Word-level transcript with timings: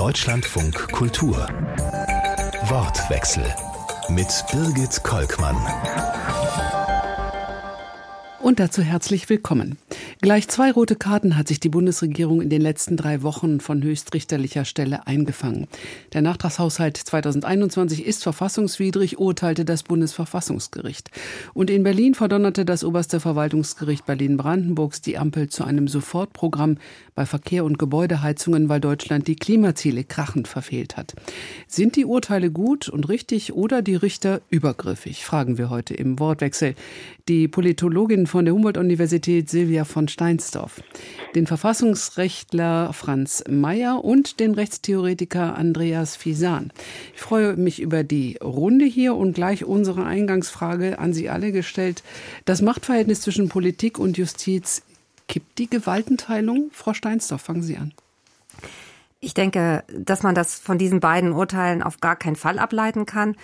Deutschlandfunk 0.00 0.92
Kultur. 0.92 1.36
Wortwechsel 2.70 3.44
mit 4.08 4.28
Birgit 4.50 5.02
Kolkmann. 5.02 5.58
Und 8.40 8.60
dazu 8.60 8.80
herzlich 8.80 9.28
willkommen. 9.28 9.76
Gleich 10.22 10.48
zwei 10.48 10.70
rote 10.70 10.96
Karten 10.96 11.36
hat 11.36 11.48
sich 11.48 11.60
die 11.60 11.68
Bundesregierung 11.68 12.42
in 12.42 12.50
den 12.50 12.60
letzten 12.60 12.96
drei 12.96 13.22
Wochen 13.22 13.60
von 13.60 13.82
höchstrichterlicher 13.82 14.64
Stelle 14.64 15.06
eingefangen. 15.06 15.66
Der 16.12 16.20
Nachtragshaushalt 16.20 16.96
2021 16.96 18.04
ist 18.04 18.22
verfassungswidrig, 18.22 19.18
urteilte 19.18 19.64
das 19.64 19.82
Bundesverfassungsgericht. 19.82 21.10
Und 21.54 21.70
in 21.70 21.82
Berlin 21.82 22.14
verdonnerte 22.14 22.64
das 22.64 22.84
oberste 22.84 23.18
Verwaltungsgericht 23.18 24.04
Berlin-Brandenburgs 24.04 25.00
die 25.00 25.16
Ampel 25.16 25.48
zu 25.48 25.64
einem 25.64 25.88
Sofortprogramm 25.88 26.76
bei 27.14 27.26
Verkehr 27.26 27.64
und 27.64 27.78
Gebäudeheizungen, 27.78 28.68
weil 28.68 28.80
Deutschland 28.80 29.26
die 29.26 29.36
Klimaziele 29.36 30.04
krachend 30.04 30.48
verfehlt 30.48 30.96
hat. 30.96 31.14
Sind 31.66 31.96
die 31.96 32.04
Urteile 32.04 32.50
gut 32.50 32.88
und 32.88 33.08
richtig 33.08 33.52
oder 33.54 33.82
die 33.82 33.94
Richter 33.94 34.40
übergriffig? 34.50 35.24
Fragen 35.24 35.58
wir 35.58 35.70
heute 35.70 35.94
im 35.94 36.18
Wortwechsel. 36.18 36.74
Die 37.28 37.48
Politologin 37.48 38.26
von 38.26 38.44
der 38.44 38.54
Humboldt-Universität 38.54 39.48
Silvia 39.48 39.84
von 39.90 40.08
Steinsdorf, 40.08 40.82
den 41.34 41.46
Verfassungsrechtler 41.46 42.92
Franz 42.92 43.44
Mayer 43.48 44.04
und 44.04 44.40
den 44.40 44.54
Rechtstheoretiker 44.54 45.56
Andreas 45.56 46.16
Fisan. 46.16 46.72
Ich 47.14 47.20
freue 47.20 47.56
mich 47.56 47.80
über 47.80 48.04
die 48.04 48.38
Runde 48.42 48.86
hier 48.86 49.14
und 49.14 49.34
gleich 49.34 49.64
unsere 49.64 50.04
Eingangsfrage 50.04 50.98
an 50.98 51.12
Sie 51.12 51.28
alle 51.28 51.52
gestellt. 51.52 52.02
Das 52.44 52.62
Machtverhältnis 52.62 53.20
zwischen 53.20 53.48
Politik 53.48 53.98
und 53.98 54.16
Justiz 54.16 54.82
kippt 55.28 55.58
die 55.58 55.68
Gewaltenteilung? 55.68 56.70
Frau 56.72 56.94
Steinsdorf, 56.94 57.42
fangen 57.42 57.62
Sie 57.62 57.76
an. 57.76 57.92
Ich 59.20 59.34
denke, 59.34 59.84
dass 59.94 60.22
man 60.22 60.34
das 60.34 60.58
von 60.58 60.78
diesen 60.78 61.00
beiden 61.00 61.32
Urteilen 61.32 61.82
auf 61.82 62.00
gar 62.00 62.16
keinen 62.16 62.36
Fall 62.36 62.58
ableiten 62.58 63.04
kann. 63.04 63.36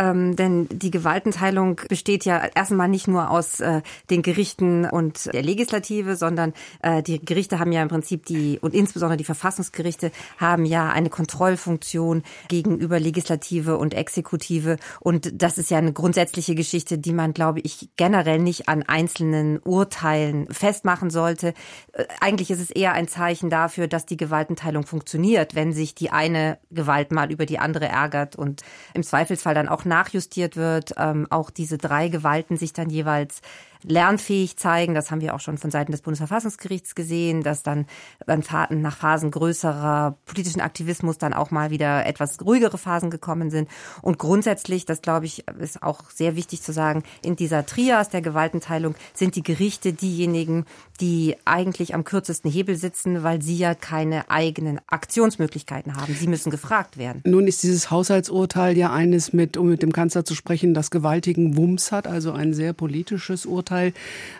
Ähm, 0.00 0.34
denn 0.34 0.66
die 0.72 0.90
Gewaltenteilung 0.90 1.82
besteht 1.88 2.24
ja 2.24 2.42
erstmal 2.54 2.88
nicht 2.88 3.06
nur 3.06 3.30
aus 3.30 3.60
äh, 3.60 3.82
den 4.08 4.22
Gerichten 4.22 4.86
und 4.86 5.30
der 5.34 5.42
Legislative, 5.42 6.16
sondern 6.16 6.54
äh, 6.82 7.02
die 7.02 7.22
Gerichte 7.22 7.58
haben 7.58 7.70
ja 7.70 7.82
im 7.82 7.88
Prinzip 7.88 8.24
die, 8.24 8.58
und 8.60 8.72
insbesondere 8.72 9.18
die 9.18 9.24
Verfassungsgerichte 9.24 10.10
haben 10.38 10.64
ja 10.64 10.88
eine 10.88 11.10
Kontrollfunktion 11.10 12.22
gegenüber 12.48 12.98
Legislative 12.98 13.76
und 13.76 13.92
Exekutive. 13.92 14.78
Und 15.00 15.42
das 15.42 15.58
ist 15.58 15.70
ja 15.70 15.76
eine 15.76 15.92
grundsätzliche 15.92 16.54
Geschichte, 16.54 16.96
die 16.96 17.12
man, 17.12 17.34
glaube 17.34 17.60
ich, 17.60 17.90
generell 17.96 18.38
nicht 18.38 18.70
an 18.70 18.82
einzelnen 18.82 19.60
Urteilen 19.62 20.46
festmachen 20.50 21.10
sollte. 21.10 21.52
Äh, 21.92 22.04
eigentlich 22.22 22.50
ist 22.50 22.60
es 22.60 22.70
eher 22.70 22.94
ein 22.94 23.06
Zeichen 23.06 23.50
dafür, 23.50 23.86
dass 23.86 24.06
die 24.06 24.16
Gewaltenteilung 24.16 24.86
funktioniert, 24.86 25.54
wenn 25.54 25.74
sich 25.74 25.94
die 25.94 26.10
eine 26.10 26.56
Gewalt 26.70 27.12
mal 27.12 27.30
über 27.30 27.44
die 27.44 27.58
andere 27.58 27.86
ärgert 27.86 28.34
und 28.34 28.62
im 28.94 29.02
Zweifelsfall 29.02 29.54
dann 29.54 29.68
auch 29.68 29.89
nachjustiert 29.90 30.56
wird, 30.56 30.94
ähm, 30.96 31.26
auch 31.28 31.50
diese 31.50 31.76
drei 31.76 32.08
Gewalten 32.08 32.56
sich 32.56 32.72
dann 32.72 32.88
jeweils 32.88 33.42
lernfähig 33.82 34.56
zeigen. 34.56 34.94
Das 34.94 35.10
haben 35.10 35.20
wir 35.20 35.34
auch 35.34 35.40
schon 35.40 35.58
von 35.58 35.70
Seiten 35.70 35.92
des 35.92 36.02
Bundesverfassungsgerichts 36.02 36.94
gesehen, 36.94 37.42
dass 37.42 37.62
dann 37.62 37.86
nach 38.26 38.96
Phasen 38.96 39.30
größerer 39.30 40.16
politischen 40.26 40.60
Aktivismus 40.60 41.18
dann 41.18 41.32
auch 41.32 41.50
mal 41.50 41.70
wieder 41.70 42.06
etwas 42.06 42.40
ruhigere 42.44 42.78
Phasen 42.78 43.10
gekommen 43.10 43.50
sind. 43.50 43.68
Und 44.02 44.18
grundsätzlich, 44.18 44.84
das 44.84 45.02
glaube 45.02 45.26
ich, 45.26 45.46
ist 45.58 45.82
auch 45.82 46.10
sehr 46.10 46.36
wichtig 46.36 46.62
zu 46.62 46.72
sagen, 46.72 47.02
in 47.22 47.36
dieser 47.36 47.66
Trias 47.66 48.08
der 48.10 48.20
Gewaltenteilung 48.20 48.94
sind 49.14 49.36
die 49.36 49.42
Gerichte 49.42 49.92
diejenigen, 49.92 50.66
die 51.00 51.36
eigentlich 51.44 51.94
am 51.94 52.04
kürzesten 52.04 52.50
Hebel 52.50 52.76
sitzen, 52.76 53.22
weil 53.22 53.40
sie 53.40 53.56
ja 53.56 53.74
keine 53.74 54.30
eigenen 54.30 54.80
Aktionsmöglichkeiten 54.86 55.96
haben. 55.96 56.14
Sie 56.14 56.26
müssen 56.26 56.50
gefragt 56.50 56.98
werden. 56.98 57.22
Nun 57.24 57.46
ist 57.46 57.62
dieses 57.62 57.90
Haushaltsurteil 57.90 58.76
ja 58.76 58.92
eines 58.92 59.32
mit, 59.32 59.56
um 59.56 59.68
mit 59.68 59.82
dem 59.82 59.92
Kanzler 59.92 60.24
zu 60.24 60.34
sprechen, 60.34 60.74
das 60.74 60.90
gewaltigen 60.90 61.56
Wumms 61.56 61.92
hat, 61.92 62.06
also 62.06 62.32
ein 62.32 62.52
sehr 62.52 62.72
politisches 62.72 63.46
Urteil. 63.46 63.69
Urteil. 63.70 63.92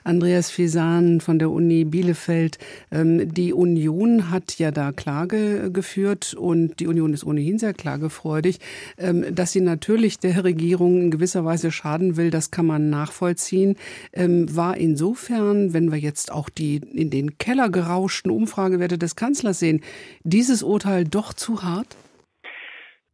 Andreas 0.03 0.51
Fesan 0.51 1.21
von 1.21 1.39
der 1.39 1.51
Uni 1.51 1.85
Bielefeld. 1.85 2.59
Ähm, 2.91 3.33
die 3.33 3.53
Union 3.53 4.31
hat 4.31 4.59
ja 4.59 4.71
da 4.71 4.93
Klage 4.93 5.71
geführt 5.73 6.35
und 6.35 6.81
die 6.81 6.89
Union 6.89 7.13
ist 7.13 7.25
ohnehin 7.25 7.59
sehr 7.59 7.73
klagefreudig. 7.73 8.59
Ähm, 8.99 9.33
dass 9.35 9.53
sie 9.53 9.61
natürlich 9.61 10.19
der 10.19 10.43
Regierung 10.43 11.01
in 11.01 11.11
gewisser 11.11 11.45
Weise 11.45 11.71
schaden 11.71 12.17
will, 12.17 12.31
das 12.31 12.51
kann 12.51 12.67
man 12.67 12.91
nachvollziehen. 12.91 13.77
Ähm, 14.13 14.55
war 14.55 14.77
insofern, 14.77 15.73
wenn 15.75 15.93
wir 15.93 15.99
jetzt 15.99 16.33
auch 16.33 16.49
die 16.49 16.81
in 16.93 17.11
den 17.11 17.39
Keller 17.39 17.69
gerauschten 17.71 18.31
Umfragewerte 18.31 18.99
des 18.99 19.15
Kanzlers 19.15 19.61
sehen, 19.61 19.83
dieses 20.25 20.63
Urteil 20.63 21.05
doch 21.05 21.33
zu 21.33 21.63
hart? 21.63 21.97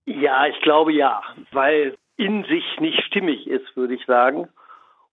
Ja, 0.06 0.46
ich 0.46 0.60
glaube 0.62 0.92
ja, 0.92 1.20
weil 1.52 1.94
in 2.16 2.44
sich 2.44 2.64
nicht 2.80 3.02
stimmig 3.02 3.46
ist, 3.46 3.76
würde 3.76 3.94
ich 3.94 4.04
sagen 4.06 4.48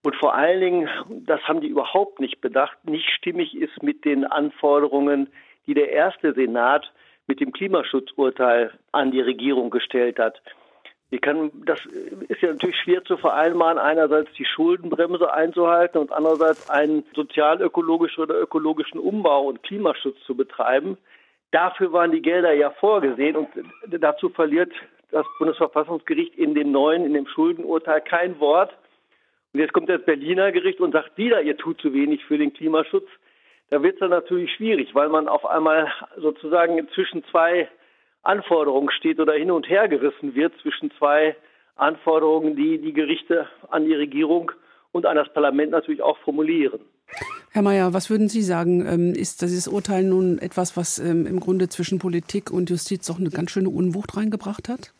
und 0.04 0.14
vor 0.16 0.34
allen 0.34 0.60
Dingen, 0.60 0.88
das 1.08 1.40
haben 1.48 1.62
die 1.62 1.68
überhaupt 1.68 2.20
nicht 2.20 2.42
bedacht, 2.42 2.76
nicht 2.84 3.08
stimmig 3.08 3.56
ist 3.56 3.82
mit 3.82 4.04
den 4.04 4.26
Anforderungen, 4.26 5.28
die 5.66 5.72
der 5.72 5.90
erste 5.90 6.34
Senat 6.34 6.92
mit 7.26 7.40
dem 7.40 7.52
Klimaschutzurteil 7.52 8.70
an 8.92 9.12
die 9.12 9.22
Regierung 9.22 9.70
gestellt 9.70 10.18
hat. 10.18 10.42
Kann, 11.22 11.52
das 11.64 11.78
ist 12.28 12.42
ja 12.42 12.50
natürlich 12.50 12.76
schwer 12.76 13.04
zu 13.04 13.16
vereinbaren, 13.16 13.78
einerseits 13.78 14.32
die 14.32 14.44
Schuldenbremse 14.44 15.32
einzuhalten 15.32 15.98
und 15.98 16.12
andererseits 16.12 16.68
einen 16.68 17.04
sozialökologischen 17.14 18.24
oder 18.24 18.38
ökologischen 18.38 18.98
Umbau 18.98 19.44
und 19.44 19.62
Klimaschutz 19.62 20.16
zu 20.26 20.36
betreiben. 20.36 20.98
Dafür 21.52 21.92
waren 21.92 22.10
die 22.10 22.20
Gelder 22.20 22.52
ja 22.52 22.70
vorgesehen 22.70 23.36
und 23.36 23.48
dazu 23.86 24.28
verliert 24.28 24.72
das 25.12 25.24
Bundesverfassungsgericht 25.38 26.34
in 26.34 26.54
dem 26.54 26.72
neuen, 26.72 27.06
in 27.06 27.14
dem 27.14 27.28
Schuldenurteil 27.28 28.00
kein 28.00 28.40
Wort. 28.40 28.76
Und 29.54 29.60
jetzt 29.60 29.72
kommt 29.72 29.88
das 29.88 30.04
Berliner 30.04 30.50
Gericht 30.50 30.80
und 30.80 30.92
sagt 30.92 31.16
wieder, 31.16 31.40
ihr 31.40 31.56
tut 31.56 31.80
zu 31.80 31.94
wenig 31.94 32.24
für 32.24 32.36
den 32.36 32.52
Klimaschutz. 32.52 33.06
Da 33.70 33.82
wird 33.82 33.94
es 33.94 34.00
dann 34.00 34.10
natürlich 34.10 34.52
schwierig, 34.52 34.94
weil 34.94 35.08
man 35.08 35.28
auf 35.28 35.46
einmal 35.46 35.92
sozusagen 36.16 36.86
zwischen 36.92 37.24
zwei 37.30 37.68
Anforderungen 38.24 38.90
steht 38.90 39.20
oder 39.20 39.34
hin 39.34 39.52
und 39.52 39.68
her 39.68 39.88
gerissen 39.88 40.34
wird 40.34 40.52
zwischen 40.60 40.90
zwei 40.98 41.36
Anforderungen, 41.76 42.56
die 42.56 42.78
die 42.78 42.92
Gerichte 42.92 43.48
an 43.70 43.84
die 43.84 43.94
Regierung 43.94 44.50
und 44.90 45.06
an 45.06 45.16
das 45.16 45.32
Parlament 45.32 45.70
natürlich 45.70 46.02
auch 46.02 46.18
formulieren. 46.18 46.80
Herr 47.52 47.62
Mayer, 47.62 47.94
was 47.94 48.10
würden 48.10 48.28
Sie 48.28 48.42
sagen? 48.42 48.84
Ähm, 48.84 49.12
ist 49.14 49.42
dieses 49.42 49.68
Urteil 49.68 50.02
nun 50.02 50.38
etwas, 50.38 50.76
was 50.76 50.98
ähm, 50.98 51.26
im 51.26 51.38
Grunde 51.38 51.68
zwischen 51.68 52.00
Politik 52.00 52.50
und 52.50 52.70
Justiz 52.70 53.06
doch 53.06 53.20
eine 53.20 53.30
ganz 53.30 53.52
schöne 53.52 53.70
Unwucht 53.70 54.16
reingebracht 54.16 54.68
hat? 54.68 54.92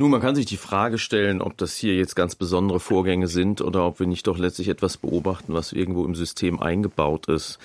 Nun, 0.00 0.12
man 0.12 0.20
kann 0.20 0.36
sich 0.36 0.46
die 0.46 0.56
Frage 0.56 0.96
stellen, 0.96 1.42
ob 1.42 1.58
das 1.58 1.74
hier 1.74 1.96
jetzt 1.96 2.14
ganz 2.14 2.36
besondere 2.36 2.78
Vorgänge 2.78 3.26
sind 3.26 3.60
oder 3.60 3.84
ob 3.84 3.98
wir 3.98 4.06
nicht 4.06 4.28
doch 4.28 4.38
letztlich 4.38 4.68
etwas 4.68 4.96
beobachten, 4.96 5.54
was 5.54 5.72
irgendwo 5.72 6.04
im 6.04 6.14
System 6.14 6.60
eingebaut 6.60 7.26
ist. 7.26 7.58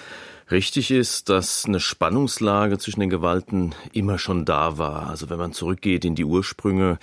Richtig 0.49 0.89
ist, 0.89 1.29
dass 1.29 1.65
eine 1.65 1.79
Spannungslage 1.79 2.79
zwischen 2.79 3.01
den 3.01 3.11
Gewalten 3.11 3.75
immer 3.93 4.17
schon 4.17 4.45
da 4.45 4.79
war. 4.79 5.09
Also 5.09 5.29
wenn 5.29 5.37
man 5.37 5.53
zurückgeht 5.53 6.05
in 6.05 6.15
die 6.15 6.25
Ursprünge, 6.25 6.97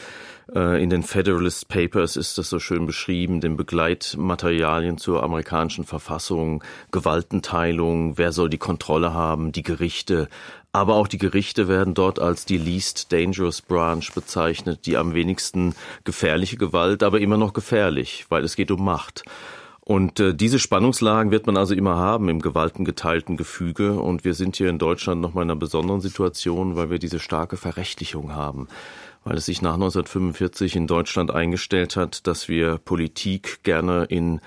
äh, 0.55 0.83
in 0.83 0.91
den 0.91 1.05
Federalist 1.05 1.69
Papers 1.69 2.17
ist 2.17 2.37
das 2.37 2.51
so 2.51 2.59
schön 2.59 2.87
beschrieben, 2.87 3.41
den 3.41 3.57
Begleitmaterialien 3.57 4.99
zur 4.99 5.23
amerikanischen 5.23 5.85
Verfassung, 5.85 6.65
Gewaltenteilung, 6.91 8.19
wer 8.19 8.33
soll 8.33 8.51
die 8.51 8.59
Kontrolle 8.59 9.15
haben, 9.15 9.53
die 9.53 9.63
Gerichte, 9.63 10.29
aber 10.73 10.95
auch 10.95 11.09
die 11.09 11.19
Gerichte 11.19 11.69
werden 11.69 11.95
dort 11.95 12.19
als 12.19 12.45
die 12.45 12.59
least 12.59 13.13
dangerous 13.13 13.61
branch 13.61 14.13
bezeichnet, 14.15 14.87
die 14.87 14.97
am 14.97 15.15
wenigsten 15.15 15.75
gefährliche 16.05 16.57
Gewalt, 16.57 17.03
aber 17.03 17.21
immer 17.21 17.37
noch 17.37 17.53
gefährlich, 17.53 18.27
weil 18.29 18.45
es 18.45 18.57
geht 18.57 18.71
um 18.71 18.85
Macht. 18.85 19.25
Und 19.81 20.21
äh, 20.21 20.35
diese 20.35 20.61
Spannungslagen 20.61 21.33
wird 21.33 21.47
man 21.47 21.57
also 21.57 21.75
immer 21.75 21.97
haben 21.97 22.29
im 22.29 22.41
gewaltengeteilten 22.41 23.37
Gefüge. 23.37 23.95
Und 23.95 24.25
wir 24.25 24.35
sind 24.35 24.55
hier 24.55 24.69
in 24.69 24.79
Deutschland 24.79 25.21
nochmal 25.21 25.43
in 25.43 25.51
einer 25.51 25.59
besonderen 25.59 26.01
Situation, 26.01 26.77
weil 26.77 26.91
wir 26.91 27.01
diese 27.01 27.19
starke 27.19 27.57
Verrechtlichung 27.57 28.33
haben. 28.33 28.69
Weil 29.25 29.37
es 29.37 29.47
sich 29.47 29.63
nach 29.63 29.75
1945 29.75 30.77
in 30.77 30.87
Deutschland 30.87 31.33
eingestellt 31.33 31.97
hat, 31.97 32.29
dass 32.29 32.49
wir 32.49 32.79
Politik 32.79 33.65
gerne 33.65 34.05
in 34.05 34.41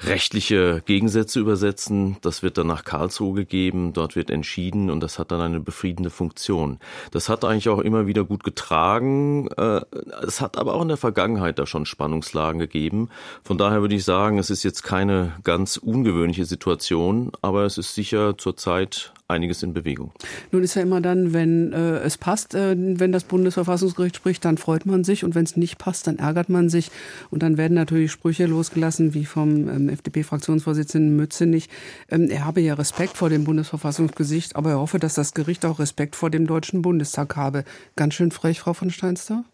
rechtliche 0.00 0.82
Gegensätze 0.84 1.40
übersetzen. 1.40 2.16
Das 2.20 2.42
wird 2.42 2.58
dann 2.58 2.66
nach 2.66 2.84
Karlsruhe 2.84 3.34
gegeben, 3.34 3.92
dort 3.92 4.16
wird 4.16 4.30
entschieden 4.30 4.90
und 4.90 5.00
das 5.00 5.18
hat 5.18 5.30
dann 5.30 5.40
eine 5.40 5.60
befriedende 5.60 6.10
Funktion. 6.10 6.78
Das 7.12 7.28
hat 7.28 7.44
eigentlich 7.44 7.68
auch 7.68 7.78
immer 7.78 8.06
wieder 8.06 8.24
gut 8.24 8.44
getragen. 8.44 9.48
Äh, 9.56 9.80
es 10.22 10.40
hat 10.40 10.58
aber 10.58 10.74
auch 10.74 10.82
in 10.82 10.88
der 10.88 10.96
Vergangenheit 10.96 11.58
da 11.58 11.66
schon 11.66 11.86
Spannungslagen 11.86 12.58
gegeben. 12.58 13.08
Von 13.42 13.58
daher 13.58 13.80
würde 13.80 13.94
ich 13.94 14.04
sagen, 14.04 14.38
es 14.38 14.50
ist 14.50 14.62
jetzt 14.62 14.82
keine 14.82 15.32
ganz 15.44 15.76
ungewöhnliche 15.76 16.44
Situation, 16.44 17.32
aber 17.40 17.64
es 17.64 17.78
ist 17.78 17.94
sicher 17.94 18.36
zurzeit 18.36 19.12
einiges 19.28 19.62
in 19.62 19.72
Bewegung. 19.72 20.12
Nun 20.52 20.62
ist 20.62 20.74
ja 20.74 20.82
immer 20.82 21.00
dann, 21.00 21.32
wenn 21.32 21.72
äh, 21.72 21.98
es 21.98 22.16
passt, 22.16 22.54
äh, 22.54 22.76
wenn 22.76 23.12
das 23.12 23.24
Bundesverfassungsgericht 23.24 24.16
spricht, 24.16 24.44
dann 24.44 24.58
freut 24.58 24.86
man 24.86 25.04
sich 25.04 25.24
und 25.24 25.34
wenn 25.34 25.44
es 25.44 25.56
nicht 25.56 25.78
passt, 25.78 26.06
dann 26.06 26.18
ärgert 26.18 26.48
man 26.48 26.68
sich 26.68 26.90
und 27.30 27.42
dann 27.42 27.56
werden 27.56 27.74
natürlich 27.74 28.12
Sprüche 28.12 28.46
losgelassen, 28.46 29.14
wie 29.14 29.24
vom 29.24 29.68
ähm, 29.68 29.88
FDP-Fraktionsvorsitzenden 29.88 31.16
Mützenich. 31.16 31.68
Ähm, 32.08 32.30
er 32.30 32.44
habe 32.44 32.60
ja 32.60 32.74
Respekt 32.74 33.16
vor 33.16 33.28
dem 33.28 33.44
Bundesverfassungsgericht, 33.44 34.54
aber 34.54 34.70
er 34.70 34.78
hoffe, 34.80 34.98
dass 34.98 35.14
das 35.14 35.34
Gericht 35.34 35.64
auch 35.64 35.78
Respekt 35.78 36.14
vor 36.14 36.30
dem 36.30 36.46
Deutschen 36.46 36.82
Bundestag 36.82 37.36
habe. 37.36 37.64
Ganz 37.96 38.14
schön 38.14 38.30
frech, 38.30 38.60
Frau 38.60 38.74
von 38.74 38.90
Steinster? 38.90 39.44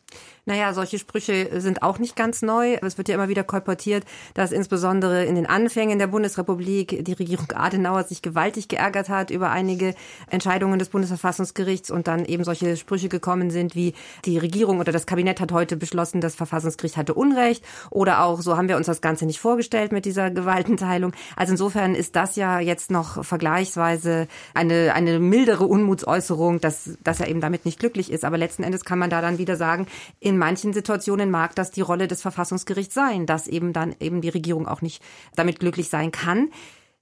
Naja, 0.44 0.74
solche 0.74 0.98
Sprüche 0.98 1.60
sind 1.60 1.84
auch 1.84 2.00
nicht 2.00 2.16
ganz 2.16 2.42
neu. 2.42 2.74
Es 2.82 2.98
wird 2.98 3.08
ja 3.08 3.14
immer 3.14 3.28
wieder 3.28 3.44
kolportiert, 3.44 4.04
dass 4.34 4.50
insbesondere 4.50 5.24
in 5.24 5.36
den 5.36 5.46
Anfängen 5.46 6.00
der 6.00 6.08
Bundesrepublik 6.08 7.04
die 7.04 7.12
Regierung 7.12 7.52
Adenauer 7.54 8.02
sich 8.02 8.22
gewaltig 8.22 8.66
geärgert 8.66 9.08
hat 9.08 9.30
über 9.30 9.50
einige 9.50 9.94
Entscheidungen 10.30 10.80
des 10.80 10.88
Bundesverfassungsgerichts 10.88 11.92
und 11.92 12.08
dann 12.08 12.24
eben 12.24 12.42
solche 12.42 12.76
Sprüche 12.76 13.08
gekommen 13.08 13.50
sind 13.50 13.76
wie 13.76 13.94
die 14.24 14.36
Regierung 14.36 14.80
oder 14.80 14.90
das 14.90 15.06
Kabinett 15.06 15.40
hat 15.40 15.52
heute 15.52 15.76
beschlossen, 15.76 16.20
das 16.20 16.34
Verfassungsgericht 16.34 16.96
hatte 16.96 17.14
Unrecht 17.14 17.64
oder 17.90 18.24
auch 18.24 18.40
so 18.40 18.56
haben 18.56 18.68
wir 18.68 18.76
uns 18.76 18.86
das 18.86 19.00
Ganze 19.00 19.26
nicht 19.26 19.38
vorgestellt 19.38 19.92
mit 19.92 20.04
dieser 20.04 20.32
Gewaltenteilung. 20.32 21.12
Also 21.36 21.52
insofern 21.52 21.94
ist 21.94 22.16
das 22.16 22.34
ja 22.34 22.58
jetzt 22.58 22.90
noch 22.90 23.24
vergleichsweise 23.24 24.26
eine, 24.54 24.92
eine 24.94 25.20
mildere 25.20 25.66
Unmutsäußerung, 25.66 26.60
dass, 26.60 26.98
dass 27.04 27.20
er 27.20 27.28
eben 27.28 27.40
damit 27.40 27.64
nicht 27.64 27.78
glücklich 27.78 28.10
ist. 28.10 28.24
Aber 28.24 28.38
letzten 28.38 28.64
Endes 28.64 28.84
kann 28.84 28.98
man 28.98 29.08
da 29.08 29.20
dann 29.20 29.38
wieder 29.38 29.54
sagen, 29.54 29.86
in 30.20 30.38
manchen 30.38 30.72
Situationen 30.72 31.30
mag 31.30 31.54
das 31.54 31.70
die 31.70 31.80
Rolle 31.80 32.08
des 32.08 32.22
Verfassungsgerichts 32.22 32.94
sein, 32.94 33.26
dass 33.26 33.46
eben 33.46 33.72
dann 33.72 33.94
eben 34.00 34.20
die 34.20 34.28
Regierung 34.28 34.66
auch 34.66 34.82
nicht 34.82 35.02
damit 35.36 35.60
glücklich 35.60 35.88
sein 35.88 36.10
kann. 36.10 36.50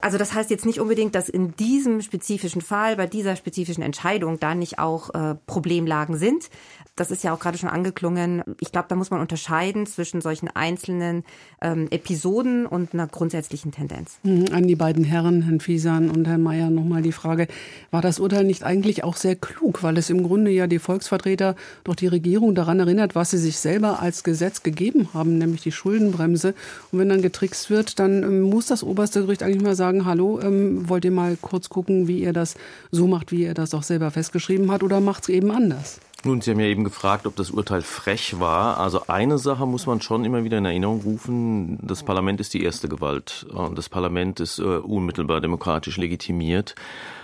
Also 0.01 0.17
das 0.17 0.33
heißt 0.33 0.49
jetzt 0.49 0.65
nicht 0.65 0.79
unbedingt, 0.79 1.15
dass 1.15 1.29
in 1.29 1.55
diesem 1.55 2.01
spezifischen 2.01 2.61
Fall, 2.61 2.95
bei 2.95 3.07
dieser 3.07 3.35
spezifischen 3.35 3.83
Entscheidung 3.83 4.39
da 4.39 4.55
nicht 4.55 4.79
auch 4.79 5.13
äh, 5.13 5.35
Problemlagen 5.45 6.17
sind. 6.17 6.49
Das 6.97 7.09
ist 7.09 7.23
ja 7.23 7.33
auch 7.33 7.39
gerade 7.39 7.57
schon 7.57 7.69
angeklungen. 7.69 8.43
Ich 8.59 8.71
glaube, 8.71 8.87
da 8.89 8.95
muss 8.95 9.11
man 9.11 9.21
unterscheiden 9.21 9.85
zwischen 9.85 10.19
solchen 10.19 10.49
einzelnen 10.49 11.23
ähm, 11.61 11.87
Episoden 11.89 12.65
und 12.65 12.93
einer 12.93 13.07
grundsätzlichen 13.07 13.71
Tendenz. 13.71 14.17
Mhm, 14.23 14.47
an 14.51 14.67
die 14.67 14.75
beiden 14.75 15.03
Herren, 15.03 15.43
Herrn 15.43 15.61
Fiesan 15.61 16.09
und 16.09 16.27
Herrn 16.27 16.43
Mayer, 16.43 16.69
nochmal 16.69 17.01
die 17.01 17.13
Frage, 17.13 17.47
war 17.91 18.01
das 18.01 18.19
Urteil 18.19 18.43
nicht 18.43 18.63
eigentlich 18.63 19.03
auch 19.03 19.15
sehr 19.15 19.35
klug, 19.35 19.83
weil 19.83 19.97
es 19.97 20.09
im 20.09 20.21
Grunde 20.21 20.51
ja 20.51 20.67
die 20.67 20.79
Volksvertreter 20.79 21.55
doch 21.85 21.95
die 21.95 22.07
Regierung 22.07 22.55
daran 22.55 22.79
erinnert, 22.79 23.15
was 23.15 23.31
sie 23.31 23.37
sich 23.37 23.57
selber 23.57 24.01
als 24.01 24.23
Gesetz 24.23 24.61
gegeben 24.61 25.09
haben, 25.13 25.37
nämlich 25.37 25.61
die 25.61 25.71
Schuldenbremse. 25.71 26.53
Und 26.91 26.99
wenn 26.99 27.09
dann 27.09 27.21
getrickst 27.21 27.69
wird, 27.69 27.99
dann 27.99 28.23
ähm, 28.23 28.41
muss 28.41 28.65
das 28.65 28.83
oberste 28.83 29.21
Gericht 29.21 29.43
eigentlich 29.43 29.63
mal 29.63 29.75
sagen, 29.75 29.90
hallo, 30.05 30.39
ähm, 30.41 30.87
wollt 30.89 31.05
ihr 31.05 31.11
mal 31.11 31.37
kurz 31.41 31.69
gucken, 31.69 32.07
wie 32.07 32.19
ihr 32.19 32.33
das 32.33 32.55
so 32.91 33.07
macht, 33.07 33.31
wie 33.31 33.43
ihr 33.43 33.53
das 33.53 33.73
auch 33.73 33.83
selber 33.83 34.11
festgeschrieben 34.11 34.71
hat, 34.71 34.83
oder 34.83 34.99
macht 34.99 35.23
es 35.23 35.29
eben 35.29 35.51
anders? 35.51 35.99
Nun, 36.23 36.39
Sie 36.39 36.51
haben 36.51 36.59
ja 36.59 36.67
eben 36.67 36.83
gefragt, 36.83 37.25
ob 37.25 37.35
das 37.35 37.49
Urteil 37.49 37.81
frech 37.81 38.39
war. 38.39 38.79
Also 38.79 39.07
eine 39.07 39.39
Sache 39.39 39.65
muss 39.65 39.87
man 39.87 40.01
schon 40.01 40.23
immer 40.23 40.43
wieder 40.43 40.59
in 40.59 40.65
Erinnerung 40.65 41.01
rufen. 41.01 41.79
Das 41.81 42.03
Parlament 42.03 42.39
ist 42.39 42.53
die 42.53 42.63
erste 42.63 42.87
Gewalt. 42.87 43.47
Und 43.51 43.75
das 43.75 43.89
Parlament 43.89 44.39
ist 44.39 44.59
äh, 44.59 44.63
unmittelbar 44.63 45.41
demokratisch 45.41 45.97
legitimiert. 45.97 46.75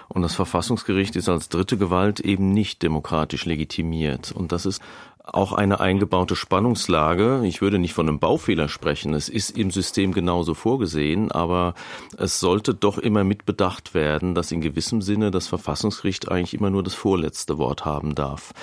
Und 0.09 0.23
das 0.23 0.33
Verfassungsgericht 0.33 1.15
ist 1.15 1.29
als 1.29 1.49
dritte 1.49 1.77
Gewalt 1.77 2.21
eben 2.21 2.53
nicht 2.53 2.81
demokratisch 2.81 3.45
legitimiert. 3.45 4.31
Und 4.31 4.51
das 4.51 4.65
ist 4.65 4.81
auch 5.33 5.51
eine 5.51 5.79
eingebaute 5.79 6.35
Spannungslage. 6.35 7.41
Ich 7.45 7.61
würde 7.61 7.79
nicht 7.79 7.93
von 7.93 8.07
einem 8.07 8.19
Baufehler 8.19 8.69
sprechen. 8.69 9.13
Es 9.13 9.29
ist 9.29 9.57
im 9.57 9.71
System 9.71 10.13
genauso 10.13 10.53
vorgesehen, 10.53 11.31
aber 11.31 11.73
es 12.17 12.39
sollte 12.39 12.73
doch 12.73 12.97
immer 12.97 13.23
mitbedacht 13.23 13.93
werden, 13.93 14.35
dass 14.35 14.51
in 14.51 14.61
gewissem 14.61 15.01
Sinne 15.01 15.31
das 15.31 15.47
Verfassungsgericht 15.47 16.31
eigentlich 16.31 16.53
immer 16.53 16.69
nur 16.69 16.83
das 16.83 16.93
vorletzte 16.93 17.57
Wort 17.57 17.85
haben 17.85 18.15
darf. 18.15 18.53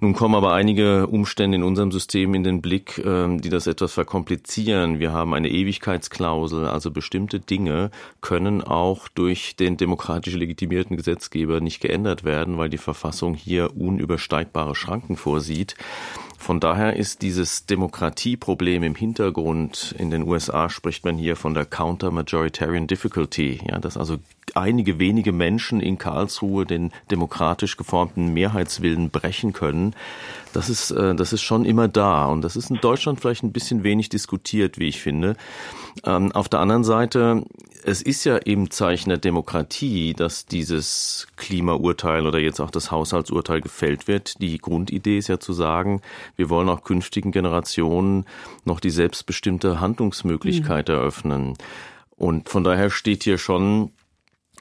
Nun 0.00 0.14
kommen 0.14 0.34
aber 0.34 0.54
einige 0.54 1.06
Umstände 1.06 1.56
in 1.56 1.62
unserem 1.62 1.92
System 1.92 2.34
in 2.34 2.42
den 2.42 2.62
Blick, 2.62 3.02
ähm, 3.04 3.40
die 3.40 3.50
das 3.50 3.66
etwas 3.66 3.92
verkomplizieren. 3.92 4.98
Wir 4.98 5.12
haben 5.12 5.34
eine 5.34 5.50
Ewigkeitsklausel, 5.50 6.66
also 6.66 6.90
bestimmte 6.90 7.40
Dinge 7.40 7.90
können 8.20 8.62
auch 8.62 9.08
durch 9.08 9.56
den 9.56 9.76
demokratisch 9.76 10.34
legitimierten 10.34 10.96
Gesetzgeber 10.96 11.60
nicht 11.60 11.80
geändert 11.80 12.24
werden, 12.24 12.56
weil 12.58 12.70
die 12.70 12.78
Verfassung 12.78 13.34
hier 13.34 13.76
unübersteigbare 13.76 14.74
Schranken 14.74 15.16
vorsieht. 15.16 15.76
Von 16.38 16.60
daher 16.60 16.96
ist 16.96 17.22
dieses 17.22 17.64
Demokratieproblem 17.64 18.82
im 18.82 18.94
Hintergrund. 18.94 19.94
In 19.98 20.10
den 20.10 20.28
USA 20.28 20.68
spricht 20.68 21.04
man 21.04 21.16
hier 21.16 21.36
von 21.36 21.54
der 21.54 21.64
Counter-Majoritarian 21.64 22.86
Difficulty, 22.86 23.60
ja, 23.66 23.78
dass 23.78 23.96
also 23.96 24.18
einige 24.54 24.98
wenige 24.98 25.32
Menschen 25.32 25.80
in 25.80 25.96
Karlsruhe 25.96 26.66
den 26.66 26.92
demokratisch 27.10 27.76
geformten 27.76 28.34
Mehrheitswillen 28.34 29.10
brechen 29.10 29.52
können. 29.52 29.94
Das 30.52 30.68
ist, 30.68 30.90
äh, 30.90 31.14
das 31.14 31.32
ist 31.32 31.42
schon 31.42 31.64
immer 31.64 31.88
da. 31.88 32.26
Und 32.26 32.42
das 32.42 32.56
ist 32.56 32.70
in 32.70 32.80
Deutschland 32.80 33.20
vielleicht 33.20 33.42
ein 33.42 33.52
bisschen 33.52 33.82
wenig 33.82 34.10
diskutiert, 34.10 34.78
wie 34.78 34.88
ich 34.88 35.00
finde. 35.00 35.36
Ähm, 36.04 36.32
auf 36.32 36.48
der 36.48 36.60
anderen 36.60 36.84
Seite 36.84 37.44
es 37.86 38.00
ist 38.00 38.24
ja 38.24 38.38
eben 38.38 38.70
Zeichen 38.70 39.10
der 39.10 39.18
Demokratie, 39.18 40.14
dass 40.14 40.46
dieses 40.46 41.26
Klimaurteil 41.36 42.26
oder 42.26 42.38
jetzt 42.38 42.60
auch 42.60 42.70
das 42.70 42.90
Haushaltsurteil 42.90 43.60
gefällt 43.60 44.08
wird. 44.08 44.40
Die 44.40 44.56
Grundidee 44.58 45.18
ist 45.18 45.28
ja 45.28 45.38
zu 45.38 45.52
sagen, 45.52 46.00
wir 46.36 46.48
wollen 46.48 46.70
auch 46.70 46.82
künftigen 46.82 47.30
Generationen 47.30 48.24
noch 48.64 48.80
die 48.80 48.90
selbstbestimmte 48.90 49.80
Handlungsmöglichkeit 49.80 50.88
mhm. 50.88 50.94
eröffnen. 50.94 51.58
Und 52.16 52.48
von 52.48 52.64
daher 52.64 52.88
steht 52.88 53.24
hier 53.24 53.36
schon 53.36 53.90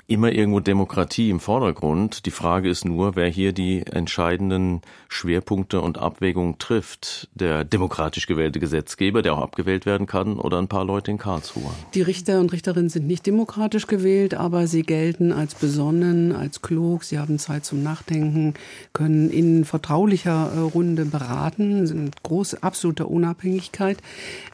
immer 0.07 0.31
irgendwo 0.31 0.59
Demokratie 0.59 1.29
im 1.29 1.39
Vordergrund. 1.39 2.25
Die 2.25 2.31
Frage 2.31 2.69
ist 2.69 2.83
nur, 2.83 3.15
wer 3.15 3.27
hier 3.27 3.53
die 3.53 3.85
entscheidenden 3.85 4.81
Schwerpunkte 5.07 5.79
und 5.81 5.97
Abwägungen 5.97 6.57
trifft. 6.57 7.29
Der 7.35 7.63
demokratisch 7.63 8.27
gewählte 8.27 8.59
Gesetzgeber, 8.59 9.21
der 9.21 9.33
auch 9.33 9.41
abgewählt 9.41 9.85
werden 9.85 10.05
kann, 10.05 10.39
oder 10.39 10.59
ein 10.59 10.67
paar 10.67 10.83
Leute 10.83 11.11
in 11.11 11.17
Karlsruhe. 11.17 11.71
Die 11.93 12.01
Richter 12.01 12.39
und 12.41 12.51
Richterinnen 12.51 12.89
sind 12.89 13.07
nicht 13.07 13.25
demokratisch 13.25 13.87
gewählt, 13.87 14.33
aber 14.33 14.67
sie 14.67 14.83
gelten 14.83 15.31
als 15.31 15.55
besonnen, 15.55 16.33
als 16.33 16.61
klug. 16.61 17.03
Sie 17.05 17.17
haben 17.17 17.39
Zeit 17.39 17.63
zum 17.63 17.81
Nachdenken, 17.81 18.55
können 18.91 19.29
in 19.29 19.63
vertraulicher 19.63 20.51
äh, 20.53 20.59
Runde 20.59 21.05
beraten, 21.05 21.87
sind 21.87 22.23
große, 22.23 22.61
absolute 22.61 23.05
Unabhängigkeit, 23.05 23.97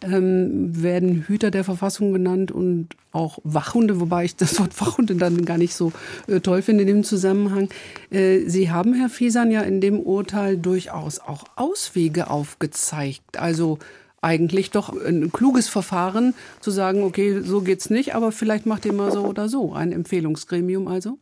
ähm, 0.04 0.84
werden 0.84 1.24
Hüter 1.28 1.50
der 1.50 1.64
Verfassung 1.64 2.14
genannt 2.14 2.52
und 2.52 2.90
auch 3.12 3.40
Wachhunde, 3.44 4.00
wobei 4.00 4.26
ich 4.26 4.36
das 4.36 4.60
Wort 4.60 4.80
Wachhunde 4.80 5.16
dann 5.16 5.46
gar 5.46 5.58
nicht 5.58 5.74
so 5.74 5.92
äh, 6.28 6.40
toll 6.40 6.62
finde 6.62 6.82
in 6.82 6.88
dem 6.88 7.04
Zusammenhang. 7.04 7.70
Äh, 8.12 8.40
Sie 8.40 8.72
haben, 8.72 8.94
Herr 8.94 9.10
Fiesan, 9.10 9.52
ja 9.52 9.62
in 9.62 9.82
dem 9.82 10.00
Urteil 10.00 10.58
durchaus 10.58 11.20
auch 11.20 11.44
Auswege 11.56 12.30
aufgezeigt. 12.30 13.40
Also 13.40 13.80
eigentlich 14.22 14.72
doch 14.72 14.90
ein 14.90 15.32
kluges 15.32 15.70
Verfahren 15.70 16.34
zu 16.60 16.72
sagen, 16.72 17.04
okay, 17.04 17.40
so 17.40 17.62
geht's 17.62 17.90
nicht, 17.90 18.16
aber 18.16 18.32
vielleicht 18.32 18.66
macht 18.66 18.86
ihr 18.86 18.94
mal 18.94 19.12
so 19.12 19.24
oder 19.24 19.48
so. 19.48 19.74
Ein 19.74 19.92
Empfehlungsgremium 19.92 20.88
also? 20.88 21.18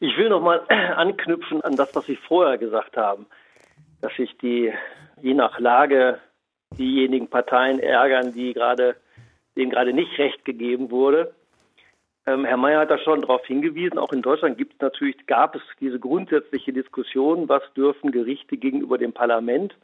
Ich 0.00 0.16
will 0.16 0.28
noch 0.28 0.40
mal 0.40 0.60
anknüpfen 0.68 1.62
an 1.62 1.76
das, 1.76 1.94
was 1.94 2.06
Sie 2.06 2.16
vorher 2.16 2.58
gesagt 2.58 2.96
haben, 2.96 3.26
dass 4.00 4.14
sich 4.16 4.36
die, 4.38 4.72
je 5.22 5.34
nach 5.34 5.58
Lage, 5.58 6.18
diejenigen 6.76 7.28
Parteien 7.28 7.78
ärgern, 7.78 8.32
die 8.32 8.52
gerade 8.52 8.96
denen 9.56 9.70
gerade 9.70 9.92
nicht 9.92 10.18
recht 10.18 10.44
gegeben 10.44 10.90
wurde. 10.90 11.34
Ähm, 12.26 12.44
Herr 12.44 12.56
Mayer 12.56 12.80
hat 12.80 12.90
da 12.90 12.98
schon 12.98 13.20
darauf 13.20 13.44
hingewiesen, 13.46 13.98
auch 13.98 14.12
in 14.12 14.22
Deutschland 14.22 14.56
gibt 14.56 14.74
es 14.74 14.80
natürlich, 14.80 15.26
gab 15.26 15.54
es 15.54 15.62
diese 15.80 15.98
grundsätzliche 15.98 16.72
Diskussion, 16.72 17.48
was 17.48 17.62
dürfen 17.74 18.12
Gerichte 18.12 18.56
gegenüber 18.56 18.96
dem 18.96 19.12
Parlament. 19.12 19.74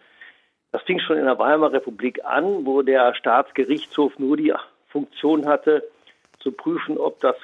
Das 0.73 0.83
fing 0.83 1.01
schon 1.01 1.19
in 1.19 1.25
der 1.25 1.39
Weimarer 1.39 1.75
Republik 1.75 2.25
an, 2.25 2.65
wo 2.65 2.83
der 2.83 3.15
Staatsgerichtshof 3.15 4.19
nur 4.19 4.37
die 4.37 4.55
Funktion 4.89 5.47
hatte, 5.47 5.85
zu 6.39 6.53
prüfen, 6.53 6.97
ob 6.97 7.21
das 7.21 7.37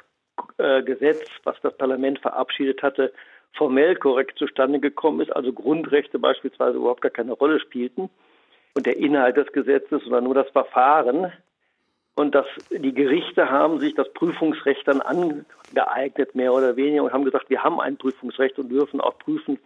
äh, 0.59 0.83
Gesetz, 0.83 1.28
was 1.45 1.61
das 1.61 1.76
Parlament 1.76 2.18
verabschiedet 2.21 2.83
hatte, 2.83 3.12
formell 3.52 3.97
korrekt 3.97 4.38
zustande 4.38 4.80
gekommen 4.80 5.21
ist, 5.21 5.35
also 5.35 5.52
Grundrechte 5.52 6.18
beispielsweise 6.18 6.76
überhaupt 6.76 7.02
gar 7.02 7.11
keine 7.11 7.33
Rolle 7.33 7.61
spielten 7.61 8.11
und 8.75 8.87
der 8.87 8.97
Inhalt 8.97 9.37
des 9.37 9.50
Gesetzes, 9.52 10.02
sondern 10.04 10.25
nur 10.25 10.35
das 10.35 10.49
Verfahren 10.50 11.33
und 12.16 12.35
dass 12.35 12.46
die 12.70 12.94
Gerichte 12.94 13.50
haben 13.50 13.78
sich 13.78 13.94
das 13.94 14.12
Prüfungsrecht 14.14 14.88
dann 14.88 15.02
angeeignet, 15.02 16.35
mehr 16.35 16.52
oder 16.52 16.75
weniger, 16.76 17.04
und 17.04 17.12
haben 17.12 17.25
gesagt, 17.25 17.50
wir 17.50 17.62
haben 17.62 17.78
ein 17.78 17.99
Prüfungsrecht 17.99 18.58
und 18.58 18.70
dürfen 18.70 19.00
auch 19.00 19.18
prüfen, 19.18 19.58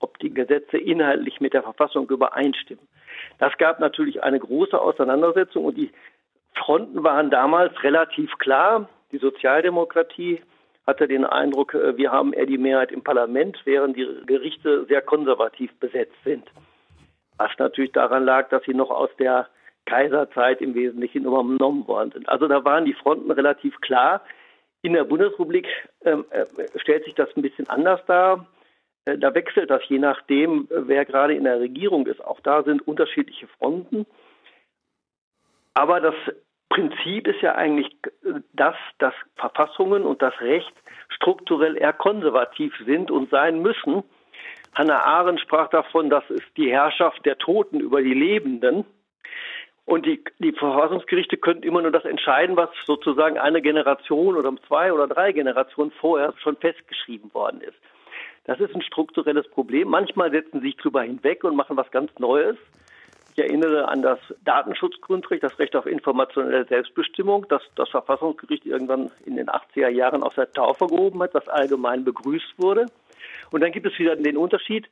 ob 0.00 0.18
die 0.18 0.34
Gesetze 0.34 0.78
inhaltlich 0.78 1.40
mit 1.40 1.54
der 1.54 1.62
Verfassung 1.62 2.10
übereinstimmen. 2.10 2.86
Das 3.38 3.56
gab 3.56 3.78
natürlich 3.78 4.22
eine 4.24 4.40
große 4.40 4.78
Auseinandersetzung 4.78 5.64
und 5.64 5.76
die 5.76 5.92
Fronten 6.54 7.04
waren 7.04 7.30
damals 7.30 7.80
relativ 7.84 8.36
klar. 8.38 8.88
Die 9.12 9.18
Sozialdemokratie 9.18 10.42
hatte 10.88 11.06
den 11.06 11.24
Eindruck, 11.24 11.74
äh, 11.74 11.96
wir 11.96 12.10
haben 12.10 12.32
eher 12.32 12.46
die 12.46 12.58
Mehrheit 12.58 12.90
im 12.90 13.02
Parlament, 13.02 13.60
während 13.64 13.96
die 13.96 14.08
Gerichte 14.26 14.86
sehr 14.86 15.02
konservativ 15.02 15.72
besetzt 15.78 16.16
sind. 16.24 16.50
Was 17.36 17.52
natürlich 17.58 17.92
daran 17.92 18.24
lag, 18.24 18.48
dass 18.48 18.64
sie 18.64 18.74
noch 18.74 18.90
aus 18.90 19.10
der 19.20 19.48
Kaiserzeit 19.86 20.60
im 20.60 20.74
Wesentlichen 20.74 21.24
übernommen 21.24 21.86
worden 21.86 22.12
sind. 22.12 22.28
Also 22.28 22.48
da 22.48 22.64
waren 22.64 22.84
die 22.84 22.94
Fronten 22.94 23.30
relativ 23.30 23.80
klar. 23.80 24.22
In 24.82 24.94
der 24.94 25.04
Bundesrepublik 25.04 25.66
ähm, 26.04 26.24
äh, 26.30 26.46
stellt 26.76 27.04
sich 27.04 27.14
das 27.14 27.28
ein 27.36 27.42
bisschen 27.42 27.68
anders 27.68 28.00
dar. 28.06 28.46
Äh, 29.04 29.18
da 29.18 29.34
wechselt 29.34 29.70
das 29.70 29.82
je 29.88 29.98
nachdem, 29.98 30.68
wer 30.70 31.04
gerade 31.04 31.34
in 31.34 31.44
der 31.44 31.60
Regierung 31.60 32.06
ist. 32.06 32.24
Auch 32.24 32.40
da 32.40 32.62
sind 32.62 32.86
unterschiedliche 32.86 33.46
Fronten. 33.58 34.06
Aber 35.74 36.00
das 36.00 36.14
Prinzip 36.68 37.26
ist 37.26 37.42
ja 37.42 37.54
eigentlich 37.54 37.94
das, 38.54 38.76
dass 38.98 39.14
Verfassungen 39.36 40.04
und 40.04 40.22
das 40.22 40.38
Recht 40.40 40.72
strukturell 41.10 41.76
eher 41.76 41.92
konservativ 41.92 42.74
sind 42.86 43.10
und 43.10 43.30
sein 43.30 43.60
müssen. 43.60 44.02
Hannah 44.74 45.02
Arendt 45.04 45.40
sprach 45.40 45.68
davon, 45.68 46.08
das 46.08 46.24
ist 46.30 46.46
die 46.56 46.70
Herrschaft 46.70 47.26
der 47.26 47.36
Toten 47.36 47.78
über 47.78 48.00
die 48.00 48.14
Lebenden. 48.14 48.86
Und 49.84 50.06
die, 50.06 50.22
die 50.38 50.52
Verfassungsgerichte 50.52 51.36
könnten 51.36 51.64
immer 51.64 51.82
nur 51.82 51.90
das 51.90 52.04
entscheiden, 52.04 52.56
was 52.56 52.70
sozusagen 52.86 53.38
eine 53.38 53.60
Generation 53.60 54.36
oder 54.36 54.52
zwei 54.68 54.92
oder 54.92 55.08
drei 55.08 55.32
Generationen 55.32 55.90
vorher 55.90 56.34
schon 56.38 56.56
festgeschrieben 56.56 57.34
worden 57.34 57.60
ist. 57.62 57.76
Das 58.44 58.60
ist 58.60 58.74
ein 58.74 58.82
strukturelles 58.82 59.48
Problem. 59.48 59.88
Manchmal 59.88 60.30
setzen 60.30 60.60
sie 60.60 60.68
sich 60.68 60.76
drüber 60.76 61.02
hinweg 61.02 61.44
und 61.44 61.56
machen 61.56 61.76
was 61.76 61.90
ganz 61.90 62.10
Neues. 62.18 62.56
Ich 63.34 63.42
erinnere 63.42 63.88
an 63.88 64.02
das 64.02 64.18
Datenschutzgrundrecht, 64.44 65.42
das 65.42 65.58
Recht 65.58 65.74
auf 65.74 65.86
informationelle 65.86 66.66
Selbstbestimmung, 66.66 67.46
das 67.48 67.62
das 67.76 67.88
Verfassungsgericht 67.88 68.66
irgendwann 68.66 69.10
in 69.24 69.36
den 69.36 69.48
80er 69.48 69.88
Jahren 69.88 70.22
aus 70.22 70.34
der 70.34 70.52
Taufe 70.52 70.86
gehoben 70.86 71.22
hat, 71.22 71.32
was 71.32 71.48
allgemein 71.48 72.04
begrüßt 72.04 72.54
wurde. 72.58 72.86
Und 73.50 73.62
dann 73.62 73.72
gibt 73.72 73.86
es 73.86 73.98
wieder 73.98 74.16
den 74.16 74.36
Unterschied, 74.36 74.88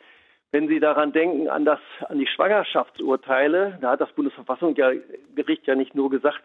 wenn 0.52 0.68
Sie 0.68 0.80
daran 0.80 1.12
denken, 1.12 1.48
an, 1.48 1.64
das, 1.64 1.80
an 2.08 2.18
die 2.18 2.26
Schwangerschaftsurteile, 2.26 3.78
da 3.80 3.92
hat 3.92 4.00
das 4.00 4.12
Bundesverfassungsgericht 4.12 5.66
ja 5.66 5.74
nicht 5.74 5.94
nur 5.94 6.10
gesagt, 6.10 6.42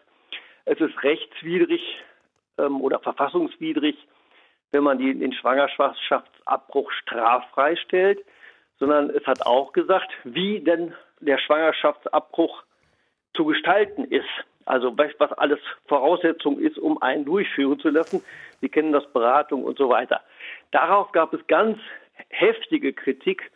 es 0.65 0.79
ist 0.79 1.03
rechtswidrig 1.03 1.81
ähm, 2.57 2.81
oder 2.81 3.00
verfassungswidrig, 3.00 3.95
wenn 4.71 4.83
man 4.83 4.97
die, 4.97 5.17
den 5.17 5.33
Schwangerschaftsabbruch 5.33 6.91
straffrei 6.91 7.75
stellt, 7.77 8.24
sondern 8.77 9.09
es 9.09 9.25
hat 9.25 9.45
auch 9.45 9.74
gesagt, 9.74 10.12
wie 10.24 10.59
denn 10.59 10.93
der 11.19 11.38
Schwangerschaftsabbruch 11.38 12.63
zu 13.33 13.45
gestalten 13.45 14.05
ist. 14.05 14.29
Also 14.65 14.97
was 14.97 15.31
alles 15.33 15.59
Voraussetzung 15.88 16.59
ist, 16.59 16.77
um 16.79 17.01
einen 17.01 17.25
durchführen 17.25 17.79
zu 17.79 17.89
lassen. 17.89 18.24
Sie 18.62 18.69
kennen 18.69 18.91
das 18.91 19.05
Beratung 19.13 19.63
und 19.63 19.77
so 19.77 19.89
weiter. 19.89 20.21
Darauf 20.71 21.12
gab 21.12 21.33
es 21.33 21.45
ganz 21.47 21.77
heftige 22.29 22.93
Kritik 22.93 23.51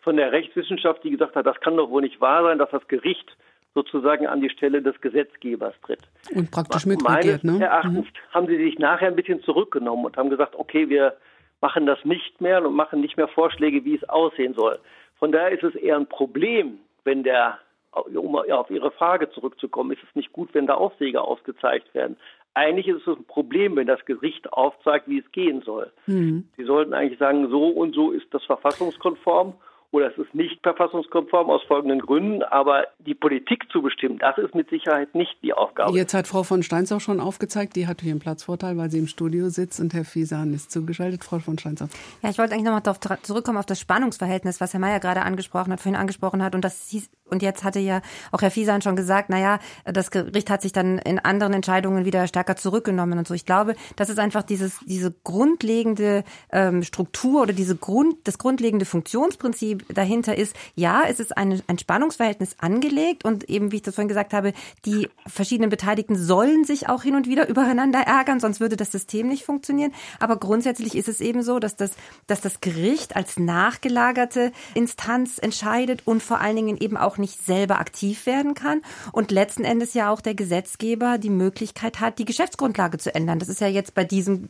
von 0.00 0.16
der 0.16 0.32
Rechtswissenschaft, 0.32 1.04
die 1.04 1.10
gesagt 1.10 1.36
hat, 1.36 1.46
das 1.46 1.60
kann 1.60 1.76
doch 1.76 1.90
wohl 1.90 2.02
nicht 2.02 2.20
wahr 2.20 2.42
sein, 2.42 2.58
dass 2.58 2.70
das 2.70 2.86
Gericht 2.88 3.36
sozusagen 3.74 4.26
an 4.26 4.40
die 4.40 4.50
Stelle 4.50 4.82
des 4.82 5.00
Gesetzgebers 5.00 5.74
tritt. 5.82 6.00
Und 6.34 6.50
praktisch 6.50 6.86
mitregiert, 6.86 7.44
ne? 7.44 7.62
Erachtens 7.62 8.06
mhm. 8.06 8.34
haben 8.34 8.46
sie 8.46 8.56
sich 8.56 8.78
nachher 8.78 9.08
ein 9.08 9.16
bisschen 9.16 9.42
zurückgenommen 9.42 10.04
und 10.04 10.16
haben 10.16 10.30
gesagt, 10.30 10.56
okay, 10.56 10.88
wir 10.88 11.16
machen 11.60 11.86
das 11.86 12.04
nicht 12.04 12.40
mehr 12.40 12.64
und 12.64 12.74
machen 12.74 13.00
nicht 13.00 13.16
mehr 13.16 13.28
Vorschläge, 13.28 13.84
wie 13.84 13.94
es 13.94 14.08
aussehen 14.08 14.54
soll. 14.54 14.78
Von 15.18 15.32
daher 15.32 15.50
ist 15.50 15.62
es 15.62 15.74
eher 15.74 15.96
ein 15.96 16.06
Problem, 16.06 16.78
wenn 17.04 17.22
der, 17.22 17.58
um 17.92 18.34
auf 18.36 18.70
Ihre 18.70 18.90
Frage 18.90 19.30
zurückzukommen, 19.30 19.92
ist 19.92 20.02
es 20.02 20.16
nicht 20.16 20.32
gut, 20.32 20.48
wenn 20.52 20.66
da 20.66 20.74
Aufsäge 20.74 21.20
ausgezeigt 21.20 21.94
werden. 21.94 22.16
Eigentlich 22.54 22.88
ist 22.88 23.06
es 23.06 23.16
ein 23.16 23.24
Problem, 23.24 23.76
wenn 23.76 23.86
das 23.86 24.04
Gericht 24.06 24.52
aufzeigt, 24.52 25.06
wie 25.06 25.20
es 25.20 25.30
gehen 25.30 25.62
soll. 25.62 25.92
Mhm. 26.06 26.48
Sie 26.56 26.64
sollten 26.64 26.94
eigentlich 26.94 27.18
sagen, 27.18 27.48
so 27.50 27.68
und 27.68 27.94
so 27.94 28.10
ist 28.10 28.26
das 28.32 28.42
verfassungskonform 28.44 29.54
oder 29.92 30.10
es 30.10 30.18
ist 30.18 30.34
nicht 30.34 30.62
verfassungskonform 30.62 31.50
aus 31.50 31.62
folgenden 31.64 32.00
Gründen, 32.00 32.42
aber 32.42 32.86
die 32.98 33.14
Politik 33.14 33.70
zu 33.72 33.82
bestimmen, 33.82 34.18
das 34.18 34.38
ist 34.38 34.54
mit 34.54 34.70
Sicherheit 34.70 35.14
nicht 35.14 35.36
die 35.42 35.52
Aufgabe. 35.52 35.96
Jetzt 35.96 36.14
hat 36.14 36.28
Frau 36.28 36.42
von 36.44 36.62
Steins 36.62 36.92
auch 36.92 37.00
schon 37.00 37.20
aufgezeigt, 37.20 37.74
die 37.76 37.86
hat 37.86 38.00
hier 38.00 38.12
einen 38.12 38.20
Platzvorteil, 38.20 38.76
weil 38.76 38.90
sie 38.90 38.98
im 38.98 39.08
Studio 39.08 39.48
sitzt 39.48 39.80
und 39.80 39.92
Herr 39.92 40.04
Fiesan 40.04 40.54
ist 40.54 40.70
zugeschaltet. 40.70 41.24
Frau 41.24 41.38
von 41.40 41.58
Steins. 41.58 41.80
Ja, 42.22 42.30
ich 42.30 42.38
wollte 42.38 42.52
eigentlich 42.54 42.64
nochmal 42.64 42.82
darauf 42.82 43.00
zurückkommen, 43.22 43.58
auf 43.58 43.66
das 43.66 43.80
Spannungsverhältnis, 43.80 44.60
was 44.60 44.72
Herr 44.72 44.80
Mayer 44.80 45.00
gerade 45.00 45.22
angesprochen 45.22 45.72
hat, 45.72 45.80
vorhin 45.80 45.98
angesprochen 45.98 46.42
hat. 46.42 46.54
Und 46.54 46.64
das 46.64 46.88
hieß, 46.88 47.10
und 47.28 47.42
jetzt 47.42 47.64
hatte 47.64 47.80
ja 47.80 48.00
auch 48.32 48.42
Herr 48.42 48.50
Fiesan 48.50 48.82
schon 48.82 48.96
gesagt, 48.96 49.30
naja, 49.30 49.58
das 49.84 50.10
Gericht 50.10 50.50
hat 50.50 50.62
sich 50.62 50.72
dann 50.72 50.98
in 50.98 51.18
anderen 51.18 51.52
Entscheidungen 51.52 52.04
wieder 52.04 52.26
stärker 52.26 52.56
zurückgenommen 52.56 53.18
und 53.18 53.26
so. 53.26 53.34
Ich 53.34 53.46
glaube, 53.46 53.74
das 53.96 54.08
ist 54.08 54.18
einfach 54.18 54.42
dieses, 54.42 54.78
diese 54.86 55.12
grundlegende 55.24 56.24
ähm, 56.52 56.82
Struktur 56.82 57.42
oder 57.42 57.52
diese 57.52 57.76
Grund, 57.76 58.16
das 58.24 58.38
grundlegende 58.38 58.84
Funktionsprinzip, 58.84 59.79
dahinter 59.88 60.36
ist, 60.36 60.54
ja, 60.74 61.02
es 61.08 61.20
ist 61.20 61.36
ein, 61.36 61.62
ein 61.66 61.78
Spannungsverhältnis 61.78 62.56
angelegt 62.60 63.24
und 63.24 63.48
eben, 63.48 63.72
wie 63.72 63.76
ich 63.76 63.82
das 63.82 63.94
vorhin 63.94 64.08
gesagt 64.08 64.32
habe, 64.32 64.52
die 64.84 65.08
verschiedenen 65.26 65.70
Beteiligten 65.70 66.16
sollen 66.16 66.64
sich 66.64 66.88
auch 66.88 67.02
hin 67.02 67.16
und 67.16 67.26
wieder 67.26 67.48
übereinander 67.48 68.00
ärgern, 68.00 68.40
sonst 68.40 68.60
würde 68.60 68.76
das 68.76 68.92
System 68.92 69.28
nicht 69.28 69.44
funktionieren. 69.44 69.92
Aber 70.18 70.36
grundsätzlich 70.36 70.94
ist 70.94 71.08
es 71.08 71.20
eben 71.20 71.42
so, 71.42 71.58
dass 71.58 71.76
das, 71.76 71.92
dass 72.26 72.40
das 72.40 72.60
Gericht 72.60 73.16
als 73.16 73.38
nachgelagerte 73.38 74.52
Instanz 74.74 75.38
entscheidet 75.38 76.06
und 76.06 76.22
vor 76.22 76.40
allen 76.40 76.56
Dingen 76.56 76.76
eben 76.78 76.96
auch 76.96 77.18
nicht 77.18 77.44
selber 77.44 77.78
aktiv 77.78 78.26
werden 78.26 78.54
kann 78.54 78.82
und 79.12 79.30
letzten 79.30 79.64
Endes 79.64 79.94
ja 79.94 80.10
auch 80.10 80.20
der 80.20 80.34
Gesetzgeber 80.34 81.18
die 81.18 81.30
Möglichkeit 81.30 82.00
hat, 82.00 82.18
die 82.18 82.24
Geschäftsgrundlage 82.24 82.98
zu 82.98 83.14
ändern. 83.14 83.38
Das 83.38 83.48
ist 83.48 83.60
ja 83.60 83.68
jetzt 83.68 83.94
bei 83.94 84.04
diesen 84.04 84.48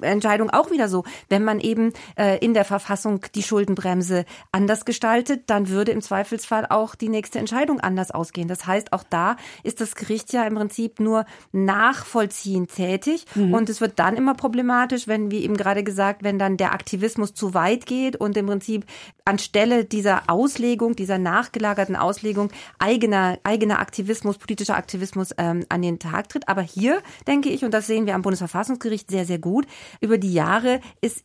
Entscheidungen 0.00 0.50
auch 0.50 0.70
wieder 0.70 0.88
so. 0.88 1.04
Wenn 1.28 1.44
man 1.44 1.60
eben 1.60 1.92
äh, 2.16 2.38
in 2.38 2.54
der 2.54 2.64
Verfassung 2.64 3.20
die 3.34 3.42
Schuldenbremse 3.42 4.24
an 4.52 4.65
anders 4.66 4.84
gestaltet, 4.84 5.44
dann 5.46 5.68
würde 5.68 5.92
im 5.92 6.02
Zweifelsfall 6.02 6.66
auch 6.68 6.96
die 6.96 7.08
nächste 7.08 7.38
Entscheidung 7.38 7.78
anders 7.78 8.10
ausgehen. 8.10 8.48
Das 8.48 8.66
heißt, 8.66 8.92
auch 8.92 9.04
da 9.08 9.36
ist 9.62 9.80
das 9.80 9.94
Gericht 9.94 10.32
ja 10.32 10.44
im 10.44 10.56
Prinzip 10.56 10.98
nur 10.98 11.24
nachvollziehend 11.52 12.74
tätig. 12.74 13.26
Mhm. 13.36 13.54
Und 13.54 13.70
es 13.70 13.80
wird 13.80 14.00
dann 14.00 14.16
immer 14.16 14.34
problematisch, 14.34 15.06
wenn, 15.06 15.30
wie 15.30 15.44
eben 15.44 15.56
gerade 15.56 15.84
gesagt, 15.84 16.24
wenn 16.24 16.40
dann 16.40 16.56
der 16.56 16.72
Aktivismus 16.72 17.32
zu 17.32 17.54
weit 17.54 17.86
geht 17.86 18.16
und 18.16 18.36
im 18.36 18.46
Prinzip 18.46 18.86
anstelle 19.24 19.84
dieser 19.84 20.24
Auslegung, 20.26 20.96
dieser 20.96 21.18
nachgelagerten 21.18 21.94
Auslegung 21.94 22.50
eigener, 22.80 23.38
eigener 23.44 23.78
Aktivismus, 23.78 24.36
politischer 24.36 24.76
Aktivismus 24.76 25.30
ähm, 25.38 25.64
an 25.68 25.82
den 25.82 26.00
Tag 26.00 26.28
tritt. 26.28 26.48
Aber 26.48 26.62
hier 26.62 26.98
denke 27.28 27.50
ich, 27.50 27.64
und 27.64 27.70
das 27.70 27.86
sehen 27.86 28.06
wir 28.06 28.16
am 28.16 28.22
Bundesverfassungsgericht 28.22 29.12
sehr, 29.12 29.26
sehr 29.26 29.38
gut, 29.38 29.64
über 30.00 30.18
die 30.18 30.32
Jahre 30.32 30.80
ist 31.00 31.22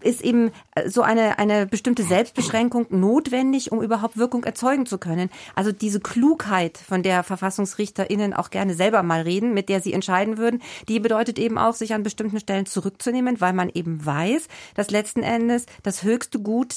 ist 0.00 0.22
eben 0.22 0.50
äh, 0.74 0.88
so 0.88 1.02
eine, 1.02 1.38
eine 1.38 1.66
bestimmte 1.66 2.02
Selbstbeschränkung 2.02 2.86
notwendig, 2.90 3.72
um 3.72 3.82
überhaupt 3.82 4.16
Wirkung 4.16 4.44
erzeugen 4.44 4.86
zu 4.86 4.98
können. 4.98 5.30
Also 5.54 5.72
diese 5.72 6.00
Klugheit, 6.00 6.78
von 6.78 7.02
der 7.02 7.22
VerfassungsrichterInnen 7.22 8.34
auch 8.34 8.50
gerne 8.50 8.74
selber 8.74 9.02
mal 9.02 9.22
reden, 9.22 9.54
mit 9.54 9.68
der 9.68 9.80
sie 9.80 9.92
entscheiden 9.92 10.38
würden, 10.38 10.62
die 10.88 11.00
bedeutet 11.00 11.38
eben 11.38 11.58
auch, 11.58 11.74
sich 11.74 11.94
an 11.94 12.02
bestimmten 12.02 12.40
Stellen 12.40 12.66
zurückzunehmen, 12.66 13.40
weil 13.40 13.52
man 13.52 13.70
eben 13.70 14.04
weiß, 14.04 14.48
dass 14.74 14.90
letzten 14.90 15.22
Endes 15.22 15.66
das 15.82 16.02
höchste 16.02 16.38
Gut 16.38 16.76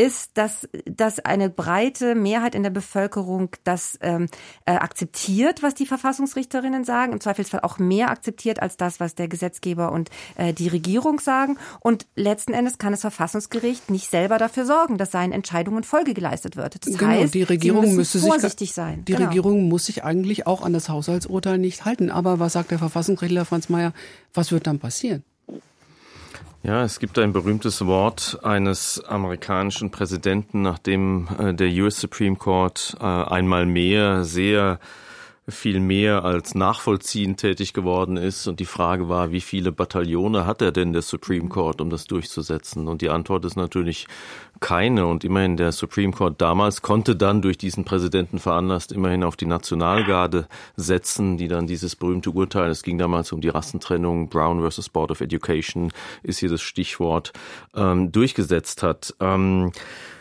ist, 0.00 0.30
dass, 0.38 0.66
dass 0.86 1.18
eine 1.20 1.50
breite 1.50 2.14
Mehrheit 2.14 2.54
in 2.54 2.62
der 2.62 2.70
Bevölkerung 2.70 3.50
das 3.64 3.98
ähm, 4.00 4.28
äh, 4.64 4.72
akzeptiert, 4.72 5.62
was 5.62 5.74
die 5.74 5.84
Verfassungsrichterinnen 5.84 6.84
sagen, 6.84 7.12
im 7.12 7.20
Zweifelsfall 7.20 7.60
auch 7.60 7.78
mehr 7.78 8.10
akzeptiert 8.10 8.62
als 8.62 8.78
das, 8.78 8.98
was 8.98 9.14
der 9.14 9.28
Gesetzgeber 9.28 9.92
und 9.92 10.08
äh, 10.36 10.54
die 10.54 10.68
Regierung 10.68 11.20
sagen. 11.20 11.58
Und 11.80 12.06
letzten 12.16 12.54
Endes 12.54 12.78
kann 12.78 12.92
das 12.92 13.02
Verfassungsgericht 13.02 13.90
nicht 13.90 14.10
selber 14.10 14.38
dafür 14.38 14.64
sorgen, 14.64 14.96
dass 14.96 15.10
seinen 15.10 15.32
Entscheidungen 15.32 15.84
Folge 15.84 16.14
geleistet 16.14 16.56
wird. 16.56 16.86
Das 16.86 16.96
genau, 16.96 17.10
heißt, 17.12 17.34
die 17.34 17.42
Regierung 17.42 17.94
müsste 17.94 18.20
vorsichtig 18.20 18.70
sich, 18.70 18.74
sein. 18.74 19.04
Die 19.04 19.12
genau. 19.12 19.26
Regierung 19.26 19.68
muss 19.68 19.84
sich 19.84 20.02
eigentlich 20.02 20.46
auch 20.46 20.62
an 20.62 20.72
das 20.72 20.88
Haushaltsurteil 20.88 21.58
nicht 21.58 21.84
halten. 21.84 22.10
Aber 22.10 22.38
was 22.38 22.54
sagt 22.54 22.70
der 22.70 22.78
Verfassungsrechtler 22.78 23.44
Franz 23.44 23.68
Mayer? 23.68 23.92
Was 24.32 24.50
wird 24.50 24.66
dann 24.66 24.78
passieren? 24.78 25.24
Ja, 26.62 26.84
es 26.84 26.98
gibt 27.00 27.18
ein 27.18 27.32
berühmtes 27.32 27.86
Wort 27.86 28.40
eines 28.42 29.02
amerikanischen 29.04 29.90
Präsidenten, 29.90 30.60
nachdem 30.60 31.26
äh, 31.38 31.54
der 31.54 31.68
US 31.82 31.98
Supreme 32.00 32.36
Court 32.36 32.98
äh, 33.00 33.04
einmal 33.04 33.64
mehr 33.64 34.24
sehr 34.24 34.78
viel 35.50 35.80
mehr 35.80 36.24
als 36.24 36.54
nachvollziehend 36.54 37.40
tätig 37.40 37.72
geworden 37.72 38.16
ist. 38.16 38.46
Und 38.46 38.60
die 38.60 38.66
Frage 38.66 39.08
war, 39.08 39.32
wie 39.32 39.40
viele 39.40 39.72
Bataillone 39.72 40.46
hat 40.46 40.62
er 40.62 40.72
denn 40.72 40.92
der 40.92 41.02
Supreme 41.02 41.48
Court, 41.48 41.80
um 41.80 41.90
das 41.90 42.04
durchzusetzen? 42.04 42.88
Und 42.88 43.02
die 43.02 43.10
Antwort 43.10 43.44
ist 43.44 43.56
natürlich 43.56 44.06
keine. 44.60 45.06
Und 45.06 45.24
immerhin 45.24 45.56
der 45.56 45.72
Supreme 45.72 46.12
Court 46.12 46.40
damals 46.40 46.82
konnte 46.82 47.16
dann 47.16 47.42
durch 47.42 47.58
diesen 47.58 47.84
Präsidenten 47.84 48.38
veranlasst 48.38 48.92
immerhin 48.92 49.24
auf 49.24 49.36
die 49.36 49.46
Nationalgarde 49.46 50.46
setzen, 50.76 51.36
die 51.36 51.48
dann 51.48 51.66
dieses 51.66 51.96
berühmte 51.96 52.30
Urteil, 52.30 52.70
es 52.70 52.82
ging 52.82 52.98
damals 52.98 53.32
um 53.32 53.40
die 53.40 53.48
Rassentrennung, 53.48 54.28
Brown 54.28 54.60
versus 54.60 54.88
Board 54.88 55.10
of 55.10 55.20
Education 55.20 55.92
ist 56.22 56.38
hier 56.38 56.48
das 56.48 56.62
Stichwort, 56.62 57.32
ähm, 57.74 58.12
durchgesetzt 58.12 58.82
hat. 58.82 59.14
Ähm, 59.20 59.72
äh, 59.72 60.19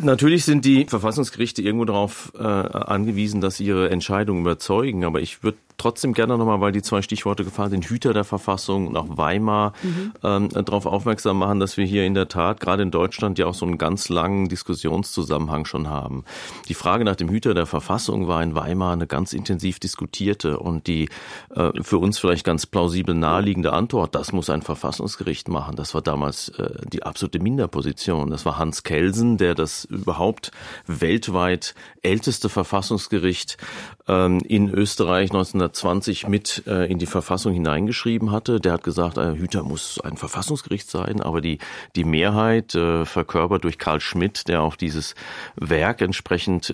natürlich 0.00 0.44
sind 0.44 0.64
die 0.64 0.86
Verfassungsgerichte 0.86 1.62
irgendwo 1.62 1.84
darauf 1.84 2.32
äh, 2.38 2.42
angewiesen, 2.42 3.40
dass 3.40 3.60
ihre 3.60 3.90
Entscheidungen 3.90 4.40
überzeugen, 4.40 5.04
aber 5.04 5.20
ich 5.20 5.42
würde 5.42 5.58
trotzdem 5.76 6.12
gerne 6.12 6.38
nochmal, 6.38 6.60
weil 6.60 6.72
die 6.72 6.82
zwei 6.82 7.02
Stichworte 7.02 7.44
gefallen 7.44 7.70
sind, 7.70 7.84
Hüter 7.86 8.12
der 8.12 8.24
Verfassung 8.24 8.88
und 8.88 8.96
auch 8.96 9.16
Weimar, 9.16 9.72
mhm. 9.82 10.12
ähm, 10.22 10.48
darauf 10.50 10.86
aufmerksam 10.86 11.38
machen, 11.38 11.60
dass 11.60 11.76
wir 11.76 11.84
hier 11.84 12.04
in 12.04 12.14
der 12.14 12.28
Tat, 12.28 12.60
gerade 12.60 12.82
in 12.82 12.90
Deutschland, 12.90 13.38
ja 13.38 13.46
auch 13.46 13.54
so 13.54 13.66
einen 13.66 13.78
ganz 13.78 14.08
langen 14.08 14.48
Diskussionszusammenhang 14.48 15.64
schon 15.64 15.88
haben. 15.88 16.24
Die 16.68 16.74
Frage 16.74 17.04
nach 17.04 17.16
dem 17.16 17.28
Hüter 17.28 17.54
der 17.54 17.66
Verfassung 17.66 18.28
war 18.28 18.42
in 18.42 18.54
Weimar 18.54 18.92
eine 18.92 19.06
ganz 19.06 19.32
intensiv 19.32 19.80
diskutierte 19.80 20.58
und 20.58 20.86
die 20.86 21.08
äh, 21.54 21.70
für 21.82 21.98
uns 21.98 22.18
vielleicht 22.18 22.44
ganz 22.44 22.66
plausibel 22.66 23.14
naheliegende 23.14 23.72
Antwort, 23.72 24.14
das 24.14 24.32
muss 24.32 24.50
ein 24.50 24.62
Verfassungsgericht 24.62 25.48
machen. 25.48 25.76
Das 25.76 25.94
war 25.94 26.02
damals 26.02 26.50
äh, 26.50 26.70
die 26.92 27.02
absolute 27.02 27.40
Minderposition. 27.40 28.30
Das 28.30 28.44
war 28.46 28.58
Hans 28.58 28.82
Kelsen, 28.82 29.38
der 29.38 29.54
das 29.54 29.84
überhaupt 29.84 30.50
weltweit 30.86 31.74
älteste 32.02 32.48
Verfassungsgericht 32.48 33.56
in 34.06 34.68
Österreich 34.68 35.30
1920 35.30 36.26
mit 36.26 36.64
äh, 36.66 36.90
in 36.90 36.98
die 36.98 37.06
Verfassung 37.06 37.52
hineingeschrieben 37.52 38.32
hatte. 38.32 38.60
Der 38.60 38.72
hat 38.72 38.82
gesagt, 38.82 39.16
äh, 39.16 39.36
Hüter 39.36 39.62
muss 39.62 40.00
ein 40.00 40.16
Verfassungsgericht 40.16 40.90
sein, 40.90 41.20
aber 41.20 41.40
die, 41.40 41.58
die 41.94 42.04
Mehrheit, 42.04 42.74
äh, 42.74 43.04
verkörpert 43.04 43.62
durch 43.62 43.78
Karl 43.78 44.00
Schmidt, 44.00 44.48
der 44.48 44.62
auch 44.62 44.74
dieses 44.74 45.14
Werk 45.56 46.00
entsprechend 46.00 46.72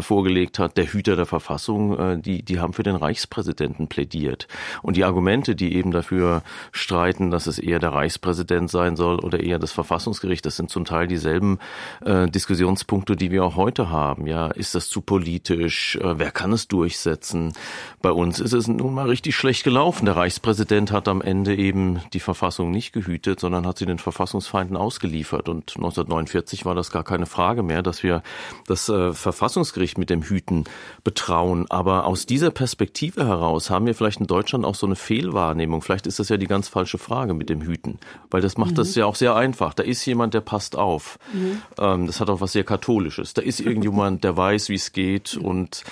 vorgelegt 0.00 0.58
hat, 0.58 0.76
der 0.76 0.86
Hüter 0.86 1.16
der 1.16 1.26
Verfassung, 1.26 2.22
die, 2.22 2.42
die 2.42 2.60
haben 2.60 2.72
für 2.72 2.82
den 2.82 2.96
Reichspräsidenten 2.96 3.88
plädiert. 3.88 4.46
Und 4.82 4.96
die 4.96 5.04
Argumente, 5.04 5.54
die 5.54 5.74
eben 5.74 5.90
dafür 5.90 6.42
streiten, 6.72 7.30
dass 7.30 7.46
es 7.46 7.58
eher 7.58 7.78
der 7.78 7.92
Reichspräsident 7.92 8.70
sein 8.70 8.96
soll 8.96 9.18
oder 9.18 9.40
eher 9.40 9.58
das 9.58 9.72
Verfassungsgericht, 9.72 10.44
das 10.44 10.56
sind 10.56 10.70
zum 10.70 10.84
Teil 10.84 11.06
dieselben 11.06 11.58
Diskussionspunkte, 12.04 13.16
die 13.16 13.30
wir 13.30 13.44
auch 13.44 13.56
heute 13.56 13.90
haben. 13.90 14.26
Ja, 14.26 14.48
ist 14.48 14.74
das 14.74 14.88
zu 14.88 15.00
politisch? 15.00 15.98
Wer 16.02 16.30
kann 16.30 16.43
es 16.52 16.68
durchsetzen? 16.68 17.52
Bei 18.02 18.10
uns 18.10 18.40
ist 18.40 18.52
es 18.52 18.68
nun 18.68 18.94
mal 18.94 19.08
richtig 19.08 19.36
schlecht 19.36 19.64
gelaufen. 19.64 20.06
Der 20.06 20.16
Reichspräsident 20.16 20.92
hat 20.92 21.08
am 21.08 21.22
Ende 21.22 21.54
eben 21.56 22.00
die 22.12 22.20
Verfassung 22.20 22.70
nicht 22.70 22.92
gehütet, 22.92 23.40
sondern 23.40 23.66
hat 23.66 23.78
sie 23.78 23.86
den 23.86 23.98
Verfassungsfeinden 23.98 24.76
ausgeliefert. 24.76 25.48
Und 25.48 25.72
1949 25.76 26.64
war 26.64 26.74
das 26.74 26.90
gar 26.90 27.04
keine 27.04 27.26
Frage 27.26 27.62
mehr, 27.62 27.82
dass 27.82 28.02
wir 28.02 28.22
das 28.66 28.88
äh, 28.88 29.12
Verfassungsgericht 29.12 29.98
mit 29.98 30.10
dem 30.10 30.22
Hüten 30.22 30.64
betrauen. 31.02 31.66
Aber 31.70 32.06
aus 32.06 32.26
dieser 32.26 32.50
Perspektive 32.50 33.26
heraus 33.26 33.70
haben 33.70 33.86
wir 33.86 33.94
vielleicht 33.94 34.20
in 34.20 34.26
Deutschland 34.26 34.64
auch 34.64 34.74
so 34.74 34.86
eine 34.86 34.96
Fehlwahrnehmung. 34.96 35.82
Vielleicht 35.82 36.06
ist 36.06 36.18
das 36.18 36.28
ja 36.28 36.36
die 36.36 36.46
ganz 36.46 36.68
falsche 36.68 36.98
Frage 36.98 37.34
mit 37.34 37.48
dem 37.48 37.62
Hüten, 37.62 37.98
weil 38.30 38.40
das 38.40 38.56
macht 38.56 38.72
mhm. 38.72 38.76
das 38.76 38.94
ja 38.94 39.06
auch 39.06 39.16
sehr 39.16 39.34
einfach. 39.36 39.74
Da 39.74 39.82
ist 39.82 40.04
jemand, 40.06 40.34
der 40.34 40.40
passt 40.40 40.76
auf. 40.76 41.18
Mhm. 41.32 41.62
Ähm, 41.78 42.06
das 42.06 42.20
hat 42.20 42.30
auch 42.30 42.40
was 42.40 42.52
sehr 42.52 42.64
Katholisches. 42.64 43.34
Da 43.34 43.42
ist 43.42 43.60
irgendjemand, 43.60 44.24
der 44.24 44.36
weiß, 44.36 44.68
wie 44.68 44.74
es 44.74 44.92
geht. 44.92 45.36
Und 45.36 45.84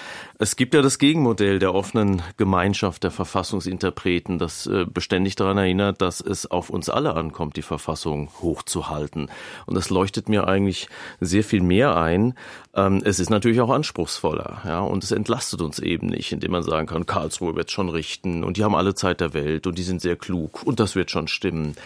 es 0.42 0.56
gibt 0.56 0.74
ja 0.74 0.82
das 0.82 0.98
Gegenmodell 0.98 1.60
der 1.60 1.72
offenen 1.72 2.20
Gemeinschaft 2.36 3.04
der 3.04 3.12
Verfassungsinterpreten, 3.12 4.40
das 4.40 4.66
äh, 4.66 4.84
beständig 4.84 5.36
daran 5.36 5.56
erinnert, 5.56 6.02
dass 6.02 6.20
es 6.20 6.50
auf 6.50 6.68
uns 6.68 6.90
alle 6.90 7.14
ankommt, 7.14 7.56
die 7.56 7.62
Verfassung 7.62 8.28
hochzuhalten. 8.40 9.30
Und 9.66 9.76
das 9.76 9.88
leuchtet 9.88 10.28
mir 10.28 10.48
eigentlich 10.48 10.88
sehr 11.20 11.44
viel 11.44 11.62
mehr 11.62 11.96
ein. 11.96 12.34
Ähm, 12.74 13.02
es 13.04 13.20
ist 13.20 13.30
natürlich 13.30 13.60
auch 13.60 13.70
anspruchsvoller, 13.70 14.62
ja, 14.64 14.80
und 14.80 15.04
es 15.04 15.12
entlastet 15.12 15.60
uns 15.60 15.78
eben 15.78 16.08
nicht, 16.08 16.32
indem 16.32 16.50
man 16.50 16.64
sagen 16.64 16.88
kann, 16.88 17.06
Karlsruhe 17.06 17.54
wird 17.54 17.70
schon 17.70 17.88
richten 17.88 18.42
und 18.42 18.56
die 18.56 18.64
haben 18.64 18.74
alle 18.74 18.96
Zeit 18.96 19.20
der 19.20 19.34
Welt 19.34 19.68
und 19.68 19.78
die 19.78 19.84
sind 19.84 20.00
sehr 20.00 20.16
klug 20.16 20.64
und 20.64 20.80
das 20.80 20.96
wird 20.96 21.12
schon 21.12 21.28
stimmen. 21.28 21.76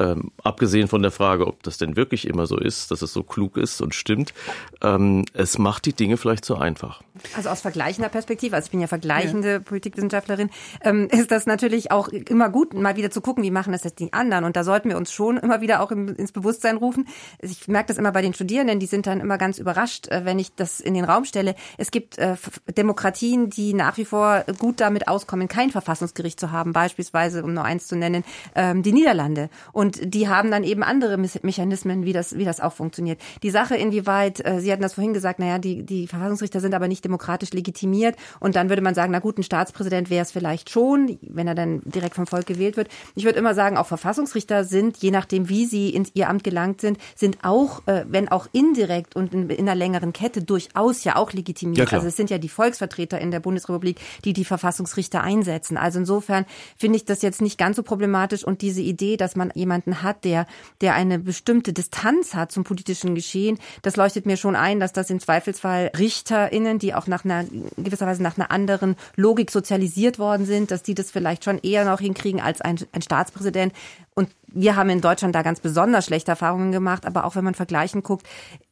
Ähm, 0.00 0.30
abgesehen 0.42 0.88
von 0.88 1.02
der 1.02 1.10
Frage, 1.10 1.46
ob 1.46 1.62
das 1.62 1.76
denn 1.76 1.94
wirklich 1.94 2.26
immer 2.26 2.46
so 2.46 2.56
ist, 2.56 2.90
dass 2.90 3.02
es 3.02 3.12
so 3.12 3.22
klug 3.22 3.58
ist 3.58 3.82
und 3.82 3.94
stimmt, 3.94 4.32
ähm, 4.80 5.26
es 5.34 5.58
macht 5.58 5.84
die 5.84 5.92
Dinge 5.92 6.16
vielleicht 6.16 6.46
zu 6.46 6.56
einfach. 6.56 7.02
Also 7.36 7.50
aus 7.50 7.60
vergleichender 7.60 8.08
Perspektive, 8.08 8.56
also 8.56 8.64
ich 8.66 8.70
bin 8.70 8.80
ja 8.80 8.86
vergleichende 8.86 9.52
ja. 9.52 9.58
Politikwissenschaftlerin, 9.58 10.48
ähm, 10.82 11.08
ist 11.12 11.30
das 11.30 11.44
natürlich 11.44 11.90
auch 11.90 12.08
immer 12.08 12.48
gut, 12.48 12.72
mal 12.72 12.96
wieder 12.96 13.10
zu 13.10 13.20
gucken, 13.20 13.44
wie 13.44 13.50
machen 13.50 13.72
das 13.72 13.84
jetzt 13.84 13.98
die 13.98 14.10
anderen. 14.14 14.44
Und 14.44 14.56
da 14.56 14.64
sollten 14.64 14.88
wir 14.88 14.96
uns 14.96 15.12
schon 15.12 15.36
immer 15.36 15.60
wieder 15.60 15.82
auch 15.82 15.90
ins 15.90 16.32
Bewusstsein 16.32 16.78
rufen. 16.78 17.06
Ich 17.40 17.68
merke 17.68 17.88
das 17.88 17.98
immer 17.98 18.12
bei 18.12 18.22
den 18.22 18.32
Studierenden, 18.32 18.80
die 18.80 18.86
sind 18.86 19.06
dann 19.06 19.20
immer 19.20 19.36
ganz 19.36 19.58
überrascht, 19.58 20.08
äh, 20.08 20.24
wenn 20.24 20.38
ich 20.38 20.54
das 20.54 20.80
in 20.80 20.94
den 20.94 21.04
Raum 21.04 21.26
stelle. 21.26 21.54
Es 21.76 21.90
gibt 21.90 22.16
äh, 22.16 22.36
Demokratien, 22.74 23.50
die 23.50 23.74
nach 23.74 23.98
wie 23.98 24.06
vor 24.06 24.44
gut 24.58 24.80
damit 24.80 25.08
auskommen, 25.08 25.46
kein 25.46 25.70
Verfassungsgericht 25.70 26.40
zu 26.40 26.52
haben, 26.52 26.72
beispielsweise, 26.72 27.44
um 27.44 27.52
nur 27.52 27.64
eins 27.64 27.86
zu 27.86 27.96
nennen, 27.96 28.24
ähm, 28.54 28.82
die 28.82 28.92
Niederlande. 28.92 29.50
Und 29.72 29.89
und 29.90 30.14
die 30.14 30.28
haben 30.28 30.50
dann 30.50 30.62
eben 30.62 30.82
andere 30.82 31.18
Mechanismen, 31.18 32.04
wie 32.04 32.12
das, 32.12 32.36
wie 32.36 32.44
das 32.44 32.60
auch 32.60 32.72
funktioniert. 32.72 33.20
Die 33.42 33.50
Sache, 33.50 33.76
inwieweit, 33.76 34.44
äh, 34.44 34.60
Sie 34.60 34.70
hatten 34.70 34.82
das 34.82 34.94
vorhin 34.94 35.12
gesagt, 35.12 35.38
naja, 35.40 35.58
die, 35.58 35.82
die 35.82 36.06
Verfassungsrichter 36.06 36.60
sind 36.60 36.74
aber 36.74 36.86
nicht 36.86 37.04
demokratisch 37.04 37.52
legitimiert. 37.52 38.16
Und 38.38 38.56
dann 38.56 38.68
würde 38.68 38.82
man 38.82 38.94
sagen, 38.94 39.12
na 39.12 39.18
gut, 39.18 39.38
ein 39.38 39.42
Staatspräsident 39.42 40.10
wäre 40.10 40.22
es 40.22 40.30
vielleicht 40.30 40.70
schon, 40.70 41.18
wenn 41.22 41.48
er 41.48 41.54
dann 41.54 41.82
direkt 41.84 42.14
vom 42.14 42.26
Volk 42.26 42.46
gewählt 42.46 42.76
wird. 42.76 42.88
Ich 43.14 43.24
würde 43.24 43.38
immer 43.38 43.54
sagen, 43.54 43.76
auch 43.76 43.86
Verfassungsrichter 43.86 44.64
sind, 44.64 44.98
je 44.98 45.10
nachdem, 45.10 45.48
wie 45.48 45.66
sie 45.66 45.90
in 45.90 46.06
ihr 46.14 46.28
Amt 46.28 46.44
gelangt 46.44 46.80
sind, 46.80 46.98
sind 47.16 47.38
auch, 47.42 47.86
äh, 47.86 48.04
wenn 48.08 48.28
auch 48.28 48.46
indirekt 48.52 49.16
und 49.16 49.34
in, 49.34 49.50
in 49.50 49.68
einer 49.68 49.74
längeren 49.74 50.12
Kette 50.12 50.42
durchaus 50.42 51.04
ja 51.04 51.16
auch 51.16 51.32
legitimiert. 51.32 51.90
Ja, 51.90 51.96
also 51.96 52.08
es 52.08 52.16
sind 52.16 52.30
ja 52.30 52.38
die 52.38 52.48
Volksvertreter 52.48 53.20
in 53.20 53.30
der 53.30 53.40
Bundesrepublik, 53.40 53.98
die 54.24 54.32
die 54.32 54.44
Verfassungsrichter 54.44 55.22
einsetzen. 55.22 55.76
Also 55.76 55.98
insofern 55.98 56.46
finde 56.76 56.96
ich 56.96 57.04
das 57.04 57.22
jetzt 57.22 57.42
nicht 57.42 57.58
ganz 57.58 57.76
so 57.76 57.82
problematisch 57.82 58.44
und 58.44 58.62
diese 58.62 58.80
Idee, 58.80 59.16
dass 59.16 59.36
man 59.36 59.50
jemand 59.54 59.79
jemanden 59.80 60.02
hat, 60.02 60.24
der, 60.24 60.46
der 60.80 60.94
eine 60.94 61.18
bestimmte 61.18 61.72
Distanz 61.72 62.34
hat 62.34 62.52
zum 62.52 62.64
politischen 62.64 63.14
Geschehen, 63.14 63.58
das 63.82 63.96
leuchtet 63.96 64.26
mir 64.26 64.36
schon 64.36 64.56
ein, 64.56 64.80
dass 64.80 64.92
das 64.92 65.10
im 65.10 65.20
Zweifelsfall 65.20 65.90
RichterInnen, 65.96 66.78
die 66.78 66.94
auch 66.94 67.06
nach 67.06 67.24
einer, 67.24 67.44
gewisserweise 67.76 68.22
nach 68.22 68.38
einer 68.38 68.50
anderen 68.50 68.96
Logik 69.16 69.50
sozialisiert 69.50 70.18
worden 70.18 70.46
sind, 70.46 70.70
dass 70.70 70.82
die 70.82 70.94
das 70.94 71.10
vielleicht 71.10 71.44
schon 71.44 71.58
eher 71.58 71.84
noch 71.84 72.00
hinkriegen 72.00 72.40
als 72.40 72.60
ein, 72.60 72.78
ein 72.92 73.02
Staatspräsident. 73.02 73.72
Und 74.14 74.28
wir 74.52 74.76
haben 74.76 74.90
in 74.90 75.00
Deutschland 75.00 75.34
da 75.34 75.42
ganz 75.42 75.60
besonders 75.60 76.06
schlechte 76.06 76.30
Erfahrungen 76.30 76.72
gemacht, 76.72 77.06
aber 77.06 77.24
auch 77.24 77.36
wenn 77.36 77.44
man 77.44 77.54
vergleichen 77.54 78.02
guckt, 78.02 78.26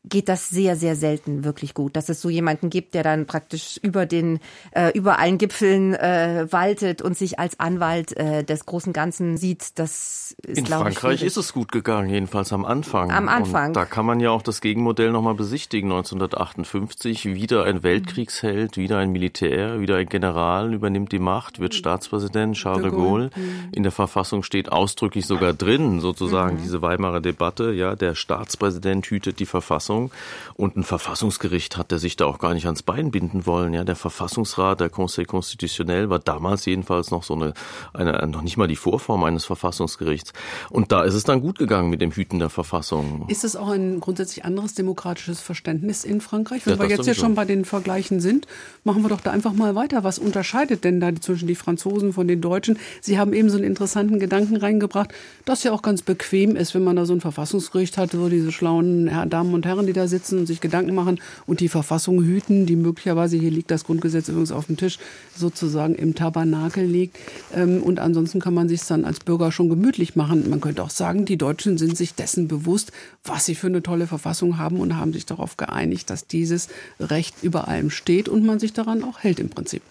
geht 0.08 0.28
das 0.28 0.48
sehr, 0.48 0.76
sehr 0.76 0.96
selten 0.96 1.44
wirklich 1.44 1.74
gut, 1.74 1.96
dass 1.96 2.08
es 2.08 2.20
so 2.20 2.30
jemanden 2.30 2.70
gibt, 2.70 2.94
der 2.94 3.02
dann 3.02 3.26
praktisch 3.26 3.78
über 3.82 4.06
den, 4.06 4.40
äh, 4.72 4.90
über 4.92 5.18
allen 5.18 5.38
Gipfeln 5.38 5.94
äh, 5.94 6.46
waltet 6.50 7.02
und 7.02 7.16
sich 7.16 7.38
als 7.38 7.60
Anwalt 7.60 8.16
äh, 8.16 8.44
des 8.44 8.64
großen 8.66 8.92
Ganzen 8.92 9.36
sieht. 9.36 9.78
Das 9.78 10.34
ist, 10.46 10.58
In 10.58 10.66
Frankreich 10.66 11.22
ist 11.22 11.36
es 11.36 11.52
gut 11.52 11.72
gegangen, 11.72 12.08
jedenfalls 12.08 12.52
am 12.52 12.64
Anfang. 12.64 13.10
Am 13.10 13.28
Anfang. 13.28 13.68
Und 13.68 13.76
da 13.76 13.84
kann 13.84 14.06
man 14.06 14.20
ja 14.20 14.30
auch 14.30 14.42
das 14.42 14.60
Gegenmodell 14.60 15.10
nochmal 15.10 15.34
besichtigen. 15.34 15.90
1958 15.90 17.26
wieder 17.26 17.64
ein 17.64 17.82
Weltkriegsheld, 17.82 18.76
wieder 18.76 18.98
ein 18.98 19.10
Militär, 19.10 19.80
wieder 19.80 19.96
ein 19.96 20.08
General 20.08 20.72
übernimmt 20.72 21.12
die 21.12 21.18
Macht, 21.18 21.58
wird 21.58 21.74
Staatspräsident 21.74 22.56
Charles 22.56 22.82
de 22.82 22.90
Gaulle. 22.92 23.30
In 23.72 23.82
der 23.82 23.92
Verfassung 23.92 24.42
steht 24.42 24.70
ausdrücklich 24.70 25.26
sogar 25.26 25.52
drin, 25.52 25.67
sozusagen 26.00 26.56
mhm. 26.56 26.62
diese 26.62 26.82
Weimarer 26.82 27.20
Debatte. 27.20 27.72
Ja, 27.72 27.94
der 27.94 28.14
Staatspräsident 28.14 29.06
hütet 29.06 29.38
die 29.38 29.46
Verfassung 29.46 30.10
und 30.54 30.76
ein 30.76 30.84
Verfassungsgericht 30.84 31.76
hat 31.76 31.90
der 31.90 31.98
sich 31.98 32.16
da 32.16 32.24
auch 32.26 32.38
gar 32.38 32.54
nicht 32.54 32.66
ans 32.66 32.82
Bein 32.82 33.10
binden 33.10 33.46
wollen. 33.46 33.74
Ja, 33.74 33.84
der 33.84 33.96
Verfassungsrat, 33.96 34.80
der 34.80 34.88
Conseil 34.88 35.26
Constitutionnel 35.26 36.10
war 36.10 36.18
damals 36.18 36.64
jedenfalls 36.64 37.10
noch 37.10 37.22
so 37.22 37.34
eine, 37.34 37.54
eine 37.92 38.26
noch 38.28 38.42
nicht 38.42 38.56
mal 38.56 38.68
die 38.68 38.76
Vorform 38.76 39.24
eines 39.24 39.44
Verfassungsgerichts. 39.44 40.32
Und 40.70 40.92
da 40.92 41.02
ist 41.02 41.14
es 41.14 41.24
dann 41.24 41.40
gut 41.40 41.58
gegangen 41.58 41.90
mit 41.90 42.00
dem 42.00 42.12
Hüten 42.12 42.38
der 42.38 42.50
Verfassung. 42.50 43.26
Ist 43.28 43.44
es 43.44 43.56
auch 43.56 43.68
ein 43.68 44.00
grundsätzlich 44.00 44.44
anderes 44.44 44.74
demokratisches 44.74 45.40
Verständnis 45.40 46.04
in 46.04 46.20
Frankreich? 46.20 46.64
Wenn 46.66 46.74
ja, 46.74 46.82
wir 46.82 46.88
jetzt 46.88 47.06
ja 47.06 47.14
schon 47.14 47.34
bei 47.34 47.44
den 47.44 47.64
Vergleichen 47.64 48.20
sind, 48.20 48.46
machen 48.84 49.02
wir 49.02 49.08
doch 49.08 49.20
da 49.20 49.30
einfach 49.32 49.52
mal 49.52 49.74
weiter. 49.74 50.04
Was 50.04 50.18
unterscheidet 50.18 50.84
denn 50.84 51.00
da 51.00 51.14
zwischen 51.14 51.48
die 51.48 51.54
Franzosen 51.54 52.12
von 52.12 52.28
den 52.28 52.40
Deutschen? 52.40 52.78
Sie 53.00 53.18
haben 53.18 53.32
eben 53.32 53.50
so 53.50 53.56
einen 53.56 53.66
interessanten 53.66 54.18
Gedanken 54.18 54.56
reingebracht, 54.56 55.12
dass 55.44 55.57
was 55.58 55.64
ja 55.64 55.72
auch 55.72 55.82
ganz 55.82 56.02
bequem 56.02 56.54
ist, 56.54 56.76
wenn 56.76 56.84
man 56.84 56.94
da 56.94 57.04
so 57.04 57.12
ein 57.12 57.20
Verfassungsgericht 57.20 57.98
hat, 57.98 58.12
so 58.12 58.28
diese 58.28 58.52
schlauen 58.52 59.10
Damen 59.28 59.54
und 59.54 59.66
Herren, 59.66 59.88
die 59.88 59.92
da 59.92 60.06
sitzen 60.06 60.38
und 60.38 60.46
sich 60.46 60.60
Gedanken 60.60 60.94
machen 60.94 61.18
und 61.48 61.58
die 61.58 61.68
Verfassung 61.68 62.22
hüten, 62.22 62.64
die 62.64 62.76
möglicherweise, 62.76 63.36
hier 63.36 63.50
liegt 63.50 63.72
das 63.72 63.82
Grundgesetz 63.82 64.28
übrigens 64.28 64.52
auf 64.52 64.66
dem 64.66 64.76
Tisch, 64.76 65.00
sozusagen 65.36 65.96
im 65.96 66.14
Tabernakel 66.14 66.84
liegt. 66.84 67.16
Ähm, 67.52 67.82
und 67.82 67.98
ansonsten 67.98 68.38
kann 68.38 68.54
man 68.54 68.68
sich 68.68 68.84
dann 68.84 69.04
als 69.04 69.18
Bürger 69.18 69.50
schon 69.50 69.68
gemütlich 69.68 70.14
machen. 70.14 70.48
Man 70.48 70.60
könnte 70.60 70.80
auch 70.84 70.90
sagen, 70.90 71.24
die 71.24 71.38
Deutschen 71.38 71.76
sind 71.76 71.96
sich 71.96 72.14
dessen 72.14 72.46
bewusst, 72.46 72.92
was 73.24 73.44
sie 73.44 73.56
für 73.56 73.66
eine 73.66 73.82
tolle 73.82 74.06
Verfassung 74.06 74.58
haben 74.58 74.78
und 74.78 74.96
haben 74.96 75.12
sich 75.12 75.26
darauf 75.26 75.56
geeinigt, 75.56 76.08
dass 76.08 76.28
dieses 76.28 76.68
Recht 77.00 77.34
über 77.42 77.66
allem 77.66 77.90
steht 77.90 78.28
und 78.28 78.46
man 78.46 78.60
sich 78.60 78.74
daran 78.74 79.02
auch 79.02 79.18
hält 79.24 79.40
im 79.40 79.48
Prinzip. 79.48 79.82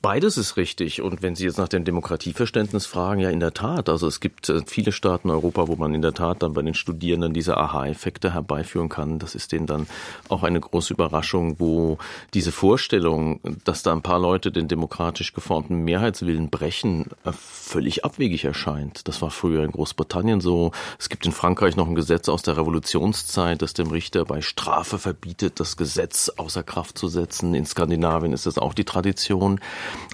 Beides 0.00 0.38
ist 0.38 0.56
richtig. 0.56 1.02
Und 1.02 1.22
wenn 1.22 1.34
Sie 1.34 1.44
jetzt 1.44 1.58
nach 1.58 1.68
dem 1.68 1.84
Demokratieverständnis 1.84 2.86
fragen, 2.86 3.20
ja, 3.20 3.30
in 3.30 3.40
der 3.40 3.52
Tat. 3.52 3.88
Also 3.88 4.06
es 4.06 4.20
gibt 4.20 4.48
äh, 4.48 4.62
viele 4.66 4.92
Staaten 4.92 5.28
in 5.28 5.34
Europa, 5.34 5.68
wo 5.68 5.76
man 5.76 5.94
in 5.94 6.02
der 6.02 6.14
Tat 6.14 6.42
dann 6.42 6.54
bei 6.54 6.62
den 6.62 6.74
Studierenden 6.74 7.32
diese 7.32 7.56
Aha-Effekte 7.56 8.32
herbeiführen 8.32 8.88
kann. 8.88 9.18
Das 9.18 9.34
ist 9.34 9.52
denen 9.52 9.66
dann 9.66 9.86
auch 10.28 10.42
eine 10.42 10.60
große 10.60 10.94
Überraschung, 10.94 11.56
wo 11.58 11.98
diese 12.34 12.52
Vorstellung, 12.52 13.40
dass 13.64 13.82
da 13.82 13.92
ein 13.92 14.02
paar 14.02 14.18
Leute 14.18 14.50
den 14.50 14.68
demokratisch 14.68 15.32
geformten 15.32 15.84
Mehrheitswillen 15.84 16.50
brechen, 16.50 17.06
äh, 17.24 17.32
völlig 17.32 18.04
abwegig 18.04 18.44
erscheint. 18.44 19.08
Das 19.08 19.20
war 19.22 19.30
früher 19.30 19.64
in 19.64 19.72
Großbritannien 19.72 20.40
so. 20.40 20.72
Es 20.98 21.08
gibt 21.08 21.26
in 21.26 21.32
Frankreich 21.32 21.76
noch 21.76 21.88
ein 21.88 21.94
Gesetz 21.94 22.28
aus 22.28 22.42
der 22.42 22.56
Revolutionszeit, 22.56 23.60
das 23.60 23.74
dem 23.74 23.88
Richter 23.88 24.24
bei 24.24 24.40
Strafe 24.40 24.98
verbietet, 24.98 25.60
das 25.60 25.76
Gesetz 25.76 26.30
außer 26.36 26.62
Kraft 26.62 26.96
zu 26.96 27.08
setzen. 27.08 27.54
In 27.54 27.66
Skandinavien 27.66 28.32
ist 28.32 28.46
das 28.46 28.58
auch 28.58 28.74
die 28.74 28.84
Tradition. 28.84 29.45
Frauen. 29.46 29.60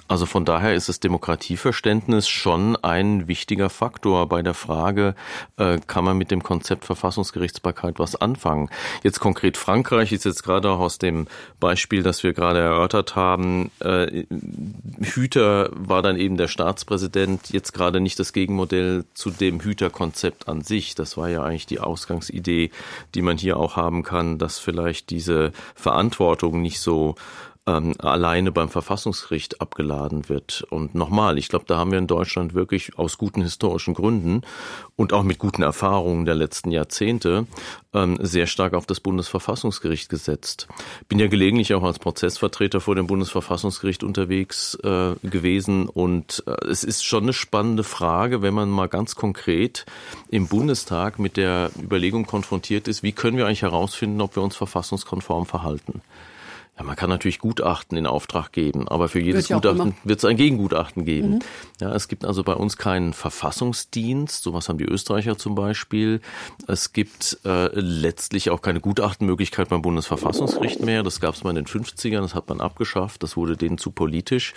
Also 0.09 0.25
von 0.25 0.45
daher 0.45 0.75
ist 0.75 0.89
das 0.89 0.99
Demokratieverständnis 0.99 2.27
schon 2.27 2.75
ein 2.75 3.27
wichtiger 3.27 3.69
Faktor 3.69 4.27
bei 4.27 4.43
der 4.43 4.53
Frage, 4.53 5.15
äh, 5.57 5.79
kann 5.87 6.03
man 6.03 6.17
mit 6.17 6.29
dem 6.29 6.43
Konzept 6.43 6.85
Verfassungsgerichtsbarkeit 6.85 7.99
was 7.99 8.15
anfangen. 8.15 8.69
Jetzt 9.01 9.21
konkret 9.21 9.57
Frankreich 9.57 10.11
ist 10.11 10.25
jetzt 10.25 10.43
gerade 10.43 10.69
auch 10.69 10.79
aus 10.79 10.99
dem 10.99 11.27
Beispiel, 11.59 12.03
das 12.03 12.21
wir 12.21 12.33
gerade 12.33 12.59
erörtert 12.59 13.15
haben, 13.15 13.71
äh, 13.79 14.25
Hüter 14.99 15.69
war 15.71 16.01
dann 16.01 16.17
eben 16.17 16.37
der 16.37 16.49
Staatspräsident, 16.49 17.49
jetzt 17.51 17.73
gerade 17.73 17.99
nicht 18.01 18.19
das 18.19 18.33
Gegenmodell 18.33 19.05
zu 19.13 19.31
dem 19.31 19.61
Hüterkonzept 19.61 20.49
an 20.49 20.61
sich. 20.61 20.95
Das 20.95 21.17
war 21.17 21.29
ja 21.29 21.43
eigentlich 21.43 21.65
die 21.65 21.79
Ausgangsidee, 21.79 22.71
die 23.15 23.21
man 23.21 23.37
hier 23.37 23.57
auch 23.57 23.77
haben 23.77 24.03
kann, 24.03 24.37
dass 24.37 24.59
vielleicht 24.59 25.09
diese 25.09 25.53
Verantwortung 25.75 26.61
nicht 26.61 26.81
so 26.81 27.15
ähm, 27.65 27.93
alleine 27.99 28.51
beim 28.51 28.69
Verfassungsgericht 28.69 29.61
abgeladen 29.61 30.27
wird. 30.27 30.65
Und 30.69 30.95
nochmal, 30.95 31.37
ich 31.37 31.47
glaube, 31.47 31.65
da 31.67 31.77
haben 31.77 31.91
wir 31.91 31.99
in 31.99 32.07
Deutschland 32.07 32.53
wirklich 32.53 32.97
aus 32.97 33.17
guten 33.17 33.41
historischen 33.41 33.93
Gründen 33.93 34.41
und 34.97 35.13
auch 35.13 35.23
mit 35.23 35.39
guten 35.39 35.63
Erfahrungen 35.63 36.25
der 36.25 36.35
letzten 36.35 36.71
Jahrzehnte 36.71 37.47
ähm, 37.93 38.17
sehr 38.21 38.47
stark 38.47 38.73
auf 38.73 38.85
das 38.85 38.99
Bundesverfassungsgericht 38.99 40.09
gesetzt. 40.09 40.67
Bin 41.07 41.19
ja 41.19 41.27
gelegentlich 41.27 41.73
auch 41.73 41.83
als 41.83 41.99
Prozessvertreter 41.99 42.81
vor 42.81 42.95
dem 42.95 43.07
Bundesverfassungsgericht 43.07 44.03
unterwegs 44.03 44.75
äh, 44.83 45.15
gewesen 45.23 45.87
und 45.87 46.43
äh, 46.47 46.65
es 46.67 46.83
ist 46.83 47.05
schon 47.05 47.23
eine 47.23 47.33
spannende 47.33 47.83
Frage, 47.83 48.41
wenn 48.41 48.53
man 48.53 48.69
mal 48.69 48.89
ganz 48.89 49.15
konkret 49.15 49.85
im 50.29 50.47
Bundestag 50.47 51.17
mit 51.17 51.37
der 51.37 51.71
Überlegung 51.81 52.25
konfrontiert 52.25 52.89
ist, 52.89 53.03
wie 53.03 53.13
können 53.13 53.37
wir 53.37 53.45
eigentlich 53.45 53.61
herausfinden, 53.61 54.19
ob 54.19 54.35
wir 54.35 54.43
uns 54.43 54.57
verfassungskonform 54.57 55.45
verhalten. 55.45 56.01
Ja, 56.77 56.83
man 56.83 56.95
kann 56.95 57.09
natürlich 57.09 57.37
Gutachten 57.37 57.97
in 57.97 58.07
Auftrag 58.07 58.51
geben, 58.51 58.87
aber 58.87 59.07
für 59.07 59.19
jedes 59.19 59.47
Gutachten 59.47 59.93
wird 60.03 60.17
es 60.17 60.25
ein 60.25 60.37
Gegengutachten 60.37 61.05
geben. 61.05 61.35
Mhm. 61.35 61.39
Ja, 61.79 61.93
es 61.93 62.07
gibt 62.07 62.25
also 62.25 62.43
bei 62.43 62.53
uns 62.53 62.77
keinen 62.77 63.13
Verfassungsdienst, 63.13 64.41
sowas 64.41 64.69
haben 64.69 64.79
die 64.79 64.85
Österreicher 64.85 65.37
zum 65.37 65.53
Beispiel. 65.53 66.19
Es 66.67 66.91
gibt 66.91 67.37
äh, 67.45 67.67
letztlich 67.79 68.49
auch 68.49 68.63
keine 68.63 68.79
Gutachtenmöglichkeit 68.79 69.69
beim 69.69 69.83
Bundesverfassungsgericht 69.83 70.81
mehr. 70.81 71.03
Das 71.03 71.19
gab 71.19 71.35
es 71.35 71.43
mal 71.43 71.51
in 71.51 71.57
den 71.57 71.67
50ern, 71.67 72.21
das 72.21 72.33
hat 72.33 72.49
man 72.49 72.59
abgeschafft, 72.59 73.21
das 73.21 73.37
wurde 73.37 73.55
denen 73.55 73.77
zu 73.77 73.91
politisch. 73.91 74.55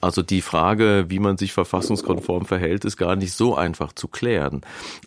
Also 0.00 0.22
die 0.22 0.42
Frage, 0.42 1.06
wie 1.08 1.18
man 1.18 1.38
sich 1.38 1.52
verfassungskonform 1.52 2.46
verhält, 2.46 2.84
ist 2.84 2.96
gar 2.96 3.16
nicht 3.16 3.32
so 3.32 3.56
einfach 3.56 3.92
zu 3.92 4.06
klären. 4.06 4.60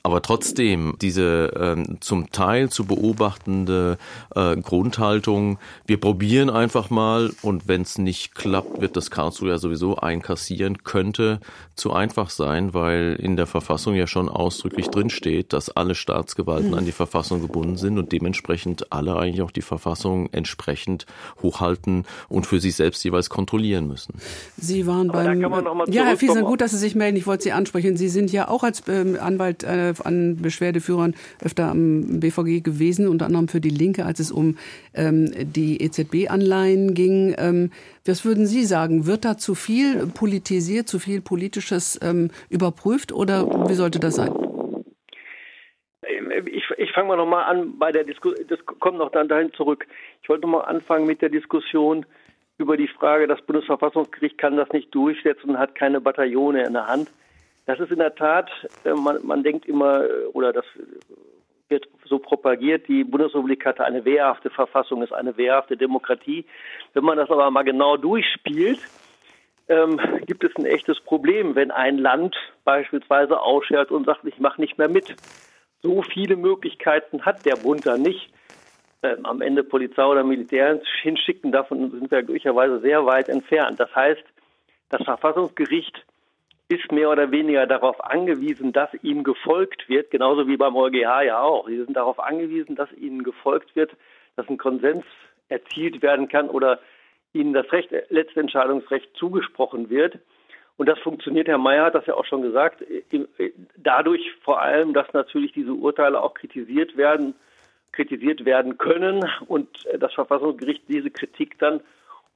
Aber 0.03 0.21
trotzdem, 0.21 0.95
diese 1.01 1.53
ähm, 1.57 1.97
zum 2.01 2.29
Teil 2.31 2.69
zu 2.69 2.85
beobachtende 2.85 3.97
äh, 4.35 4.57
Grundhaltung, 4.57 5.59
wir 5.85 5.97
probieren 5.97 6.40
einfach 6.49 6.89
mal 6.89 7.32
und 7.41 7.67
wenn 7.67 7.82
es 7.82 7.97
nicht 7.97 8.36
klappt, 8.36 8.82
wird 8.82 8.97
das 8.97 9.12
Karlsruhe 9.12 9.49
ja 9.49 9.58
sowieso 9.58 9.97
einkassieren, 9.97 10.84
könnte 10.84 11.39
zu 11.75 11.93
einfach 11.93 12.30
sein, 12.30 12.73
weil 12.73 13.17
in 13.19 13.36
der 13.36 13.47
Verfassung 13.47 13.95
ja 13.95 14.08
schon 14.08 14.30
ausdrücklich 14.30 14.88
drinsteht, 14.88 15.54
dass 15.54 15.69
alle 15.69 15.95
Staatsgewalten 15.95 16.73
an 16.73 16.86
die 16.86 16.91
Verfassung 16.91 17.41
gebunden 17.41 17.77
sind 17.77 17.97
und 17.97 18.12
dementsprechend 18.12 18.91
alle 18.91 19.15
eigentlich 19.15 19.41
auch 19.41 19.51
die 19.51 19.62
Verfassung 19.62 20.30
entsprechend 20.32 21.06
hochhalten 21.41 22.06
und 22.30 22.45
für 22.45 22.60
sich 22.60 22.75
selbst 22.75 23.04
jeweils 23.04 23.30
kontrollieren 23.30 23.88
müssen. 23.88 24.15
Sie 24.58 24.86
waren 24.88 25.08
beim. 25.08 25.41
ja, 25.88 26.04
Herr 26.04 26.17
Fiesen, 26.17 26.43
gut, 26.43 26.62
dass 26.62 26.71
Sie 26.71 26.77
sich 26.77 26.95
melden. 26.95 27.17
Ich 27.17 27.27
wollte 27.27 27.43
Sie 27.43 27.51
ansprechen. 27.51 27.97
Sie 27.97 28.10
sind 28.10 28.32
ja 28.32 28.47
auch 28.47 28.63
als 28.63 28.84
ähm, 28.88 29.17
Anwalt 29.19 29.63
äh, 29.63 29.93
an 30.04 30.38
Beschwerdeführern 30.38 31.15
öfter 31.43 31.69
am 31.69 32.19
BVG 32.19 32.62
gewesen, 32.63 33.08
unter 33.08 33.25
anderem 33.25 33.47
für 33.47 33.62
die 33.62 33.69
Linke, 33.69 34.06
als 34.06 34.19
es 34.19 34.32
um 34.32 34.58
ähm, 34.93 35.32
die 35.54 35.82
EZB-Anleihen 36.32 36.94
ging. 36.94 37.36
Ähm, 37.38 37.72
was 38.06 38.26
würden 38.26 38.46
Sie 38.46 38.65
sagen? 38.65 39.06
Wird 39.06 39.26
da 39.26 39.38
zu 39.38 39.56
viel 39.56 40.08
politisiert, 40.08 40.88
zu 40.88 41.00
viel 41.00 41.22
Politisches 41.22 42.00
ähm, 42.02 42.30
überprüft 42.50 43.12
oder 43.12 43.46
wie 43.70 43.74
sollte 43.74 44.00
das 44.00 44.15
sein? 44.15 44.34
Ähm, 46.04 46.48
ich, 46.48 46.63
ich 46.78 46.91
fange 46.91 47.10
mal 47.10 47.17
nochmal 47.17 47.44
an 47.46 47.78
bei 47.78 47.91
der 47.91 48.04
Diskussion, 48.04 48.46
das 48.48 48.60
kommt 48.65 48.98
noch 48.98 49.12
dann 49.12 49.28
dahin 49.28 49.54
zurück. 49.54 49.86
Ich 50.24 50.30
wollte 50.30 50.44
nochmal 50.44 50.65
anfangen 50.65 51.06
mit 51.06 51.22
der 51.22 51.30
Diskussion 51.30 52.06
über 52.58 52.78
die 52.78 52.88
Frage, 52.88 53.28
das 53.28 53.41
Bundesverfassungsgericht 53.41 54.38
kann 54.38 54.58
das 54.58 54.70
nicht 54.72 54.94
durchsetzen 54.94 55.52
und 55.52 55.60
hat 55.60 55.74
keine 55.76 56.00
Bataillone 56.00 56.63
in 56.63 56.74
der 56.74 56.88
Hand. 56.88 57.10
Das 57.65 57.80
ist 57.80 57.91
in 57.91 58.00
der 58.00 58.15
Tat, 58.15 58.50
äh, 58.84 58.94
man, 58.94 59.26
man 59.26 59.44
denkt 59.44 59.67
immer, 59.67 60.04
äh, 60.04 60.26
oder 60.34 60.52
das 60.52 60.65
wird 61.71 61.88
so 62.05 62.19
propagiert, 62.19 62.88
die 62.88 63.03
Bundesrepublik 63.03 63.65
hatte 63.65 63.84
eine 63.84 64.05
wehrhafte 64.05 64.49
Verfassung, 64.49 65.01
ist 65.01 65.13
eine 65.13 65.38
wehrhafte 65.38 65.77
Demokratie. 65.77 66.45
Wenn 66.93 67.03
man 67.03 67.17
das 67.17 67.29
aber 67.29 67.49
mal 67.49 67.63
genau 67.63 67.97
durchspielt, 67.97 68.79
ähm, 69.69 69.99
gibt 70.27 70.43
es 70.43 70.55
ein 70.57 70.65
echtes 70.65 70.99
Problem, 70.99 71.55
wenn 71.55 71.71
ein 71.71 71.97
Land 71.97 72.36
beispielsweise 72.65 73.39
ausschert 73.39 73.91
und 73.91 74.05
sagt, 74.05 74.25
ich 74.25 74.39
mache 74.39 74.62
nicht 74.62 74.77
mehr 74.77 74.89
mit. 74.89 75.15
So 75.81 76.03
viele 76.03 76.36
Möglichkeiten 76.36 77.25
hat 77.25 77.45
der 77.45 77.55
Bund 77.55 77.88
da 77.88 77.97
nicht 77.97 78.31
äh, 79.01 79.15
am 79.23 79.41
Ende 79.41 79.63
Polizei 79.63 80.03
oder 80.03 80.23
Militär 80.23 80.79
hinschicken, 81.01 81.51
davon 81.51 81.89
sind 81.91 82.12
wir 82.12 82.21
glücklicherweise 82.21 82.81
sehr 82.81 83.05
weit 83.05 83.29
entfernt. 83.29 83.79
Das 83.79 83.93
heißt, 83.95 84.23
das 84.89 85.03
Verfassungsgericht 85.03 86.05
ist 86.71 86.91
mehr 86.91 87.10
oder 87.10 87.31
weniger 87.31 87.67
darauf 87.67 88.03
angewiesen, 88.03 88.73
dass 88.73 88.89
ihm 89.03 89.23
gefolgt 89.23 89.88
wird, 89.89 90.12
genauso 90.12 90.47
wie 90.47 90.57
beim 90.57 90.75
EuGH 90.75 91.23
ja 91.23 91.41
auch. 91.41 91.67
Sie 91.67 91.77
sind 91.77 91.95
darauf 91.95 92.19
angewiesen, 92.19 92.75
dass 92.75 92.91
ihnen 92.93 93.23
gefolgt 93.23 93.75
wird, 93.75 93.91
dass 94.36 94.47
ein 94.49 94.57
Konsens 94.57 95.03
erzielt 95.49 96.01
werden 96.01 96.29
kann 96.29 96.49
oder 96.49 96.79
ihnen 97.34 97.53
das 97.53 97.71
Recht, 97.71 97.91
letzte 98.10 98.39
Entscheidungsrecht 98.39 99.15
zugesprochen 99.15 99.89
wird. 99.89 100.19
Und 100.77 100.88
das 100.88 100.99
funktioniert, 100.99 101.47
Herr 101.47 101.57
Mayer 101.57 101.86
hat 101.86 101.95
das 101.95 102.05
ja 102.05 102.15
auch 102.15 102.25
schon 102.25 102.41
gesagt, 102.41 102.84
dadurch 103.77 104.31
vor 104.43 104.62
allem, 104.62 104.93
dass 104.93 105.12
natürlich 105.13 105.51
diese 105.51 105.73
Urteile 105.73 106.21
auch 106.21 106.34
kritisiert 106.34 106.97
werden 106.97 107.36
kritisiert 107.91 108.45
werden 108.45 108.77
können 108.77 109.29
und 109.47 109.67
das 109.97 110.13
Verfassungsgericht 110.13 110.84
diese 110.88 111.12
Kritik 111.12 111.60
dann 111.60 111.81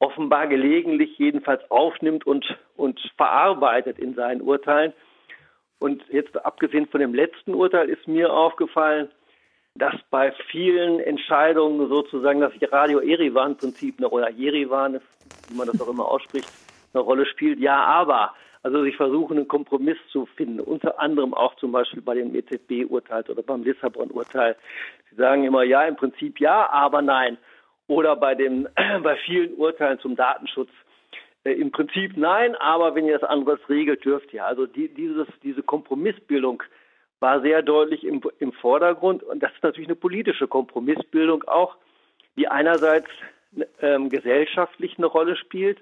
offenbar 0.06 0.46
gelegentlich 0.48 1.18
jedenfalls 1.18 1.62
aufnimmt 1.72 2.28
und, 2.28 2.46
und 2.78 3.00
verarbeitet 3.18 3.98
in 3.98 4.14
seinen 4.14 4.42
Urteilen. 4.42 4.94
Und 5.80 6.04
jetzt 6.10 6.46
abgesehen 6.46 6.86
von 6.88 7.00
dem 7.00 7.16
letzten 7.16 7.56
Urteil 7.56 7.90
ist 7.90 8.08
mir 8.08 8.32
aufgefallen, 8.32 9.10
dass 9.74 9.96
bei 10.12 10.32
vielen 10.52 11.00
Entscheidungen 11.00 11.90
sozusagen 11.90 12.40
das 12.40 12.54
Radio-Erivan-Prinzip 12.72 14.00
oder 14.06 14.30
Jerivan, 14.30 15.02
wie 15.50 15.58
man 15.58 15.68
das 15.68 15.82
auch 15.82 15.90
immer 15.90 16.06
ausspricht, 16.06 16.50
eine 16.94 17.02
Rolle 17.02 17.26
spielt. 17.26 17.60
Ja, 17.60 17.84
aber 17.84 18.34
also 18.62 18.84
sich 18.84 18.96
versuchen, 18.96 19.38
einen 19.38 19.48
Kompromiss 19.48 19.98
zu 20.12 20.28
finden, 20.38 20.60
unter 20.60 21.00
anderem 21.00 21.34
auch 21.34 21.56
zum 21.56 21.72
Beispiel 21.72 22.02
bei 22.02 22.14
dem 22.14 22.34
EZB-Urteil 22.34 23.24
oder 23.30 23.42
beim 23.42 23.64
Lissabon-Urteil. 23.64 24.56
Sie 25.10 25.16
sagen 25.16 25.44
immer 25.44 25.64
ja, 25.64 25.84
im 25.84 25.96
Prinzip 25.96 26.40
ja, 26.40 26.70
aber 26.70 27.02
nein. 27.02 27.38
Oder 27.88 28.16
bei 28.16 28.36
den, 28.36 28.68
bei 29.04 29.16
vielen 29.26 29.54
Urteilen 29.56 30.00
zum 30.00 30.16
Datenschutz 30.16 30.70
äh, 31.44 31.52
im 31.54 31.72
Prinzip 31.72 32.18
nein, 32.18 32.56
aber 32.56 32.96
wenn 32.96 33.06
ihr 33.06 33.18
das 33.18 33.30
anderes 33.30 33.60
regelt, 33.70 34.04
dürft 34.04 34.34
ihr. 34.34 34.46
Also 34.46 34.66
die, 34.66 34.90
dieses, 34.94 35.28
diese 35.44 35.64
Kompromissbildung 35.64 36.64
war 37.20 37.42
sehr 37.42 37.62
deutlich 37.62 38.04
im, 38.04 38.22
im 38.40 38.52
Vordergrund 38.52 39.24
und 39.24 39.42
das 39.42 39.54
ist 39.54 39.64
natürlich 39.64 39.88
eine 39.88 39.96
politische 39.96 40.48
Kompromissbildung 40.48 41.44
auch, 41.44 41.78
die 42.38 42.48
einerseits 42.48 43.08
ähm, 43.82 44.10
gesellschaftlich 44.10 44.98
eine 44.98 45.08
Rolle 45.08 45.38
spielt 45.38 45.80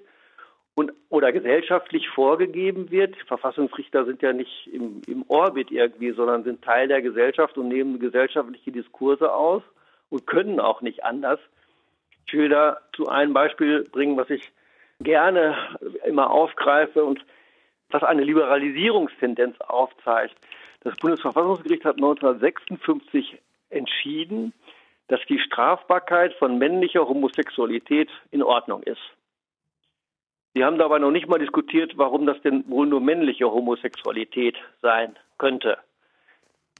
und 0.74 0.92
oder 1.08 1.32
gesellschaftlich 1.32 2.08
vorgegeben 2.08 2.90
wird. 2.90 3.16
Verfassungsrichter 3.26 4.04
sind 4.04 4.22
ja 4.22 4.32
nicht 4.32 4.68
im, 4.72 5.02
im 5.06 5.24
Orbit 5.28 5.70
irgendwie, 5.70 6.12
sondern 6.12 6.44
sind 6.44 6.62
Teil 6.62 6.88
der 6.88 7.02
Gesellschaft 7.02 7.56
und 7.56 7.68
nehmen 7.68 7.98
gesellschaftliche 7.98 8.72
Diskurse 8.72 9.32
aus 9.32 9.62
und 10.10 10.26
können 10.26 10.60
auch 10.60 10.82
nicht 10.82 11.04
anders. 11.04 11.38
Ich 12.26 12.32
will 12.32 12.48
dazu 12.48 13.08
ein 13.08 13.32
Beispiel 13.32 13.84
bringen, 13.84 14.16
was 14.16 14.30
ich 14.30 14.50
gerne 15.00 15.56
immer 16.04 16.30
aufgreife 16.30 17.04
und 17.04 17.24
was 17.90 18.02
eine 18.02 18.24
Liberalisierungstendenz 18.24 19.60
aufzeigt. 19.60 20.34
Das 20.80 20.96
Bundesverfassungsgericht 20.96 21.84
hat 21.84 21.96
1956 21.96 23.38
entschieden, 23.70 24.52
dass 25.08 25.20
die 25.28 25.38
Strafbarkeit 25.38 26.34
von 26.34 26.58
männlicher 26.58 27.06
Homosexualität 27.06 28.10
in 28.30 28.42
Ordnung 28.42 28.82
ist. 28.82 29.02
Sie 30.54 30.64
haben 30.64 30.78
dabei 30.78 30.98
noch 30.98 31.10
nicht 31.10 31.28
mal 31.28 31.38
diskutiert, 31.38 31.98
warum 31.98 32.26
das 32.26 32.40
denn 32.42 32.64
wohl 32.68 32.86
nur 32.86 33.00
männliche 33.00 33.50
Homosexualität 33.50 34.56
sein 34.82 35.16
könnte. 35.36 35.78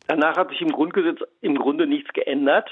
Danach 0.07 0.37
hat 0.37 0.51
sich 0.51 0.61
im 0.61 0.71
Grundgesetz 0.71 1.21
im 1.41 1.57
Grunde 1.57 1.87
nichts 1.87 2.13
geändert. 2.13 2.71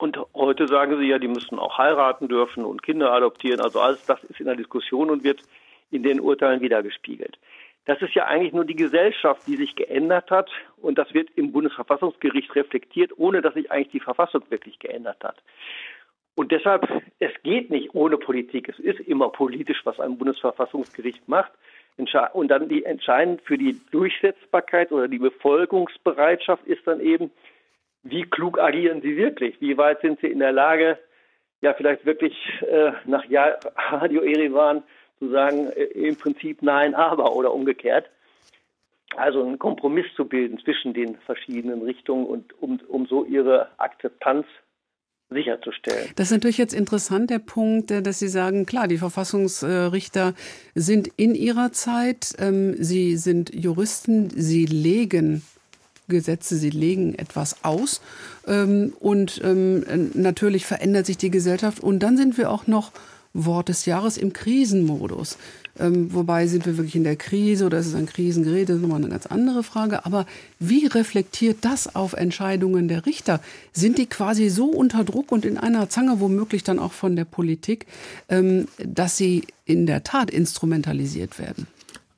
Und 0.00 0.18
heute 0.34 0.66
sagen 0.66 0.98
Sie 0.98 1.08
ja, 1.08 1.18
die 1.18 1.28
müssen 1.28 1.58
auch 1.58 1.76
heiraten 1.76 2.26
dürfen 2.26 2.64
und 2.64 2.82
Kinder 2.82 3.12
adoptieren. 3.12 3.60
Also 3.60 3.80
alles 3.80 4.04
das 4.06 4.24
ist 4.24 4.40
in 4.40 4.46
der 4.46 4.56
Diskussion 4.56 5.10
und 5.10 5.24
wird 5.24 5.42
in 5.90 6.02
den 6.02 6.20
Urteilen 6.20 6.62
wiedergespiegelt. 6.62 7.38
Das 7.84 8.00
ist 8.00 8.14
ja 8.14 8.24
eigentlich 8.24 8.54
nur 8.54 8.64
die 8.64 8.76
Gesellschaft, 8.76 9.42
die 9.46 9.56
sich 9.56 9.76
geändert 9.76 10.30
hat. 10.30 10.50
Und 10.78 10.96
das 10.96 11.12
wird 11.12 11.28
im 11.36 11.52
Bundesverfassungsgericht 11.52 12.54
reflektiert, 12.54 13.12
ohne 13.18 13.42
dass 13.42 13.52
sich 13.52 13.70
eigentlich 13.70 13.90
die 13.90 14.00
Verfassung 14.00 14.42
wirklich 14.48 14.78
geändert 14.78 15.22
hat. 15.22 15.36
Und 16.34 16.50
deshalb, 16.50 16.88
es 17.18 17.32
geht 17.42 17.68
nicht 17.68 17.94
ohne 17.94 18.16
Politik. 18.16 18.70
Es 18.70 18.78
ist 18.78 19.00
immer 19.00 19.28
politisch, 19.28 19.82
was 19.84 20.00
ein 20.00 20.16
Bundesverfassungsgericht 20.16 21.28
macht. 21.28 21.52
Und 22.32 22.48
dann 22.48 22.70
die 22.70 22.86
entscheidend 22.86 23.42
für 23.42 23.58
die 23.58 23.78
Durchsetzbarkeit 23.90 24.92
oder 24.92 25.08
die 25.08 25.18
Befolgungsbereitschaft 25.18 26.66
ist 26.66 26.86
dann 26.86 27.00
eben, 27.00 27.30
wie 28.02 28.22
klug 28.22 28.58
agieren 28.58 29.02
sie 29.02 29.16
wirklich? 29.16 29.60
Wie 29.60 29.76
weit 29.76 30.00
sind 30.00 30.20
sie 30.20 30.28
in 30.28 30.38
der 30.38 30.52
Lage, 30.52 30.98
ja 31.60 31.74
vielleicht 31.74 32.04
wirklich 32.06 32.34
äh, 32.62 32.92
nach 33.04 33.24
ja 33.26 33.58
Radio 33.90 34.22
Erivan 34.22 34.82
zu 35.18 35.30
sagen, 35.30 35.68
äh, 35.70 35.84
im 35.84 36.16
Prinzip 36.16 36.62
nein, 36.62 36.94
aber 36.94 37.34
oder 37.34 37.52
umgekehrt. 37.52 38.10
Also 39.16 39.42
einen 39.42 39.58
Kompromiss 39.58 40.06
zu 40.14 40.24
bilden 40.24 40.58
zwischen 40.60 40.94
den 40.94 41.16
verschiedenen 41.26 41.82
Richtungen 41.82 42.26
und 42.26 42.52
um, 42.62 42.80
um 42.88 43.06
so 43.06 43.24
ihre 43.24 43.68
Akzeptanz 43.78 44.46
sicherzustellen. 45.30 46.10
Das 46.16 46.28
ist 46.28 46.32
natürlich 46.32 46.58
jetzt 46.58 46.74
interessant, 46.74 47.30
der 47.30 47.38
Punkt, 47.38 47.90
äh, 47.90 48.02
dass 48.02 48.18
Sie 48.18 48.28
sagen, 48.28 48.66
klar, 48.66 48.88
die 48.88 48.98
Verfassungsrichter 48.98 50.34
sind 50.74 51.08
in 51.16 51.34
ihrer 51.34 51.72
Zeit, 51.72 52.34
ähm, 52.38 52.74
sie 52.82 53.16
sind 53.16 53.54
Juristen, 53.54 54.30
sie 54.30 54.66
legen 54.66 55.42
Gesetze, 56.10 56.56
sie 56.56 56.68
legen 56.68 57.14
etwas 57.14 57.64
aus 57.64 58.02
ähm, 58.46 58.92
und 59.00 59.40
ähm, 59.42 60.10
natürlich 60.12 60.66
verändert 60.66 61.06
sich 61.06 61.16
die 61.16 61.30
Gesellschaft 61.30 61.80
und 61.80 62.00
dann 62.00 62.18
sind 62.18 62.36
wir 62.36 62.50
auch 62.50 62.66
noch 62.66 62.92
Wort 63.32 63.68
des 63.68 63.86
Jahres 63.86 64.16
im 64.16 64.32
Krisenmodus. 64.32 65.38
Ähm, 65.78 66.12
wobei 66.12 66.46
sind 66.46 66.66
wir 66.66 66.76
wirklich 66.76 66.96
in 66.96 67.04
der 67.04 67.16
Krise 67.16 67.66
oder 67.66 67.78
ist 67.78 67.86
es 67.86 67.94
ein 67.94 68.06
Krisengerät, 68.06 68.68
das 68.68 68.76
ist 68.76 68.82
nochmal 68.82 68.98
eine 68.98 69.08
ganz 69.08 69.26
andere 69.26 69.62
Frage. 69.62 70.04
Aber 70.04 70.26
wie 70.58 70.86
reflektiert 70.86 71.58
das 71.62 71.94
auf 71.94 72.12
Entscheidungen 72.12 72.88
der 72.88 73.06
Richter? 73.06 73.40
Sind 73.72 73.98
die 73.98 74.06
quasi 74.06 74.48
so 74.48 74.66
unter 74.66 75.04
Druck 75.04 75.30
und 75.30 75.44
in 75.44 75.58
einer 75.58 75.88
Zange 75.88 76.20
womöglich 76.20 76.64
dann 76.64 76.78
auch 76.78 76.92
von 76.92 77.14
der 77.14 77.24
Politik, 77.24 77.86
ähm, 78.28 78.66
dass 78.78 79.16
sie 79.16 79.44
in 79.64 79.86
der 79.86 80.02
Tat 80.02 80.30
instrumentalisiert 80.30 81.38
werden? 81.38 81.68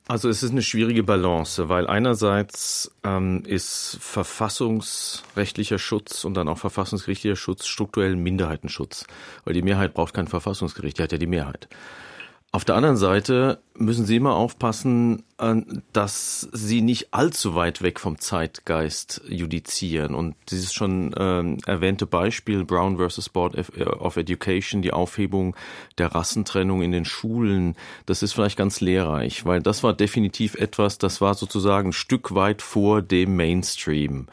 Also 0.08 0.28
es 0.28 0.42
ist 0.42 0.50
eine 0.50 0.62
schwierige 0.62 1.04
Balance, 1.04 1.68
weil 1.68 1.86
einerseits 1.86 2.90
ähm, 3.04 3.44
ist 3.46 3.98
verfassungsrechtlicher 4.00 5.78
Schutz 5.78 6.24
und 6.24 6.34
dann 6.34 6.48
auch 6.48 6.58
verfassungsgerichtlicher 6.58 7.36
Schutz 7.36 7.66
strukturell 7.66 8.16
Minderheitenschutz, 8.16 9.06
weil 9.44 9.54
die 9.54 9.62
Mehrheit 9.62 9.94
braucht 9.94 10.14
kein 10.14 10.26
Verfassungsgericht, 10.26 10.98
die 10.98 11.02
hat 11.04 11.12
ja 11.12 11.18
die 11.18 11.26
Mehrheit. 11.26 11.68
Auf 12.54 12.66
der 12.66 12.74
anderen 12.74 12.98
Seite 12.98 13.60
müssen 13.74 14.04
Sie 14.04 14.16
immer 14.16 14.34
aufpassen, 14.34 15.22
äh, 15.38 15.54
dass 15.94 16.46
Sie 16.52 16.82
nicht 16.82 17.14
allzu 17.14 17.54
weit 17.54 17.80
weg 17.80 17.98
vom 17.98 18.18
Zeitgeist 18.18 19.22
judizieren. 19.26 20.14
Und 20.14 20.34
dieses 20.50 20.74
schon 20.74 21.14
äh, 21.14 21.56
erwähnte 21.66 22.04
Beispiel 22.04 22.66
Brown 22.66 22.98
versus 22.98 23.30
Board 23.30 23.56
of 23.56 24.18
Education, 24.18 24.82
die 24.82 24.92
Aufhebung 24.92 25.56
der 25.96 26.14
Rassentrennung 26.14 26.82
in 26.82 26.92
den 26.92 27.06
Schulen, 27.06 27.74
das 28.04 28.22
ist 28.22 28.34
vielleicht 28.34 28.58
ganz 28.58 28.82
lehrreich, 28.82 29.46
weil 29.46 29.62
das 29.62 29.82
war 29.82 29.94
definitiv 29.94 30.54
etwas, 30.54 30.98
das 30.98 31.22
war 31.22 31.32
sozusagen 31.32 31.88
ein 31.88 31.94
Stück 31.94 32.34
weit 32.34 32.60
vor 32.60 33.00
dem 33.00 33.34
Mainstream 33.34 34.26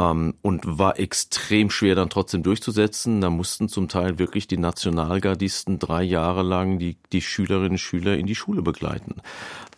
ähm, 0.00 0.34
und 0.42 0.78
war 0.78 0.98
extrem 0.98 1.70
schwer 1.70 1.94
dann 1.94 2.10
trotzdem 2.10 2.42
durchzusetzen. 2.42 3.20
Da 3.20 3.30
mussten 3.30 3.68
zum 3.68 3.88
Teil 3.88 4.18
wirklich 4.18 4.46
die 4.46 4.56
Nationalgardisten 4.56 5.78
drei 5.78 6.02
Jahre 6.02 6.42
lang 6.42 6.78
die, 6.78 6.96
die 7.12 7.20
Schülerinnen 7.20 7.72
und 7.72 7.78
Schüler 7.78 8.16
in 8.16 8.26
die 8.26 8.34
Schule 8.34 8.62
begleiten. 8.62 9.16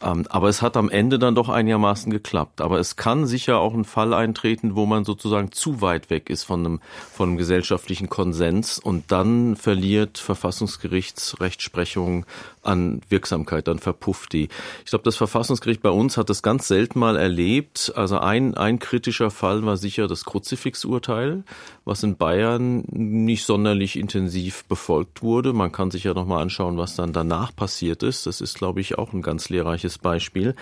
Ähm, 0.03 0.27
aber 0.29 0.49
es 0.49 0.63
hat 0.63 0.77
am 0.77 0.91
Ende 0.91 1.19
dann 1.19 1.35
doch 1.35 1.49
einigermaßen 1.49 2.11
geklappt. 2.11 2.61
Aber 2.61 2.79
es 2.79 2.97
kann 2.97 3.27
sicher 3.27 3.59
auch 3.59 3.75
ein 3.75 3.85
Fall 3.85 4.15
eintreten, 4.15 4.75
wo 4.75 4.87
man 4.87 5.05
sozusagen 5.05 5.53
zu 5.53 5.81
weit 5.81 6.11
weg 6.11 6.31
ist 6.31 6.45
von 6.45 6.67
einem, 6.67 6.81
von 7.13 7.31
einem 7.31 7.39
gesellschaftlichen 7.39 8.09
Konsens 8.09 8.79
und 8.79 9.13
dann 9.13 9.57
verliert 9.57 10.19
Verfassungsgerichtsrechtsprechung 10.19 12.27
an 12.63 13.01
Wirksamkeit, 13.09 13.69
dann 13.69 13.79
verpufft 13.79 14.33
die. 14.33 14.49
Ich 14.85 14.91
glaube, 14.91 15.05
das 15.05 15.17
Verfassungsgericht 15.17 15.83
bei 15.83 15.91
uns 15.91 16.17
hat 16.17 16.31
das 16.31 16.43
ganz 16.43 16.69
selten 16.69 16.99
mal 16.99 17.17
erlebt. 17.17 17.93
Also 17.97 18.19
ein, 18.19 18.55
ein 18.55 18.79
kritischer 18.79 19.31
Fall 19.31 19.65
war 19.65 19.77
sicher 19.77 20.07
das 20.07 20.25
Kruzifixurteil, 20.25 21.45
was 21.85 22.03
in 22.03 22.17
Bayern 22.17 22.85
nicht 22.91 23.45
sonderlich 23.45 23.99
intensiv 23.99 24.65
befolgt 24.65 25.23
wurde. 25.23 25.53
Man 25.53 25.73
kann 25.73 25.91
sich 25.91 26.05
ja 26.05 26.15
noch 26.15 26.27
mal 26.27 26.41
anschauen, 26.41 26.79
was 26.79 26.95
dann 26.95 27.13
danach 27.13 27.55
passiert 27.55 28.03
ist. 28.03 28.27
Das 28.27 28.41
ist, 28.41 28.55
glaube 28.55 28.81
ich, 28.81 28.99
auch 28.99 29.13
ein 29.13 29.23
ganz 29.23 29.49
lehrreiches 29.49 29.99
Beispiel. 29.99 30.55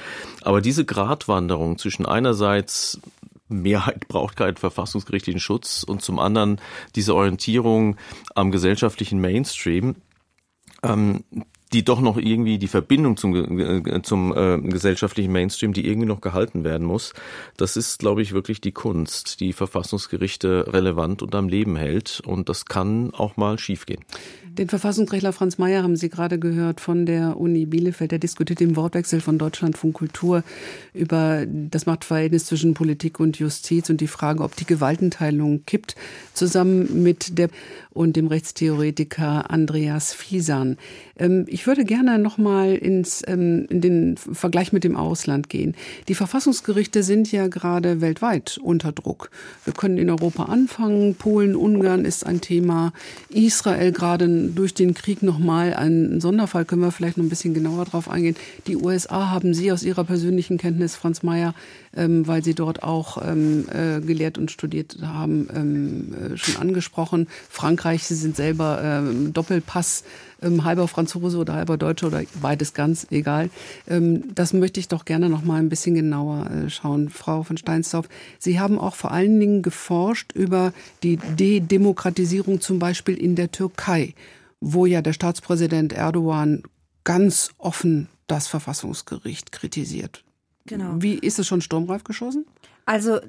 Aber 0.42 0.61
diese 0.61 0.85
Gratwanderung 0.85 1.78
zwischen 1.78 2.06
einerseits 2.06 3.00
Mehrheit 3.48 4.09
braucht 4.09 4.37
keinen 4.37 4.56
verfassungsgerichtlichen 4.56 5.40
Schutz 5.40 5.83
und 5.83 6.02
zum 6.02 6.18
anderen 6.18 6.61
diese 6.94 7.14
Orientierung 7.14 7.96
am 8.35 8.50
gesellschaftlichen 8.50 9.20
Mainstream, 9.20 9.96
ähm, 10.83 11.24
die 11.72 11.85
doch 11.85 12.00
noch 12.00 12.16
irgendwie 12.16 12.59
die 12.59 12.68
Verbindung 12.68 13.16
zum, 13.16 13.59
äh, 13.59 14.02
zum 14.02 14.37
äh, 14.37 14.59
gesellschaftlichen 14.61 15.33
Mainstream, 15.33 15.72
die 15.72 15.87
irgendwie 15.87 16.09
noch 16.09 16.20
gehalten 16.20 16.64
werden 16.64 16.87
muss, 16.87 17.12
das 17.56 17.76
ist, 17.76 18.00
glaube 18.00 18.22
ich, 18.22 18.33
wirklich 18.33 18.61
die 18.61 18.72
Kunst, 18.72 19.40
die 19.40 19.52
Verfassungsgerichte 19.52 20.72
relevant 20.72 21.22
und 21.22 21.35
am 21.35 21.48
Leben 21.48 21.76
hält. 21.76 22.20
Und 22.24 22.48
das 22.48 22.64
kann 22.66 23.12
auch 23.14 23.37
mal 23.37 23.59
schiefgehen. 23.59 24.04
Den 24.61 24.68
Verfassungsrechtler 24.68 25.33
Franz 25.33 25.59
Mayer 25.59 25.85
haben 25.85 25.94
Sie 25.94 26.09
gerade 26.09 26.38
gehört 26.40 26.80
von 26.80 27.06
der 27.06 27.38
Uni 27.38 27.66
Bielefeld. 27.66 28.11
Der 28.11 28.18
diskutiert 28.18 28.61
im 28.61 28.74
Wortwechsel 28.74 29.20
von 29.20 29.38
Deutschlandfunk 29.38 29.94
Kultur 29.94 30.42
über 30.92 31.46
das 31.46 31.87
Machtverhältnis 31.87 32.46
zwischen 32.46 32.74
Politik 32.74 33.20
und 33.20 33.38
Justiz 33.38 33.90
und 33.90 34.00
die 34.00 34.09
Frage, 34.09 34.42
ob 34.42 34.56
die 34.56 34.66
Gewaltenteilung 34.66 35.64
kippt, 35.66 35.94
zusammen 36.35 37.02
mit 37.04 37.38
der 37.38 37.48
und 37.90 38.16
dem 38.16 38.26
Rechtstheoretiker 38.26 39.50
Andreas 39.50 40.12
Fiesan. 40.12 40.76
Ähm, 41.16 41.44
ich 41.48 41.60
würde 41.66 41.85
gerne 41.85 42.18
noch 42.18 42.38
mal 42.38 42.75
ins, 42.75 43.23
ähm, 43.27 43.66
in 43.68 43.81
den 43.81 44.16
Vergleich 44.16 44.73
mit 44.73 44.85
dem 44.85 44.96
Ausland 44.96 45.49
gehen. 45.49 45.75
Die 46.09 46.14
Verfassungsgerichte 46.14 47.03
sind 47.03 47.33
ja 47.33 47.49
gerade 47.49 48.01
weltweit 48.01 48.59
unter 48.62 48.92
Druck. 48.92 49.31
Wir 49.64 49.73
können 49.73 49.99
in 49.99 50.11
Europa 50.11 50.44
anfangen. 50.44 51.14
Polen, 51.14 51.57
Ungarn 51.57 52.05
ist 52.05 52.27
ein 52.27 52.40
Thema. 52.40 52.92
Israel 53.29 53.92
gerade 53.92 54.29
durch 54.49 54.75
den 54.75 54.94
Krieg 54.94 55.23
noch 55.23 55.38
mal 55.38 55.75
ein 55.75 56.20
Sonderfall. 56.20 56.64
Können 56.64 56.83
wir 56.83 56.92
vielleicht 56.92 57.16
noch 57.16 57.25
ein 57.25 57.29
bisschen 57.29 57.55
genauer 57.55 57.85
drauf 57.85 58.11
eingehen. 58.11 58.37
Die 58.66 58.77
USA 58.77 59.31
haben 59.31 59.55
Sie 59.55 59.73
aus 59.73 59.83
Ihrer 59.83 60.05
persönlichen 60.05 60.59
Kenntnis, 60.59 60.96
Franz 60.96 61.23
Mayer, 61.23 61.55
ähm, 61.96 62.27
weil 62.27 62.44
Sie 62.44 62.55
dort 62.55 62.83
auch 62.83 63.18
äh, 63.18 64.01
gelehrt 64.01 64.38
und 64.38 64.51
studiert 64.51 64.99
haben, 65.03 66.12
äh, 66.14 66.37
schon 66.37 66.57
angesprochen. 66.57 67.27
Frankreich, 67.49 68.05
Sie 68.05 68.14
sind 68.14 68.37
selber 68.37 69.03
Doppelpass 69.33 70.05
ähm, 70.42 70.64
halber 70.64 70.88
Franzose 70.88 71.38
oder 71.38 71.55
halber 71.55 71.76
Deutsche 71.76 72.07
oder 72.07 72.22
beides 72.40 72.74
ganz 72.74 73.07
egal. 73.11 73.50
Ähm, 73.87 74.35
das 74.35 74.53
möchte 74.53 74.81
ich 74.81 74.88
doch 74.88 75.05
gerne 75.05 75.29
noch 75.29 75.42
mal 75.42 75.57
ein 75.57 75.68
bisschen 75.68 75.94
genauer 75.94 76.50
äh, 76.50 76.70
schauen. 76.70 77.09
Frau 77.09 77.42
von 77.42 77.57
Steinsdorf, 77.57 78.09
Sie 78.38 78.61
haben 78.61 78.79
auch 78.79 78.94
vor 78.94 79.12
allen 79.12 79.38
Dingen 79.40 79.62
geforscht 79.62 80.33
über 80.33 80.72
die 81.03 81.16
Dedemokratisierung 81.16 82.61
zum 82.61 82.79
Beispiel 82.79 83.16
in 83.16 83.37
der 83.37 83.50
Türkei, 83.50 84.14
wo 84.61 84.87
ja 84.87 85.03
der 85.03 85.12
Staatspräsident 85.12 85.92
Erdogan 85.92 86.62
ganz 87.05 87.50
offen 87.59 88.09
das 88.26 88.46
Verfassungsgericht 88.46 89.53
kritisiert. 89.53 90.22
Genau. 90.66 90.94
Wie 90.98 91.14
ist 91.14 91.38
es 91.38 91.46
schon 91.46 91.62
sturmreif 91.62 92.05
geschossen? 92.05 92.46
Also 92.87 93.20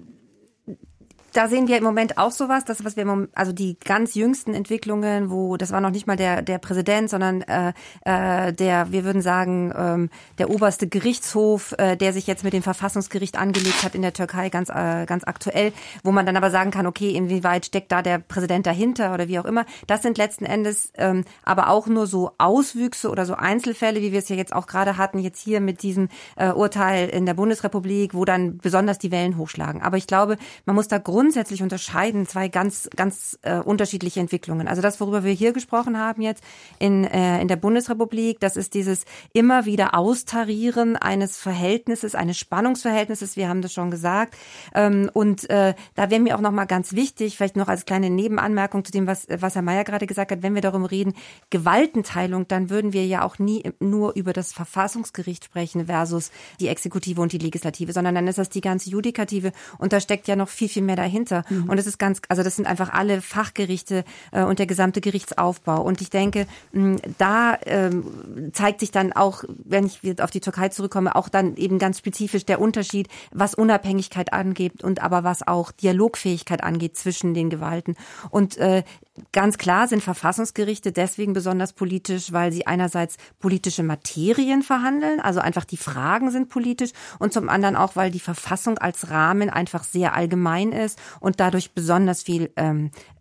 da 1.34 1.48
sehen 1.48 1.67
wir 1.67 1.78
im 1.78 1.84
Moment 1.84 2.17
auch 2.17 2.32
sowas, 2.32 2.65
das 2.65 2.84
was 2.84 2.98
wir 2.98 3.28
also 3.34 3.52
die 3.52 3.78
ganz 3.80 4.15
jüngsten 4.15 4.54
Entwicklungen, 4.54 5.30
wo 5.32 5.58
das 5.58 5.72
war 5.72 5.82
noch 5.82 5.89
nicht 5.89 6.08
mal 6.08 6.15
der 6.15 6.41
der 6.41 6.58
Präsident, 6.58 7.10
sondern 7.10 7.41
äh, 7.41 7.74
äh, 8.06 8.54
der 8.54 8.91
wir 8.91 9.04
würden 9.04 9.22
sagen 9.22 9.74
ähm, 9.76 10.10
der 10.38 10.50
oberste 10.50 10.88
Gerichtshof, 10.88 11.74
äh, 11.78 11.96
der 11.96 12.13
sich 12.13 12.28
jetzt 12.28 12.44
mit 12.44 12.54
dem 12.54 12.63
Verfassungsgericht 12.63 13.38
angelegt 13.38 13.84
hat 13.84 13.96
in 13.96 14.02
der 14.02 14.13
Türkei 14.13 14.50
ganz 14.50 14.70
äh, 14.70 15.06
ganz 15.06 15.24
aktuell, 15.26 15.74
wo 16.04 16.12
man 16.12 16.26
dann 16.26 16.38
aber 16.38 16.52
sagen 16.52 16.72
kann, 16.72 16.86
okay, 16.86 17.12
inwieweit 17.12 17.65
steckt 17.65 17.91
da 17.91 18.02
der 18.02 18.20
Präsident 18.20 18.65
dahinter 18.65 19.13
oder 19.13 19.28
wie 19.28 19.39
auch 19.39 19.46
immer. 19.46 19.65
Das 19.88 20.02
sind 20.02 20.17
letzten 20.17 20.46
Endes 20.46 20.91
ähm, 20.98 21.26
aber 21.44 21.70
auch 21.70 21.88
nur 21.88 22.08
so 22.08 22.32
Auswüchse 22.38 23.10
oder 23.10 23.26
so 23.26 23.36
Einzelfälle, 23.36 24.02
wie 24.02 24.12
wir 24.12 24.20
es 24.20 24.30
ja 24.30 24.36
jetzt 24.36 24.54
auch 24.54 24.67
gerade 24.67 24.98
hatten 24.98 25.20
jetzt 25.20 25.41
hier 25.41 25.62
mit 25.62 25.82
diesem 25.84 26.10
äh, 26.36 26.52
Urteil 26.52 27.10
in 27.10 27.26
der 27.26 27.34
Bundesrepublik, 27.34 28.13
wo 28.13 28.26
dann 28.26 28.58
besonders 28.58 29.00
die 29.00 29.12
Wellen 29.12 29.38
hochschlagen. 29.38 29.82
Aber 29.82 29.98
ich 29.98 30.08
glaube, 30.08 30.38
man 30.65 30.76
muss 30.76 30.88
da 30.88 30.98
grund 30.98 31.20
grundsätzlich 31.21 31.62
unterscheiden 31.62 32.25
zwei 32.25 32.47
ganz, 32.47 32.89
ganz 32.95 33.38
äh, 33.43 33.60
unterschiedliche 33.60 34.19
Entwicklungen. 34.19 34.67
Also 34.67 34.81
das, 34.81 34.99
worüber 34.99 35.23
wir 35.23 35.34
hier 35.34 35.53
gesprochen 35.53 35.99
haben 35.99 36.23
jetzt 36.23 36.43
in, 36.79 37.03
äh, 37.03 37.39
in 37.39 37.47
der 37.47 37.57
Bundesrepublik, 37.57 38.39
das 38.39 38.57
ist 38.57 38.73
dieses 38.73 39.05
immer 39.31 39.65
wieder 39.65 39.93
Austarieren 39.93 40.95
eines 40.95 41.38
Verhältnisses, 41.38 42.15
eines 42.15 42.39
Spannungsverhältnisses, 42.39 43.36
wir 43.36 43.49
haben 43.49 43.62
das 43.62 43.71
schon 43.71 43.91
gesagt. 43.91 44.36
Ähm, 44.73 45.12
und 45.13 45.47
äh, 45.51 45.75
da 45.93 46.10
wäre 46.10 46.19
mir 46.19 46.36
auch 46.36 46.41
nochmal 46.41 46.65
ganz 46.65 46.93
wichtig, 46.93 47.38
vielleicht 47.38 47.55
noch 47.55 47.67
als 47.67 47.86
kleine 47.86 48.10
Nebenanmerkung 48.10 48.84
zu 48.84 48.91
dem, 48.91 49.05
was, 49.05 49.27
was 49.29 49.53
Herr 49.53 49.62
Mayer 49.62 49.84
gerade 49.84 50.07
gesagt 50.07 50.31
hat, 50.31 50.41
wenn 50.41 50.55
wir 50.55 50.63
darum 50.63 50.86
reden, 50.86 51.13
Gewaltenteilung, 51.51 52.47
dann 52.47 52.71
würden 52.71 52.93
wir 52.93 53.05
ja 53.05 53.21
auch 53.21 53.38
nie 53.38 53.62
nur 53.79 54.15
über 54.15 54.34
das 54.34 54.53
Verfassungsgericht 54.53 55.45
sprechen 55.45 55.86
versus 55.86 56.31
die 56.60 56.69
Exekutive 56.69 57.21
und 57.21 57.31
die 57.31 57.38
Legislative, 57.38 57.93
sondern 57.93 58.15
dann 58.15 58.27
ist 58.27 58.39
das 58.39 58.49
die 58.49 58.62
ganze 58.62 58.89
Judikative 58.89 59.51
und 59.77 59.93
da 59.93 59.99
steckt 59.99 60.27
ja 60.27 60.36
noch 60.36 60.49
viel, 60.49 60.67
viel 60.67 60.81
mehr 60.81 60.95
dahinter 60.95 61.11
dahinter. 61.12 61.43
Mhm. 61.50 61.69
Und 61.69 61.78
das 61.78 61.88
ist 61.88 62.00
ganz, 62.00 62.21
also 62.30 62.43
das 62.43 62.56
sind 62.56 62.67
einfach 62.67 62.91
alle 62.91 63.21
Fachgerichte 63.21 64.04
äh, 64.32 64.43
und 64.43 64.60
der 64.60 64.65
gesamte 64.65 65.02
Gerichtsaufbau. 65.02 65.82
Und 65.82 66.02
ich 66.02 66.10
denke, 66.10 66.47
mh, 66.71 66.97
da 67.17 67.58
ähm, 67.65 68.52
zeigt 68.54 68.80
sich 68.80 68.91
dann 68.91 69.12
auch, 69.13 69.43
wenn 69.63 69.86
ich 69.86 70.00
jetzt 70.02 70.21
auf 70.21 70.32
die 70.32 70.39
Türkei 70.39 70.69
zurückkomme, 70.69 71.15
auch 71.15 71.30
dann 71.30 71.56
eben 71.58 71.80
ganz 71.80 72.00
spezifisch 72.00 72.45
der 72.45 72.62
Unterschied, 72.62 73.08
was 73.32 73.54
Unabhängigkeit 73.54 74.34
angeht 74.34 74.84
und 74.84 75.02
aber 75.02 75.24
was 75.24 75.45
auch 75.45 75.71
Dialogfähigkeit 75.71 76.63
angeht 76.63 76.97
zwischen 76.97 77.34
den 77.34 77.50
Gewalten. 77.50 77.95
Und 78.30 78.58
äh, 78.58 78.84
ganz 79.31 79.57
klar 79.57 79.88
sind 79.88 80.03
Verfassungsgerichte 80.03 80.91
deswegen 80.91 81.34
besonders 81.34 81.73
politisch, 81.73 82.31
weil 82.31 82.51
sie 82.51 82.67
einerseits 82.67 83.17
politische 83.39 83.84
Materien 83.84 84.63
verhandeln, 84.63 85.19
also 85.19 85.39
einfach 85.39 85.65
die 85.65 85.77
Fragen 85.77 86.31
sind 86.31 86.49
politisch 86.49 86.91
und 87.19 87.34
zum 87.34 87.49
anderen 87.49 87.75
auch, 87.75 87.95
weil 87.95 88.12
die 88.12 88.19
Verfassung 88.19 88.77
als 88.77 89.10
Rahmen 89.10 89.49
einfach 89.49 89.84
sehr 89.84 90.13
allgemein 90.13 90.71
ist 90.71 90.99
und 91.19 91.39
dadurch 91.39 91.73
besonders 91.73 92.23
viel 92.23 92.51
ähm, 92.55 92.91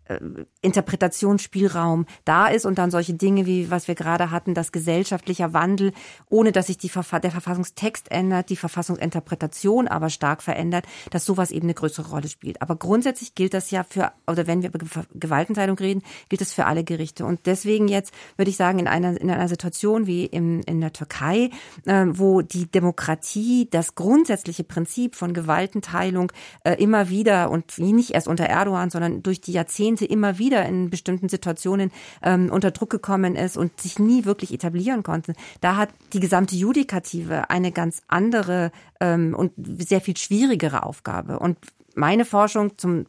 Interpretationsspielraum 0.61 2.05
da 2.25 2.47
ist 2.47 2.65
und 2.65 2.77
dann 2.77 2.91
solche 2.91 3.13
Dinge 3.13 3.45
wie 3.45 3.71
was 3.71 3.87
wir 3.87 3.95
gerade 3.95 4.31
hatten, 4.31 4.53
dass 4.53 4.71
gesellschaftlicher 4.71 5.53
Wandel, 5.53 5.93
ohne 6.29 6.51
dass 6.51 6.67
sich 6.67 6.77
die 6.77 6.89
Verfa 6.89 7.19
der 7.19 7.31
Verfassungstext 7.31 8.11
ändert, 8.11 8.49
die 8.49 8.55
Verfassungsinterpretation 8.55 9.87
aber 9.87 10.09
stark 10.09 10.41
verändert, 10.41 10.85
dass 11.09 11.25
sowas 11.25 11.51
eben 11.51 11.65
eine 11.65 11.73
größere 11.73 12.09
Rolle 12.09 12.27
spielt. 12.27 12.61
Aber 12.61 12.75
grundsätzlich 12.75 13.35
gilt 13.35 13.53
das 13.53 13.71
ja 13.71 13.83
für, 13.83 14.11
oder 14.27 14.47
wenn 14.47 14.61
wir 14.61 14.69
über 14.69 14.85
Gewaltenteilung 15.13 15.77
reden, 15.77 16.01
gilt 16.29 16.41
das 16.41 16.53
für 16.53 16.65
alle 16.65 16.83
Gerichte. 16.83 17.25
Und 17.25 17.45
deswegen 17.45 17.87
jetzt 17.87 18.13
würde 18.37 18.49
ich 18.49 18.57
sagen, 18.57 18.79
in 18.79 18.87
einer, 18.87 19.19
in 19.19 19.29
einer 19.29 19.47
Situation 19.47 20.07
wie 20.07 20.25
im, 20.25 20.61
in 20.65 20.81
der 20.81 20.93
Türkei, 20.93 21.49
äh, 21.85 22.05
wo 22.07 22.41
die 22.41 22.69
Demokratie, 22.69 23.67
das 23.69 23.95
grundsätzliche 23.95 24.63
Prinzip 24.63 25.15
von 25.15 25.33
Gewaltenteilung 25.33 26.31
äh, 26.63 26.73
immer 26.81 27.09
wieder 27.09 27.51
und 27.51 27.77
nicht 27.77 28.11
erst 28.11 28.27
unter 28.27 28.45
Erdogan, 28.45 28.89
sondern 28.89 29.23
durch 29.23 29.41
die 29.41 29.51
Jahrzehnte 29.51 30.00
Jahrzehnte 30.01 30.05
immer 30.05 30.37
wieder 30.37 30.65
in 30.65 30.89
bestimmten 30.89 31.29
Situationen 31.29 31.91
ähm, 32.21 32.49
unter 32.51 32.71
Druck 32.71 32.89
gekommen 32.89 33.35
ist 33.35 33.57
und 33.57 33.79
sich 33.79 33.99
nie 33.99 34.25
wirklich 34.25 34.53
etablieren 34.53 35.03
konnte. 35.03 35.33
Da 35.61 35.75
hat 35.75 35.89
die 36.13 36.19
gesamte 36.19 36.55
Judikative 36.55 37.49
eine 37.49 37.71
ganz 37.71 38.01
andere 38.07 38.71
ähm, 38.99 39.35
und 39.35 39.51
sehr 39.57 40.01
viel 40.01 40.17
schwierigere 40.17 40.83
Aufgabe. 40.83 41.39
Und 41.39 41.57
meine 41.95 42.25
Forschung 42.25 42.77
zum, 42.77 43.05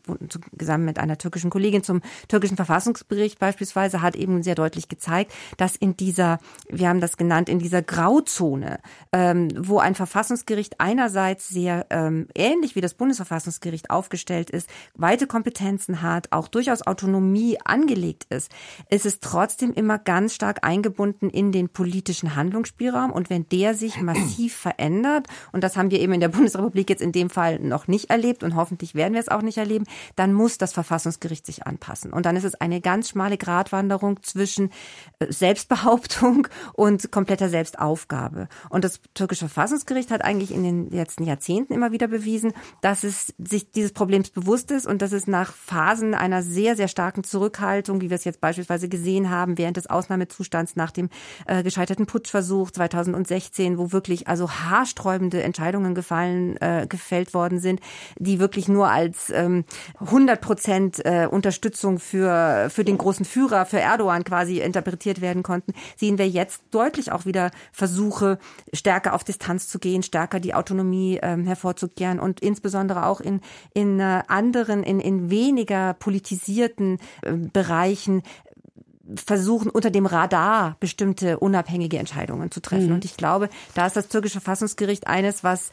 zusammen 0.59 0.85
mit 0.85 0.99
einer 0.99 1.18
türkischen 1.18 1.51
Kollegin 1.51 1.83
zum 1.83 2.01
türkischen 2.29 2.57
Verfassungsbericht 2.57 3.38
beispielsweise 3.38 4.03
hat 4.03 4.16
eben 4.16 4.42
sehr 4.42 4.55
deutlich 4.55 4.88
gezeigt, 4.88 5.33
dass 5.57 5.77
in 5.77 5.97
dieser, 5.97 6.38
wir 6.68 6.88
haben 6.88 7.01
das 7.01 7.16
genannt, 7.16 7.49
in 7.49 7.59
dieser 7.59 7.83
Grauzone, 7.83 8.79
ähm, 9.12 9.49
wo 9.57 9.79
ein 9.79 9.95
Verfassungsgericht 9.95 10.81
einerseits 10.81 11.49
sehr 11.49 11.87
ähm, 11.90 12.29
ähnlich 12.35 12.75
wie 12.77 12.81
das 12.81 12.95
Bundesverfassungsgericht 12.95 13.90
aufgestellt 13.90 14.51
ist, 14.51 14.68
weite 14.95 15.27
Kompetenzen 15.27 16.03
hat, 16.03 16.33
auch 16.33 16.49
durchaus 16.49 16.87
Autonomie 16.87 17.59
angelegt 17.64 18.27
ist, 18.31 18.51
ist 18.90 19.07
es 19.07 19.21
trotzdem 19.21 19.73
immer 19.73 19.99
ganz 19.99 20.35
stark 20.35 20.64
eingebunden 20.64 21.31
in 21.31 21.53
den 21.53 21.68
politischen 21.68 22.37
Handlungsspielraum. 22.37 23.11
Und 23.12 23.31
wenn 23.31 23.49
der 23.49 23.75
sich 23.75 24.01
massiv 24.01 24.55
verändert, 24.55 25.27
und 25.53 25.64
das 25.64 25.77
haben 25.77 25.90
wir 25.90 26.01
eben 26.01 26.12
in 26.12 26.21
der 26.21 26.29
Bundesrepublik 26.29 26.90
jetzt 26.90 27.03
in 27.03 27.12
dem 27.12 27.31
Fall 27.31 27.59
noch 27.59 27.88
nicht 27.88 28.11
erlebt 28.11 28.42
und 28.42 28.57
hoffen 28.57 28.71
hoffentlich 28.72 28.94
werden 28.94 29.12
wir 29.12 29.20
es 29.20 29.28
auch 29.28 29.42
nicht 29.42 29.58
erleben, 29.58 29.85
dann 30.16 30.32
muss 30.32 30.56
das 30.56 30.72
Verfassungsgericht 30.72 31.44
sich 31.44 31.66
anpassen. 31.66 32.11
Und 32.11 32.24
dann 32.24 32.37
ist 32.37 32.44
es 32.44 32.54
eine 32.54 32.80
ganz 32.80 33.11
schmale 33.11 33.37
Gratwanderung 33.37 34.22
zwischen 34.22 34.70
äh, 35.18 35.30
Selbstbehauptung 35.30 36.48
und 36.72 37.12
kompletter 37.12 37.50
Selbstaufgabe. 37.50 38.48
Und 38.70 38.85
das 38.85 39.00
türkische 39.12 39.48
Verfassungsgericht 39.48 40.11
hat 40.11 40.24
eigentlich 40.24 40.52
in 40.52 40.62
den 40.62 40.90
letzten 40.90 41.24
Jahrzehnten 41.24 41.74
immer 41.74 41.92
wieder 41.92 42.08
bewiesen, 42.08 42.54
dass 42.80 43.04
es 43.04 43.35
sich 43.38 43.70
dieses 43.70 43.92
Problems 43.92 44.30
bewusst 44.30 44.70
ist 44.70 44.87
und 44.87 45.02
dass 45.02 45.12
es 45.12 45.26
nach 45.26 45.52
Phasen 45.52 46.14
einer 46.14 46.42
sehr, 46.42 46.74
sehr 46.74 46.88
starken 46.88 47.24
Zurückhaltung, 47.24 48.00
wie 48.00 48.08
wir 48.08 48.14
es 48.14 48.24
jetzt 48.24 48.40
beispielsweise 48.40 48.88
gesehen 48.88 49.28
haben, 49.28 49.58
während 49.58 49.76
des 49.76 49.90
Ausnahmezustands 49.90 50.76
nach 50.76 50.92
dem 50.92 51.11
äh, 51.46 51.62
gescheiterten 51.62 52.06
Putschversuch 52.06 52.70
2016, 52.70 53.76
wo 53.76 53.92
wirklich 53.92 54.28
also 54.28 54.50
haarsträubende 54.50 55.42
Entscheidungen 55.42 55.94
gefallen, 55.94 56.56
äh, 56.62 56.87
gefällt 56.88 57.35
worden 57.35 57.58
sind, 57.58 57.80
die 58.18 58.38
wirklich 58.38 58.62
wirklich 58.62 58.68
nur 58.68 58.88
als 58.88 59.31
ähm, 59.31 59.64
100 60.01 60.40
Prozent 60.40 61.05
äh, 61.05 61.27
Unterstützung 61.27 61.98
für, 61.98 62.68
für 62.70 62.85
den 62.85 62.98
großen 62.98 63.25
Führer, 63.25 63.66
für 63.66 63.81
Erdogan 63.81 64.25
quasi 64.25 64.61
interpretiert 64.61 65.20
werden 65.20 65.42
konnten, 65.42 65.72
sehen 65.96 66.18
wir 66.18 66.29
jetzt 66.29 66.62
deutlich 66.70 67.11
auch 67.11 67.27
wieder 67.27 67.51
Versuche, 67.72 68.38
stärker 68.72 69.14
auf 69.14 69.25
Distanz 69.25 69.68
zu 69.68 69.79
gehen, 69.79 70.03
stärker 70.03 70.38
die 70.38 70.55
Autonomie 70.55 71.18
ähm, 71.22 71.44
hervorzukehren 71.44 72.20
und 72.20 72.40
insbesondere 72.40 73.07
auch 73.07 73.20
in, 73.20 73.40
in 73.75 73.98
äh, 73.98 74.22
anderen, 74.29 74.83
in, 74.83 75.01
in 75.01 75.31
weniger 75.31 75.94
politisierten 75.94 76.98
äh, 77.22 77.33
Bereichen 77.33 78.22
versuchen 79.16 79.70
unter 79.70 79.90
dem 79.90 80.07
Radar 80.07 80.77
bestimmte 80.79 81.38
unabhängige 81.38 81.98
Entscheidungen 81.98 82.51
zu 82.51 82.61
treffen. 82.61 82.88
Mhm. 82.88 82.94
Und 82.94 83.05
ich 83.05 83.16
glaube, 83.16 83.48
da 83.75 83.87
ist 83.87 83.96
das 83.96 84.09
türkische 84.09 84.40
Verfassungsgericht 84.40 85.07
eines, 85.07 85.42
was 85.42 85.70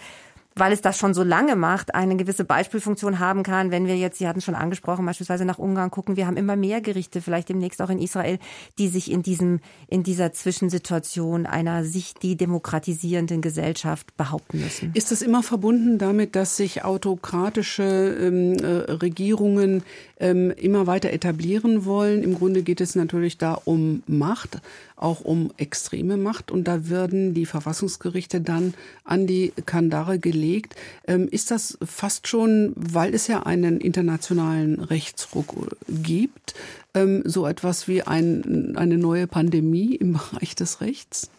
weil 0.59 0.73
es 0.73 0.81
das 0.81 0.97
schon 0.97 1.13
so 1.13 1.23
lange 1.23 1.55
macht, 1.55 1.95
eine 1.95 2.15
gewisse 2.15 2.43
Beispielfunktion 2.43 3.19
haben 3.19 3.43
kann. 3.43 3.71
Wenn 3.71 3.87
wir 3.87 3.97
jetzt, 3.97 4.19
Sie 4.19 4.27
hatten 4.27 4.41
schon 4.41 4.55
angesprochen, 4.55 5.05
beispielsweise 5.05 5.45
nach 5.45 5.57
Ungarn 5.57 5.91
gucken, 5.91 6.17
wir 6.17 6.27
haben 6.27 6.37
immer 6.37 6.55
mehr 6.55 6.81
Gerichte, 6.81 7.21
vielleicht 7.21 7.49
demnächst 7.49 7.81
auch 7.81 7.89
in 7.89 7.99
Israel, 7.99 8.39
die 8.77 8.87
sich 8.89 9.11
in 9.11 9.23
diesem, 9.23 9.59
in 9.87 10.03
dieser 10.03 10.33
Zwischensituation 10.33 11.45
einer 11.45 11.83
sich 11.83 12.13
demokratisierenden 12.13 13.41
Gesellschaft 13.41 14.15
behaupten 14.17 14.59
müssen. 14.59 14.91
Ist 14.93 15.11
das 15.11 15.21
immer 15.21 15.43
verbunden 15.43 15.97
damit, 15.97 16.35
dass 16.35 16.57
sich 16.57 16.83
autokratische 16.83 17.83
ähm, 17.83 18.53
äh, 18.57 18.91
Regierungen 18.91 19.83
ähm, 20.19 20.51
immer 20.51 20.87
weiter 20.87 21.11
etablieren 21.11 21.85
wollen? 21.85 22.23
Im 22.23 22.35
Grunde 22.35 22.61
geht 22.61 22.81
es 22.81 22.95
natürlich 22.95 23.37
da 23.37 23.53
um 23.53 24.03
Macht 24.07 24.59
auch 24.99 25.21
um 25.21 25.51
extreme 25.57 26.17
Macht 26.17 26.51
und 26.51 26.67
da 26.67 26.89
werden 26.89 27.33
die 27.33 27.45
Verfassungsgerichte 27.45 28.41
dann 28.41 28.73
an 29.05 29.27
die 29.27 29.53
Kandare 29.65 30.19
gelegt. 30.19 30.75
Ähm, 31.07 31.27
ist 31.31 31.51
das 31.51 31.77
fast 31.83 32.27
schon, 32.27 32.73
weil 32.75 33.13
es 33.13 33.27
ja 33.27 33.43
einen 33.43 33.79
internationalen 33.79 34.81
Rechtsruck 34.81 35.55
gibt, 35.87 36.55
ähm, 36.93 37.21
so 37.25 37.47
etwas 37.47 37.87
wie 37.87 38.03
ein, 38.03 38.75
eine 38.77 38.97
neue 38.97 39.27
Pandemie 39.27 39.95
im 39.95 40.13
Bereich 40.31 40.55
des 40.55 40.81
Rechts? 40.81 41.31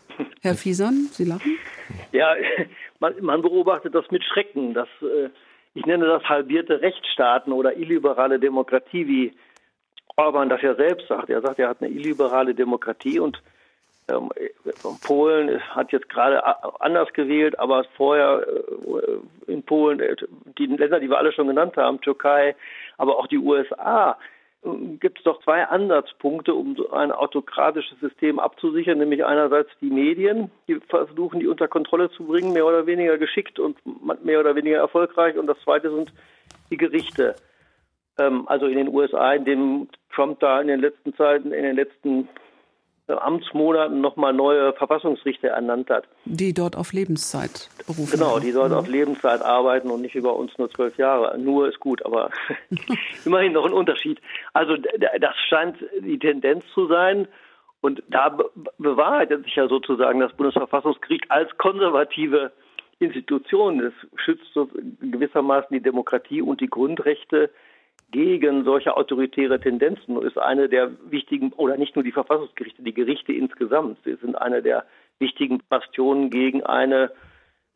Herr 0.43 0.55
Fiesan, 0.55 1.09
Sie 1.13 1.25
lachen? 1.25 1.59
Ja, 2.13 2.35
man, 3.01 3.15
man 3.21 3.43
beobachtet 3.43 3.95
das 3.95 4.11
mit 4.11 4.25
Schrecken, 4.25 4.75
dass 4.75 4.89
äh, 5.03 5.29
ich 5.75 5.87
nenne 5.87 6.07
das 6.07 6.25
halbierte 6.25 6.81
Rechtsstaaten 6.81 7.53
oder 7.53 7.77
illiberale 7.77 8.39
Demokratie, 8.39 9.07
wie 9.07 9.35
Orban 10.17 10.49
das 10.49 10.63
ja 10.63 10.75
selbst 10.75 11.09
sagt. 11.09 11.31
Er 11.31 11.41
sagt, 11.41 11.59
er 11.59 11.69
hat 11.69 11.81
eine 11.81 11.91
illiberale 11.91 12.55
Demokratie 12.55 13.21
und 13.21 13.41
ähm, 14.09 14.31
Polen 15.03 15.61
hat 15.75 15.93
jetzt 15.93 16.09
gerade 16.09 16.43
anders 16.81 17.13
gewählt, 17.13 17.59
aber 17.59 17.85
vorher 17.97 18.45
äh, 18.47 19.53
in 19.53 19.63
Polen, 19.63 20.01
äh, 20.01 20.17
die 20.59 20.67
Länder, 20.67 21.01
die 21.01 21.09
wir 21.09 21.19
alle 21.19 21.33
schon 21.33 21.47
genannt 21.47 21.77
haben, 21.77 22.01
Türkei, 22.01 22.57
aber 22.99 23.19
auch 23.19 23.29
die 23.29 23.39
USA, 23.39 24.13
äh, 24.13 24.40
gibt 24.63 25.19
es 25.19 25.25
doch 25.25 25.43
zwei 25.43 25.65
Ansatzpunkte, 25.65 26.55
um 26.55 26.77
ein 26.93 27.13
autokratisches 27.13 27.99
System 28.01 28.39
abzusichern, 28.39 28.99
nämlich 28.99 29.25
einerseits 29.25 29.71
die 29.81 29.91
Medien, 29.91 30.51
die 30.69 30.81
versuchen, 30.89 31.41
die 31.41 31.47
unter 31.47 31.67
Kontrolle 31.67 32.11
zu 32.11 32.25
bringen, 32.25 32.53
mehr 32.53 32.67
oder 32.67 32.87
weniger 32.87 33.17
geschickt 33.17 33.59
und 33.59 33.79
mehr 34.23 34.41
oder 34.41 34.55
weniger 34.55 34.79
erfolgreich, 34.79 35.37
und 35.39 35.47
das 35.47 35.59
zweite 35.61 35.91
sind 35.91 36.13
die 36.71 36.77
Gerichte. 36.77 37.37
Ähm, 38.19 38.47
also 38.49 38.67
in 38.67 38.77
den 38.77 38.89
USA, 38.89 39.33
in 39.33 39.45
dem 39.47 39.89
Trump 40.15 40.41
da 40.41 40.61
in 40.61 40.69
den 40.69 40.81
letzten 40.81 41.15
Zeiten, 41.15 41.53
in 41.53 41.63
den 41.63 41.77
letzten 41.77 42.29
Amtsmonaten 43.19 44.01
nochmal 44.01 44.33
neue 44.33 44.73
Verfassungsrichter 44.73 45.49
ernannt 45.49 45.91
hat. 45.91 46.05
Die 46.25 46.53
dort 46.53 46.77
auf 46.77 46.93
Lebenszeit 46.93 47.69
berufen 47.87 48.19
Genau, 48.19 48.39
die 48.39 48.53
dort 48.53 48.71
mhm. 48.71 48.77
auf 48.77 48.89
Lebenszeit 48.89 49.43
arbeiten 49.43 49.91
und 49.91 50.03
nicht 50.03 50.15
über 50.15 50.37
uns 50.37 50.57
nur 50.59 50.71
zwölf 50.71 50.97
Jahre. 50.99 51.37
Nur 51.39 51.69
ist 51.69 51.81
gut, 51.81 52.05
aber 52.05 52.31
immerhin 53.25 53.53
noch 53.53 53.67
ein 53.67 53.73
Unterschied. 53.73 54.21
Also 54.53 54.77
das 54.77 55.35
scheint 55.49 55.77
die 56.01 56.19
Tendenz 56.19 56.65
zu 56.75 56.87
sein. 56.87 57.29
Und 57.83 58.03
da 58.09 58.37
bewahrheitet 58.79 59.45
sich 59.45 59.57
ja 59.57 59.67
sozusagen 59.67 60.21
das 60.21 60.35
Bundesverfassungsgericht 60.35 61.31
als 61.31 61.57
konservative 61.57 62.53
Institution. 62.99 63.81
Es 63.81 63.95
schützt 64.17 64.53
so 64.53 64.69
gewissermaßen 65.01 65.69
die 65.73 65.83
Demokratie 65.83 66.43
und 66.43 66.61
die 66.61 66.69
Grundrechte 66.69 67.51
gegen 68.11 68.65
solche 68.65 68.97
autoritäre 68.97 69.61
Tendenzen 69.61 70.21
ist 70.23 70.39
eine 70.39 70.69
der 70.69 70.91
wichtigen, 71.11 71.53
oder 71.53 71.77
nicht 71.77 71.95
nur 71.95 72.03
die 72.03 72.13
Verfassungsgerichte, 72.13 72.83
die 72.83 72.95
Gerichte 72.95 73.33
insgesamt, 73.33 73.99
sie 74.05 74.17
sind 74.17 74.37
eine 74.37 74.63
der 74.63 74.85
wichtigen 75.19 75.61
Bastionen 75.69 76.31
gegen 76.31 76.65
eine 76.65 77.11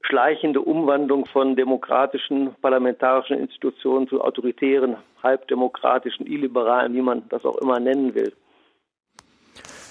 schleichende 0.02 0.60
Umwandlung 0.60 1.26
von 1.26 1.56
demokratischen 1.56 2.54
parlamentarischen 2.60 3.38
Institutionen 3.38 4.08
zu 4.08 4.20
autoritären, 4.20 4.96
halbdemokratischen, 5.22 6.26
illiberalen, 6.26 6.94
wie 6.94 7.00
man 7.00 7.28
das 7.28 7.44
auch 7.44 7.56
immer 7.58 7.80
nennen 7.80 8.14
will. 8.14 8.32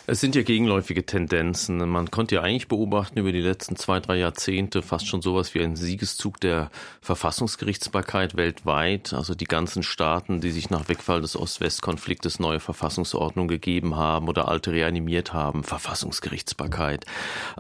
Es 0.06 0.20
sind 0.20 0.36
ja 0.36 0.42
gegenläufige 0.42 1.06
Tendenzen. 1.06 1.78
Man 1.78 2.12
konnte 2.12 2.36
ja 2.36 2.42
eigentlich 2.42 2.68
beobachten 2.68 3.20
über 3.20 3.32
die 3.32 3.39
letzten 3.39 3.78
zwei, 3.78 4.02
drei 4.02 4.18
Jahrzehnte 4.18 4.82
fast 4.82 5.08
schon 5.08 5.22
sowas 5.22 5.56
wie 5.56 5.62
ein 5.62 5.78
Siegeszug 5.78 6.42
der 6.42 6.72
Verfassungsgerichtsbarkeit 7.00 8.36
weltweit. 8.36 9.13
Also 9.13 9.34
die 9.34 9.46
ganzen 9.46 9.82
Staaten, 9.82 10.42
die 10.42 10.52
sich 10.52 10.69
nach 10.69 10.90
Wegfall 10.90 11.21
des 11.21 11.38
Ost-West-Konfliktes 11.38 12.42
neue 12.42 12.60
Verfassungsordnung 12.60 13.48
gegeben 13.48 13.96
haben 13.96 14.27
oder 14.27 14.50
alte 14.50 14.73
reanimiert 14.73 15.32
haben. 15.32 15.63
Verfassungsgerichtsbarkeit. 15.63 17.06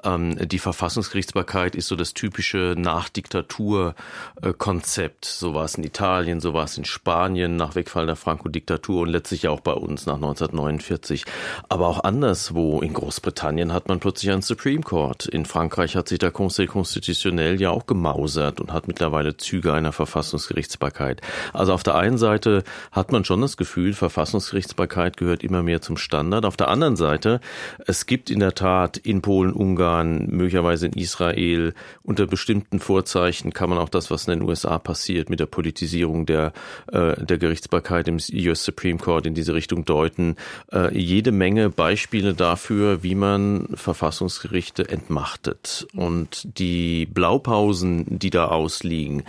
Ähm, 0.03 0.37
die 0.45 0.59
Verfassungsgerichtsbarkeit 0.59 1.75
ist 1.75 1.87
so 1.87 1.95
das 1.95 2.13
typische 2.13 2.75
Nachdiktatur-Konzept. 2.77 5.23
So 5.23 5.53
war 5.53 5.63
es 5.63 5.75
in 5.75 5.85
Italien, 5.85 6.41
so 6.41 6.53
war 6.53 6.65
es 6.65 6.77
in 6.77 6.83
Spanien 6.83 7.55
nach 7.55 7.75
Wegfall 7.75 8.05
der 8.05 8.17
Franco-Diktatur 8.17 9.03
und 9.03 9.09
letztlich 9.11 9.47
auch 9.47 9.61
bei 9.61 9.71
uns 9.71 10.05
nach 10.05 10.15
1949. 10.15 11.23
Aber 11.69 11.87
auch 11.87 12.03
anders 12.03 12.32
anderswo. 12.33 12.81
In 12.81 12.93
Großbritannien 12.93 13.73
hat 13.73 13.89
man 13.89 13.99
plötzlich 13.99 14.31
einen 14.31 14.41
Supreme 14.41 14.81
Court. 14.81 15.27
In 15.27 15.45
Frankreich 15.45 15.95
hat 15.95 16.07
sich 16.07 16.17
der 16.17 16.31
Conseil 16.31 16.65
Constitutionnel 16.65 17.61
ja 17.61 17.69
auch 17.69 17.85
gemausert 17.85 18.59
und 18.59 18.73
hat 18.73 18.87
mittlerweile 18.87 19.37
Züge 19.37 19.71
einer 19.71 19.91
Verfassungsgerichtsbarkeit. 19.91 21.21
Also 21.53 21.73
auf 21.73 21.83
der 21.83 21.93
einen 21.93 22.17
Seite 22.17 22.63
hat 22.91 23.11
man 23.11 23.23
schon 23.23 23.41
das 23.41 23.55
Gefühl, 23.55 23.93
Verfassungsgerichtsbarkeit 23.93 25.15
gehört 25.15 25.43
immer 25.43 25.61
mehr 25.61 25.81
zum 25.81 25.95
Standard. 25.95 26.45
Auf 26.45 26.57
der 26.57 26.69
anderen 26.69 26.95
Seite, 26.95 27.39
es 27.85 28.07
gibt 28.07 28.31
in 28.31 28.39
der 28.39 28.55
Tat 28.55 28.97
in 28.97 29.21
Polen, 29.21 29.53
Ungarn, 29.53 30.25
möglicherweise 30.31 30.87
in 30.87 30.93
Israel 30.93 31.75
unter 32.01 32.25
bestimmten 32.25 32.79
Vorzeichen 32.79 33.53
kann 33.53 33.69
man 33.69 33.77
auch 33.77 33.89
das, 33.89 34.09
was 34.09 34.27
in 34.27 34.39
den 34.39 34.49
USA 34.49 34.79
passiert, 34.79 35.29
mit 35.29 35.39
der 35.39 35.45
Politisierung 35.45 36.25
der, 36.25 36.51
äh, 36.91 37.23
der 37.23 37.37
Gerichtsbarkeit 37.37 38.07
im 38.07 38.15
US 38.15 38.63
Supreme 38.63 38.97
Court 38.97 39.27
in 39.27 39.35
diese 39.35 39.53
Richtung 39.53 39.85
deuten. 39.85 40.35
Äh, 40.71 40.97
jede 40.97 41.31
Menge 41.31 41.69
Beispiele 41.69 42.22
Beispiele 42.23 42.33
dafür, 42.33 43.03
wie 43.03 43.15
man 43.15 43.67
Verfassungsgerichte 43.73 44.87
entmachtet. 44.87 45.85
Und 45.93 46.47
die 46.57 47.05
Blaupausen, 47.05 48.05
die 48.07 48.29
da 48.29 48.45
ausliegen, 48.45 49.23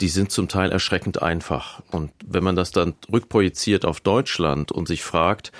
die 0.00 0.08
sind 0.08 0.32
zum 0.32 0.48
Teil 0.48 0.72
erschreckend 0.72 1.20
einfach. 1.22 1.82
Und 1.90 2.10
wenn 2.26 2.42
man 2.42 2.56
das 2.56 2.70
dann 2.70 2.94
rückprojiziert 3.12 3.84
auf 3.84 4.00
Deutschland 4.00 4.72
und 4.72 4.88
sich 4.88 5.02
fragt, 5.02 5.52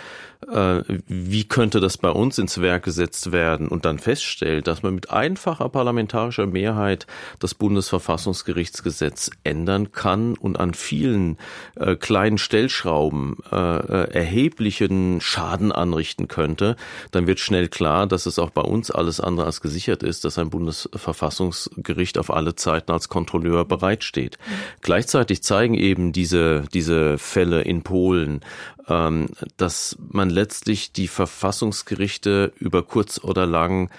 äh, 0.52 0.82
wie 1.06 1.44
könnte 1.44 1.80
das 1.80 1.98
bei 1.98 2.10
uns 2.10 2.38
ins 2.38 2.60
Werk 2.60 2.84
gesetzt 2.84 3.32
werden 3.32 3.68
und 3.68 3.84
dann 3.84 3.98
feststellt, 3.98 4.66
dass 4.66 4.82
man 4.82 4.94
mit 4.94 5.10
einfacher 5.10 5.68
parlamentarischer 5.68 6.46
Mehrheit 6.46 7.06
das 7.38 7.54
Bundesverfassungsgerichtsgesetz 7.54 9.30
ändern 9.44 9.92
kann 9.92 10.36
und 10.36 10.58
an 10.58 10.74
vielen 10.74 11.38
äh, 11.76 11.96
kleinen 11.96 12.38
Stellschrauben 12.38 13.36
äh, 13.50 13.56
erheblichen 13.56 15.20
Schaden 15.20 15.72
anrichten 15.72 16.28
könnte, 16.28 16.76
dann 17.10 17.26
wird 17.26 17.40
schnell 17.40 17.68
klar, 17.68 18.06
dass 18.06 18.26
es 18.26 18.38
auch 18.38 18.50
bei 18.50 18.62
uns 18.62 18.90
alles 18.90 19.20
andere 19.20 19.46
als 19.46 19.60
gesichert 19.60 20.02
ist, 20.02 20.24
dass 20.24 20.38
ein 20.38 20.50
Bundesverfassungsgericht 20.50 22.18
auf 22.18 22.32
alle 22.32 22.54
Zeiten 22.54 22.92
als 22.92 23.08
Kontrolleur 23.08 23.64
bereitsteht. 23.64 24.38
Mhm. 24.38 24.52
Gleichzeitig 24.80 25.42
zeigen 25.42 25.74
eben 25.74 26.12
diese, 26.12 26.64
diese 26.72 27.18
Fälle 27.18 27.62
in 27.62 27.82
Polen, 27.82 28.40
dass 28.88 29.98
man 29.98 30.30
letztlich 30.30 30.92
die 30.92 31.08
Verfassungsgerichte 31.08 32.52
über 32.58 32.82
kurz 32.82 33.22
oder 33.22 33.44
lang 33.46 33.90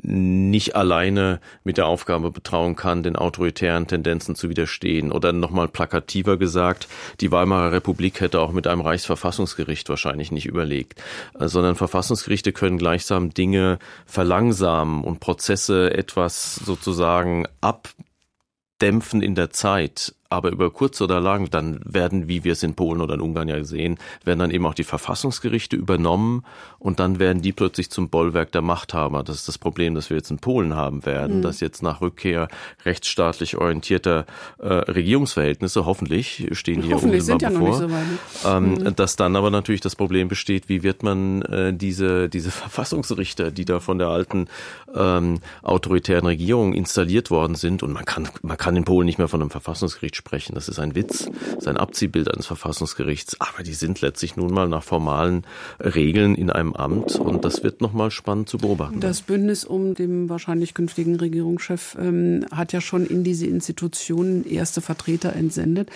nicht 0.00 0.76
alleine 0.76 1.40
mit 1.64 1.76
der 1.76 1.86
Aufgabe 1.86 2.30
betrauen 2.30 2.76
kann, 2.76 3.02
den 3.02 3.16
autoritären 3.16 3.86
Tendenzen 3.86 4.34
zu 4.34 4.48
widerstehen. 4.48 5.12
Oder 5.12 5.32
nochmal 5.32 5.68
plakativer 5.68 6.36
gesagt, 6.36 6.88
die 7.20 7.32
Weimarer 7.32 7.72
Republik 7.72 8.20
hätte 8.20 8.40
auch 8.40 8.52
mit 8.52 8.66
einem 8.66 8.80
Reichsverfassungsgericht 8.80 9.88
wahrscheinlich 9.88 10.30
nicht 10.30 10.46
überlegt, 10.46 11.02
äh, 11.38 11.48
sondern 11.48 11.74
Verfassungsgerichte 11.74 12.52
können 12.52 12.78
gleichsam 12.78 13.30
Dinge 13.34 13.78
verlangsamen 14.06 15.02
und 15.04 15.20
Prozesse 15.20 15.92
etwas 15.92 16.54
sozusagen 16.54 17.46
abdämpfen 17.60 19.20
in 19.20 19.34
der 19.34 19.50
Zeit 19.50 20.14
aber 20.30 20.50
über 20.50 20.70
kurz 20.70 21.00
oder 21.00 21.20
lang, 21.20 21.48
dann 21.48 21.80
werden, 21.84 22.28
wie 22.28 22.44
wir 22.44 22.52
es 22.52 22.62
in 22.62 22.74
Polen 22.74 23.00
oder 23.00 23.14
in 23.14 23.22
Ungarn 23.22 23.48
ja 23.48 23.64
sehen, 23.64 23.98
werden 24.24 24.40
dann 24.40 24.50
eben 24.50 24.66
auch 24.66 24.74
die 24.74 24.84
Verfassungsgerichte 24.84 25.74
übernommen 25.74 26.44
und 26.78 27.00
dann 27.00 27.18
werden 27.18 27.40
die 27.40 27.52
plötzlich 27.52 27.90
zum 27.90 28.10
Bollwerk 28.10 28.52
der 28.52 28.60
Machthaber. 28.60 29.22
Das 29.22 29.36
ist 29.36 29.48
das 29.48 29.56
Problem, 29.56 29.94
das 29.94 30.10
wir 30.10 30.18
jetzt 30.18 30.30
in 30.30 30.38
Polen 30.38 30.74
haben 30.74 31.06
werden, 31.06 31.38
mhm. 31.38 31.42
dass 31.42 31.60
jetzt 31.60 31.82
nach 31.82 32.02
Rückkehr 32.02 32.48
rechtsstaatlich 32.84 33.56
orientierter 33.56 34.26
äh, 34.58 34.66
Regierungsverhältnisse, 34.66 35.86
hoffentlich 35.86 36.46
stehen 36.52 36.82
die 36.82 36.92
hoffentlich 36.92 37.24
hier 37.24 37.34
unmittelbar 37.34 37.70
bevor, 37.70 37.88
ja 37.88 38.04
so 38.42 38.48
ähm, 38.48 38.74
mhm. 38.74 38.96
dass 38.96 39.16
dann 39.16 39.34
aber 39.34 39.50
natürlich 39.50 39.80
das 39.80 39.96
Problem 39.96 40.28
besteht, 40.28 40.68
wie 40.68 40.82
wird 40.82 41.02
man 41.02 41.40
äh, 41.42 41.72
diese, 41.72 42.28
diese 42.28 42.50
Verfassungsrichter, 42.58 43.50
die 43.50 43.64
da 43.64 43.80
von 43.80 43.96
der 43.96 44.08
alten 44.08 44.48
ähm, 44.94 45.40
autoritären 45.62 46.26
Regierung 46.26 46.74
installiert 46.74 47.30
worden 47.30 47.54
sind 47.54 47.82
und 47.82 47.92
man 47.94 48.04
kann, 48.04 48.28
man 48.42 48.58
kann 48.58 48.76
in 48.76 48.84
Polen 48.84 49.06
nicht 49.06 49.18
mehr 49.18 49.28
von 49.28 49.40
einem 49.40 49.50
Verfassungsgericht 49.50 50.17
sprechen. 50.18 50.54
Das 50.54 50.68
ist 50.68 50.78
ein 50.78 50.94
Witz, 50.94 51.24
das 51.24 51.62
ist 51.62 51.68
ein 51.68 51.78
Abziehbild 51.78 52.30
eines 52.30 52.46
Verfassungsgerichts, 52.46 53.40
aber 53.40 53.62
die 53.62 53.72
sind 53.72 54.02
letztlich 54.02 54.36
nun 54.36 54.52
mal 54.52 54.68
nach 54.68 54.82
formalen 54.82 55.46
Regeln 55.80 56.34
in 56.34 56.50
einem 56.50 56.74
Amt 56.74 57.16
und 57.16 57.44
das 57.44 57.62
wird 57.62 57.80
nochmal 57.80 58.10
spannend 58.10 58.50
zu 58.50 58.58
beobachten. 58.58 59.00
Das 59.00 59.22
Bündnis 59.22 59.64
um 59.64 59.94
den 59.94 60.28
wahrscheinlich 60.28 60.74
künftigen 60.74 61.16
Regierungschef 61.16 61.96
ähm, 61.98 62.44
hat 62.52 62.74
ja 62.74 62.82
schon 62.82 63.06
in 63.06 63.24
diese 63.24 63.46
Institutionen 63.46 64.44
erste 64.44 64.82
Vertreter 64.82 65.32
entsendet. 65.32 65.90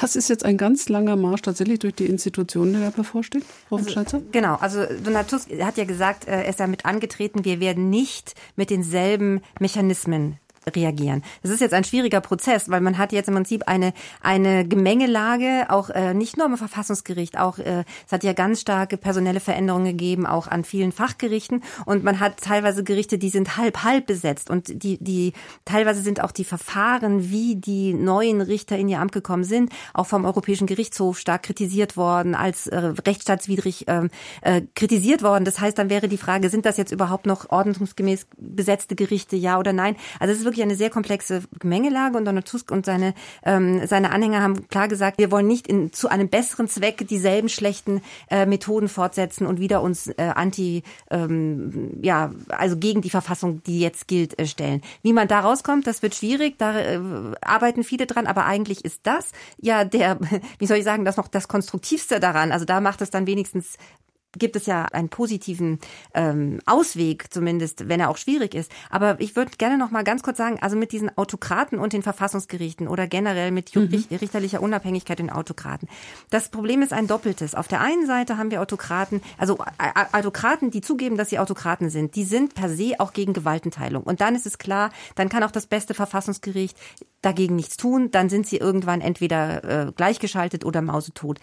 Das 0.00 0.16
ist 0.16 0.28
jetzt 0.28 0.44
ein 0.44 0.56
ganz 0.56 0.88
langer 0.88 1.14
Marsch 1.14 1.42
tatsächlich 1.42 1.78
durch 1.78 1.94
die 1.94 2.06
Institutionen, 2.06 2.72
der 2.72 2.90
da 2.90 2.90
bevorsteht, 2.90 3.44
Frau 3.68 3.76
also, 3.76 4.22
Genau, 4.32 4.56
also 4.56 4.82
Donald 5.04 5.28
Tusk 5.28 5.50
hat 5.60 5.76
ja 5.76 5.84
gesagt, 5.84 6.26
äh, 6.26 6.32
er 6.32 6.48
ist 6.48 6.60
damit 6.60 6.84
angetreten, 6.84 7.44
wir 7.44 7.60
werden 7.60 7.90
nicht 7.90 8.34
mit 8.56 8.70
denselben 8.70 9.42
Mechanismen 9.60 10.38
reagieren. 10.74 11.22
Das 11.42 11.52
ist 11.52 11.60
jetzt 11.60 11.74
ein 11.74 11.84
schwieriger 11.84 12.20
Prozess, 12.20 12.68
weil 12.68 12.80
man 12.80 12.98
hat 12.98 13.12
jetzt 13.12 13.28
im 13.28 13.34
Prinzip 13.34 13.68
eine 13.68 13.92
eine 14.20 14.66
Gemengelage, 14.66 15.66
auch 15.68 15.90
äh, 15.90 16.12
nicht 16.12 16.36
nur 16.36 16.46
im 16.46 16.56
Verfassungsgericht, 16.56 17.38
auch 17.38 17.58
äh, 17.58 17.84
es 18.04 18.12
hat 18.12 18.24
ja 18.24 18.32
ganz 18.32 18.62
starke 18.62 18.96
personelle 18.96 19.38
Veränderungen 19.38 19.86
gegeben, 19.96 20.26
auch 20.26 20.48
an 20.48 20.64
vielen 20.64 20.90
Fachgerichten 20.90 21.62
und 21.84 22.02
man 22.02 22.18
hat 22.18 22.38
teilweise 22.40 22.82
Gerichte, 22.82 23.16
die 23.16 23.28
sind 23.28 23.56
halb 23.56 23.84
halb 23.84 24.06
besetzt 24.06 24.50
und 24.50 24.82
die 24.82 24.98
die 24.98 25.34
teilweise 25.64 26.02
sind 26.02 26.20
auch 26.20 26.32
die 26.32 26.44
Verfahren, 26.44 27.30
wie 27.30 27.54
die 27.54 27.94
neuen 27.94 28.40
Richter 28.40 28.76
in 28.76 28.88
ihr 28.88 28.98
Amt 28.98 29.12
gekommen 29.12 29.44
sind, 29.44 29.70
auch 29.94 30.06
vom 30.06 30.24
Europäischen 30.24 30.66
Gerichtshof 30.66 31.20
stark 31.20 31.44
kritisiert 31.44 31.96
worden, 31.96 32.34
als 32.34 32.66
äh, 32.66 32.76
rechtsstaatswidrig 32.76 33.86
äh, 33.86 34.08
äh, 34.42 34.62
kritisiert 34.74 35.22
worden. 35.22 35.44
Das 35.44 35.60
heißt, 35.60 35.78
dann 35.78 35.90
wäre 35.90 36.08
die 36.08 36.18
Frage, 36.18 36.50
sind 36.50 36.66
das 36.66 36.76
jetzt 36.76 36.90
überhaupt 36.90 37.26
noch 37.26 37.50
ordnungsgemäß 37.50 38.26
besetzte 38.36 38.96
Gerichte, 38.96 39.36
ja 39.36 39.60
oder 39.60 39.72
nein? 39.72 39.94
Also 40.18 40.32
es 40.32 40.40
ist 40.40 40.44
wirklich 40.44 40.55
wirklich 40.56 40.62
eine 40.62 40.76
sehr 40.76 40.90
komplexe 40.90 41.42
Gemengelage 41.58 42.16
und 42.16 42.24
Donald 42.24 42.46
Tusk 42.46 42.70
und 42.70 42.86
seine, 42.86 43.14
ähm, 43.44 43.86
seine 43.86 44.10
Anhänger 44.10 44.42
haben 44.42 44.68
klar 44.68 44.88
gesagt, 44.88 45.18
wir 45.18 45.30
wollen 45.30 45.46
nicht 45.46 45.66
in, 45.66 45.92
zu 45.92 46.08
einem 46.08 46.28
besseren 46.28 46.68
Zweck 46.68 47.06
dieselben 47.08 47.48
schlechten 47.48 48.00
äh, 48.30 48.46
Methoden 48.46 48.88
fortsetzen 48.88 49.46
und 49.46 49.60
wieder 49.60 49.82
uns 49.82 50.06
äh, 50.08 50.32
anti, 50.34 50.82
ähm, 51.10 51.98
ja, 52.02 52.32
also 52.48 52.76
gegen 52.76 53.02
die 53.02 53.10
Verfassung, 53.10 53.62
die 53.64 53.80
jetzt 53.80 54.08
gilt, 54.08 54.38
äh, 54.38 54.46
stellen. 54.46 54.82
Wie 55.02 55.12
man 55.12 55.28
da 55.28 55.40
rauskommt, 55.40 55.86
das 55.86 56.02
wird 56.02 56.14
schwierig, 56.14 56.58
da 56.58 56.78
äh, 56.78 57.00
arbeiten 57.42 57.84
viele 57.84 58.06
dran, 58.06 58.26
aber 58.26 58.46
eigentlich 58.46 58.84
ist 58.84 59.00
das 59.04 59.32
ja 59.60 59.84
der, 59.84 60.18
wie 60.58 60.66
soll 60.66 60.78
ich 60.78 60.84
sagen, 60.84 61.04
das 61.04 61.16
noch 61.16 61.28
das 61.28 61.48
Konstruktivste 61.48 62.20
daran. 62.20 62.52
Also 62.52 62.64
da 62.64 62.80
macht 62.80 63.02
es 63.02 63.10
dann 63.10 63.26
wenigstens 63.26 63.76
gibt 64.38 64.56
es 64.56 64.66
ja 64.66 64.84
einen 64.86 65.08
positiven 65.08 65.78
ähm, 66.14 66.60
Ausweg, 66.66 67.32
zumindest 67.32 67.88
wenn 67.88 68.00
er 68.00 68.10
auch 68.10 68.16
schwierig 68.16 68.54
ist. 68.54 68.70
Aber 68.90 69.20
ich 69.20 69.36
würde 69.36 69.52
gerne 69.58 69.78
noch 69.78 69.90
mal 69.90 70.04
ganz 70.04 70.22
kurz 70.22 70.38
sagen, 70.38 70.58
also 70.60 70.76
mit 70.76 70.92
diesen 70.92 71.16
Autokraten 71.16 71.78
und 71.78 71.92
den 71.92 72.02
Verfassungsgerichten 72.02 72.88
oder 72.88 73.06
generell 73.06 73.50
mit 73.50 73.74
mhm. 73.74 73.88
richterlicher 74.10 74.62
Unabhängigkeit 74.62 75.20
in 75.20 75.30
Autokraten. 75.30 75.88
Das 76.30 76.48
Problem 76.48 76.82
ist 76.82 76.92
ein 76.92 77.06
doppeltes. 77.06 77.54
Auf 77.54 77.68
der 77.68 77.80
einen 77.80 78.06
Seite 78.06 78.38
haben 78.38 78.50
wir 78.50 78.60
Autokraten, 78.60 79.20
also 79.38 79.58
Autokraten, 80.12 80.70
die 80.70 80.80
zugeben, 80.80 81.16
dass 81.16 81.30
sie 81.30 81.38
Autokraten 81.38 81.90
sind, 81.90 82.14
die 82.16 82.24
sind 82.24 82.54
per 82.54 82.68
se 82.68 82.94
auch 82.98 83.12
gegen 83.12 83.32
Gewaltenteilung. 83.32 84.02
Und 84.02 84.20
dann 84.20 84.34
ist 84.34 84.46
es 84.46 84.58
klar, 84.58 84.90
dann 85.14 85.28
kann 85.28 85.42
auch 85.42 85.50
das 85.50 85.66
beste 85.66 85.94
Verfassungsgericht 85.94 86.76
dagegen 87.22 87.56
nichts 87.56 87.76
tun, 87.76 88.10
dann 88.10 88.28
sind 88.28 88.46
sie 88.46 88.58
irgendwann 88.58 89.00
entweder 89.00 89.88
äh, 89.88 89.92
gleichgeschaltet 89.92 90.64
oder 90.64 90.80
mausetot. 90.80 91.40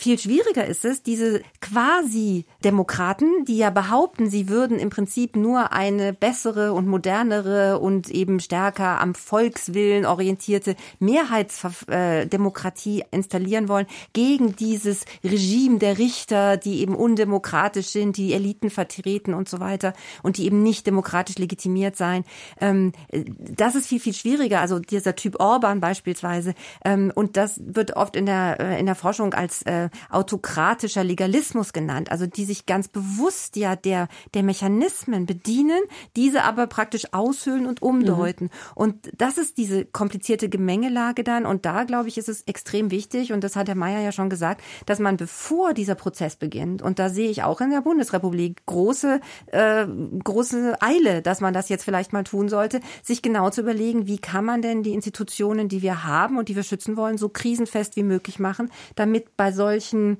Viel 0.00 0.16
schwieriger 0.16 0.64
ist 0.64 0.84
es, 0.84 1.02
diese 1.02 1.42
quasi 1.60 2.44
Demokraten, 2.62 3.44
die 3.46 3.56
ja 3.56 3.70
behaupten, 3.70 4.30
sie 4.30 4.48
würden 4.48 4.78
im 4.78 4.90
Prinzip 4.90 5.34
nur 5.34 5.72
eine 5.72 6.12
bessere 6.12 6.72
und 6.72 6.86
modernere 6.86 7.80
und 7.80 8.08
eben 8.08 8.38
stärker 8.38 9.00
am 9.00 9.16
Volkswillen 9.16 10.06
orientierte 10.06 10.76
Mehrheitsdemokratie 11.00 13.06
installieren 13.10 13.68
wollen, 13.68 13.88
gegen 14.12 14.54
dieses 14.54 15.04
Regime 15.24 15.80
der 15.80 15.98
Richter, 15.98 16.58
die 16.58 16.80
eben 16.80 16.94
undemokratisch 16.94 17.88
sind, 17.88 18.18
die 18.18 18.34
Eliten 18.34 18.70
vertreten 18.70 19.34
und 19.34 19.48
so 19.48 19.58
weiter 19.58 19.94
und 20.22 20.36
die 20.36 20.46
eben 20.46 20.62
nicht 20.62 20.86
demokratisch 20.86 21.38
legitimiert 21.38 21.96
sein. 21.96 22.22
Ähm, 22.60 22.92
das 23.12 23.74
ist 23.74 23.88
viel, 23.88 23.98
viel 23.98 24.14
schwieriger. 24.14 24.60
Also 24.60 24.78
dieser 24.78 25.16
Typ 25.16 25.40
Orban 25.40 25.80
beispielsweise. 25.80 26.54
Ähm, 26.84 27.10
und 27.12 27.36
das 27.36 27.60
wird 27.64 27.96
oft 27.96 28.14
in 28.14 28.26
der, 28.26 28.60
äh, 28.60 28.78
in 28.78 28.86
der 28.86 28.94
Forschung 28.94 29.34
als 29.34 29.62
äh, 29.62 29.87
äh, 29.88 30.14
autokratischer 30.14 31.04
Legalismus 31.04 31.72
genannt, 31.72 32.10
also 32.10 32.26
die 32.26 32.44
sich 32.44 32.66
ganz 32.66 32.88
bewusst 32.88 33.56
ja 33.56 33.76
der, 33.76 34.08
der 34.34 34.42
Mechanismen 34.42 35.26
bedienen, 35.26 35.80
diese 36.16 36.44
aber 36.44 36.66
praktisch 36.66 37.12
aushöhlen 37.12 37.66
und 37.66 37.82
umdeuten. 37.82 38.44
Mhm. 38.46 38.72
Und 38.74 39.10
das 39.16 39.38
ist 39.38 39.58
diese 39.58 39.84
komplizierte 39.84 40.48
Gemengelage 40.48 41.24
dann. 41.24 41.46
Und 41.46 41.66
da, 41.66 41.84
glaube 41.84 42.08
ich, 42.08 42.18
ist 42.18 42.28
es 42.28 42.42
extrem 42.42 42.90
wichtig, 42.90 43.32
und 43.32 43.44
das 43.44 43.56
hat 43.56 43.68
Herr 43.68 43.74
Mayer 43.74 44.00
ja 44.00 44.12
schon 44.12 44.30
gesagt, 44.30 44.62
dass 44.86 44.98
man 44.98 45.16
bevor 45.16 45.74
dieser 45.74 45.94
Prozess 45.94 46.36
beginnt, 46.36 46.82
und 46.82 46.98
da 46.98 47.08
sehe 47.08 47.30
ich 47.30 47.42
auch 47.42 47.60
in 47.60 47.70
der 47.70 47.82
Bundesrepublik 47.82 48.64
große, 48.66 49.20
äh, 49.46 49.86
große 50.24 50.80
Eile, 50.80 51.22
dass 51.22 51.40
man 51.40 51.54
das 51.54 51.68
jetzt 51.68 51.84
vielleicht 51.84 52.12
mal 52.12 52.24
tun 52.24 52.48
sollte, 52.48 52.80
sich 53.02 53.22
genau 53.22 53.50
zu 53.50 53.62
überlegen, 53.62 54.06
wie 54.06 54.18
kann 54.18 54.44
man 54.44 54.62
denn 54.62 54.82
die 54.82 54.94
Institutionen, 54.94 55.68
die 55.68 55.82
wir 55.82 56.04
haben 56.04 56.38
und 56.38 56.48
die 56.48 56.56
wir 56.56 56.62
schützen 56.62 56.96
wollen, 56.96 57.18
so 57.18 57.28
krisenfest 57.28 57.96
wie 57.96 58.02
möglich 58.02 58.38
machen, 58.38 58.70
damit 58.94 59.36
bei 59.36 59.52
solchen 59.52 59.77
Mimikry-Umdeutungsversuchen 59.78 60.18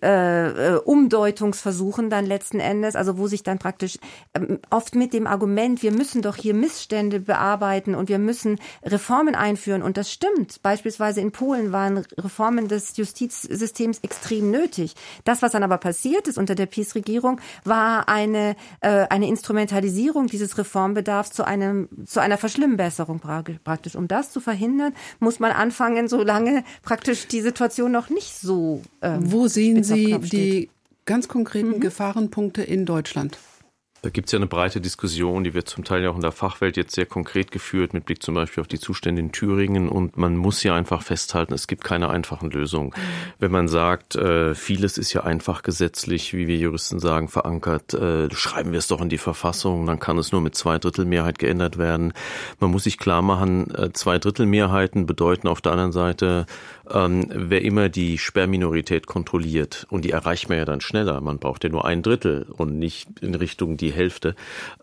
äh, 0.00 0.78
dann 2.08 2.24
letzten 2.24 2.60
Endes, 2.60 2.94
also 2.94 3.18
wo 3.18 3.26
sich 3.26 3.42
dann 3.42 3.58
praktisch 3.58 3.98
ähm, 4.34 4.60
oft 4.70 4.94
mit 4.94 5.12
dem 5.12 5.26
Argument, 5.26 5.82
wir 5.82 5.92
müssen 5.92 6.22
doch 6.22 6.36
hier 6.36 6.54
Missstände 6.54 7.18
bearbeiten 7.18 7.96
und 7.96 8.08
wir 8.08 8.18
müssen 8.18 8.60
Reformen 8.84 9.34
einführen. 9.34 9.82
Und 9.82 9.96
das 9.96 10.12
stimmt. 10.12 10.62
Beispielsweise 10.62 11.20
in 11.20 11.32
Polen 11.32 11.72
waren 11.72 12.06
Reformen 12.16 12.68
des 12.68 12.96
Justizsystems 12.96 13.98
extrem 14.02 14.52
nötig. 14.52 14.94
Das, 15.24 15.42
was 15.42 15.52
dann 15.52 15.64
aber 15.64 15.78
passiert 15.78 16.28
ist 16.28 16.38
unter 16.38 16.54
der 16.54 16.66
PiS-Regierung, 16.66 17.40
war 17.64 18.08
eine, 18.08 18.54
äh, 18.80 19.06
eine 19.10 19.26
Instrumentalisierung 19.26 20.28
dieses 20.28 20.56
Reformbedarfs 20.56 21.32
zu 21.32 21.44
einem, 21.44 21.88
zu 22.06 22.20
einer 22.20 22.38
Verschlimmbesserung 22.38 23.18
praktisch. 23.18 23.96
Um 23.96 24.06
das 24.06 24.30
zu 24.30 24.40
verhindern, 24.40 24.94
muss 25.18 25.40
man 25.40 25.50
anfangen, 25.50 26.06
solange 26.06 26.62
praktisch 26.82 27.26
die 27.26 27.40
Situation 27.40 27.90
noch 27.90 28.10
nicht 28.10 28.38
so 28.38 28.82
äh, 29.00 29.07
ähm, 29.16 29.32
Wo 29.32 29.48
sehen 29.48 29.82
Sie 29.84 30.18
die 30.18 30.70
ganz 31.04 31.28
konkreten 31.28 31.76
mhm. 31.76 31.80
Gefahrenpunkte 31.80 32.62
in 32.62 32.84
Deutschland? 32.84 33.38
Da 34.00 34.10
gibt 34.10 34.28
es 34.28 34.32
ja 34.32 34.38
eine 34.38 34.46
breite 34.46 34.80
Diskussion, 34.80 35.42
die 35.42 35.54
wird 35.54 35.68
zum 35.68 35.82
Teil 35.82 36.04
ja 36.04 36.10
auch 36.10 36.14
in 36.14 36.20
der 36.20 36.30
Fachwelt 36.30 36.76
jetzt 36.76 36.94
sehr 36.94 37.06
konkret 37.06 37.50
geführt, 37.50 37.94
mit 37.94 38.06
Blick 38.06 38.22
zum 38.22 38.36
Beispiel 38.36 38.60
auf 38.60 38.68
die 38.68 38.78
Zustände 38.78 39.20
in 39.20 39.32
Thüringen. 39.32 39.88
Und 39.88 40.16
man 40.16 40.36
muss 40.36 40.62
ja 40.62 40.76
einfach 40.76 41.02
festhalten, 41.02 41.52
es 41.52 41.66
gibt 41.66 41.82
keine 41.82 42.08
einfachen 42.08 42.50
Lösungen. 42.50 42.92
Wenn 43.40 43.50
man 43.50 43.66
sagt, 43.66 44.14
äh, 44.14 44.54
vieles 44.54 44.98
ist 44.98 45.12
ja 45.14 45.24
einfach 45.24 45.62
gesetzlich, 45.62 46.32
wie 46.32 46.46
wir 46.46 46.56
Juristen 46.56 47.00
sagen, 47.00 47.26
verankert, 47.26 47.92
äh, 47.92 48.32
schreiben 48.32 48.70
wir 48.70 48.78
es 48.78 48.86
doch 48.86 49.00
in 49.00 49.08
die 49.08 49.18
Verfassung, 49.18 49.84
dann 49.86 49.98
kann 49.98 50.16
es 50.16 50.30
nur 50.30 50.42
mit 50.42 50.54
Zweidrittelmehrheit 50.54 51.40
geändert 51.40 51.76
werden. 51.76 52.12
Man 52.60 52.70
muss 52.70 52.84
sich 52.84 52.98
klar 52.98 53.22
machen, 53.22 53.74
äh, 53.74 53.92
Zweidrittelmehrheiten 53.92 55.06
bedeuten 55.06 55.48
auf 55.48 55.60
der 55.60 55.72
anderen 55.72 55.92
Seite, 55.92 56.46
ähm, 56.88 57.26
wer 57.30 57.62
immer 57.62 57.88
die 57.88 58.16
Sperrminorität 58.16 59.08
kontrolliert, 59.08 59.86
und 59.90 60.04
die 60.04 60.12
erreicht 60.12 60.48
man 60.48 60.58
ja 60.58 60.64
dann 60.64 60.80
schneller, 60.80 61.20
man 61.20 61.38
braucht 61.38 61.64
ja 61.64 61.70
nur 61.70 61.84
ein 61.84 62.02
Drittel 62.02 62.46
und 62.56 62.78
nicht 62.78 63.08
in 63.20 63.34
Richtung 63.34 63.76
die 63.76 63.87
die 63.88 63.94
Hälfte, 63.94 64.34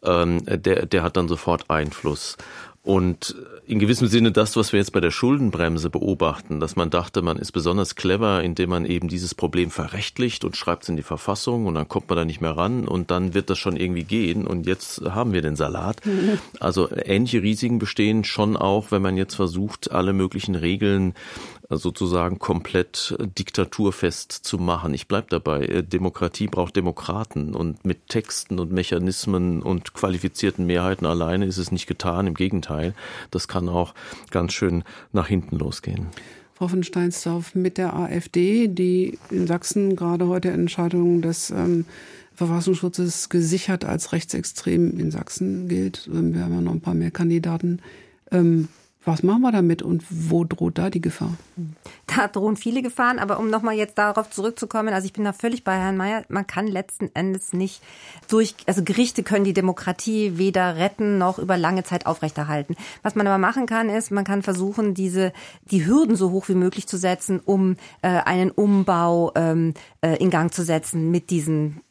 ähm, 0.04 0.44
der, 0.46 0.86
der 0.86 1.04
hat 1.04 1.18
dann 1.18 1.28
sofort 1.28 1.70
Einfluss. 1.70 2.38
Und 2.86 3.36
in 3.66 3.80
gewissem 3.80 4.08
Sinne 4.08 4.32
das, 4.32 4.56
was 4.56 4.72
wir 4.72 4.80
jetzt 4.80 4.92
bei 4.92 5.00
der 5.00 5.10
Schuldenbremse 5.10 5.90
beobachten, 5.90 6.60
dass 6.60 6.76
man 6.76 6.92
dachte, 6.92 7.24
man 7.24 7.38
ist 7.38 7.52
besonders 7.52 7.96
clever, 7.96 8.44
indem 8.44 8.70
man 8.70 8.86
eben 8.86 9.08
dieses 9.08 9.34
Problem 9.34 9.72
verrechtlicht 9.72 10.46
und 10.46 10.56
schreibt 10.56 10.84
es 10.84 10.90
in 10.90 10.96
die 10.96 11.02
Verfassung 11.02 11.66
und 11.66 11.74
dann 11.74 11.88
kommt 11.88 12.10
man 12.10 12.18
da 12.18 12.26
nicht 12.26 12.42
mehr 12.42 12.56
ran 12.56 12.88
und 12.88 13.10
dann 13.10 13.34
wird 13.34 13.50
das 13.50 13.58
schon 13.58 13.76
irgendwie 13.76 14.04
gehen 14.04 14.46
und 14.46 14.68
jetzt 14.68 15.02
haben 15.02 15.34
wir 15.34 15.42
den 15.42 15.56
Salat. 15.56 16.02
Also 16.60 16.90
ähnliche 16.92 17.42
Risiken 17.42 17.80
bestehen 17.80 18.24
schon 18.24 18.56
auch, 18.56 18.92
wenn 18.92 19.02
man 19.02 19.18
jetzt 19.18 19.36
versucht, 19.36 19.92
alle 19.92 20.14
möglichen 20.14 20.56
Regeln 20.56 21.14
sozusagen 21.70 22.40
komplett 22.40 23.16
diktaturfest 23.38 24.32
zu 24.32 24.58
machen. 24.58 24.94
Ich 24.94 25.08
bleib 25.08 25.30
dabei. 25.30 25.84
Demokratie 25.84 26.48
braucht 26.48 26.76
Demokraten 26.76 27.56
und 27.56 27.86
mit 27.86 28.08
Texten 28.10 28.60
und 28.60 28.72
Mechanismen 28.72 29.62
und 29.62 29.94
qualifizierten 29.94 30.66
Mehrheiten 30.66 31.06
alleine 31.06 31.46
ist 31.46 31.58
es 31.58 31.72
nicht 31.72 31.88
getan. 31.88 32.28
Im 32.28 32.34
Gegenteil, 32.34 32.94
das 33.32 33.48
kann 33.48 33.70
auch 33.70 33.94
ganz 34.32 34.54
schön 34.54 34.84
nach 35.12 35.28
hinten 35.28 35.58
losgehen. 35.58 36.08
Frau 36.54 36.70
von 36.70 36.84
Steinsdorf, 36.84 37.54
mit 37.54 37.78
der 37.78 37.96
AfD, 37.96 38.68
die 38.70 39.20
in 39.30 39.46
Sachsen 39.46 39.96
gerade 39.98 40.28
heute 40.28 40.52
Entscheidungen 40.52 41.22
des 41.22 41.50
ähm, 41.50 41.86
Verfassungsschutzes 42.34 43.28
gesichert 43.30 43.84
als 43.84 44.14
rechtsextrem 44.14 44.98
in 44.98 45.12
Sachsen 45.12 45.68
gilt. 45.68 46.10
Wir 46.10 46.44
haben 46.44 46.54
ja 46.54 46.62
noch 46.62 46.72
ein 46.72 46.82
paar 46.82 46.94
mehr 46.94 47.12
Kandidaten. 47.12 47.82
Ähm, 48.32 48.70
was 49.06 49.24
machen 49.24 49.42
wir 49.42 49.52
damit 49.52 49.82
und 49.82 50.04
wo 50.10 50.44
droht 50.44 50.78
da 50.78 50.90
die 50.90 51.02
Gefahr? 51.02 51.34
Da 52.08 52.28
drohen 52.28 52.58
viele 52.58 52.82
Gefahren, 52.82 53.20
aber 53.20 53.40
um 53.40 53.50
nochmal 53.50 53.76
jetzt 53.76 53.98
darauf 53.98 54.30
zurückzukommen, 54.30 54.94
also 54.94 55.06
ich 55.06 55.14
bin 55.14 55.24
da 55.24 55.34
völlig 55.34 55.64
bei 55.64 55.78
Herrn 55.78 55.98
Mayer, 55.98 56.24
man 56.28 56.48
kann 56.48 56.68
letzten 56.68 57.10
Endes 57.14 57.54
nicht 57.54 57.82
durch, 58.28 58.56
also 58.66 58.84
Gerichte 58.84 59.24
können 59.24 59.46
die 59.46 59.54
Demokratie 59.54 60.38
weder 60.38 60.78
retten 60.78 61.18
noch 61.18 61.40
über 61.40 61.58
lange 61.58 61.84
Zeit 61.84 62.06
aufrechterhalten. 62.06 62.76
Was 63.04 63.16
man 63.16 63.28
aber 63.28 63.38
machen 63.38 63.66
kann, 63.66 63.90
ist, 63.90 64.12
man 64.12 64.26
kann 64.26 64.42
versuchen, 64.42 64.94
diese, 64.94 65.34
die 65.72 65.86
Hürden 65.86 66.16
so 66.16 66.32
hoch 66.32 66.50
wie 66.50 66.56
möglich 66.56 66.88
zu 66.88 66.98
setzen, 66.98 67.40
um 67.44 67.78
äh, 68.02 68.08
einen 68.08 68.52
Umbau 68.52 69.32
ähm, 69.36 69.74
äh, 70.02 70.16
in 70.18 70.30
Gang 70.30 70.54
zu 70.54 70.64
setzen 70.64 71.12
mit 71.12 71.30
diesen 71.30 71.82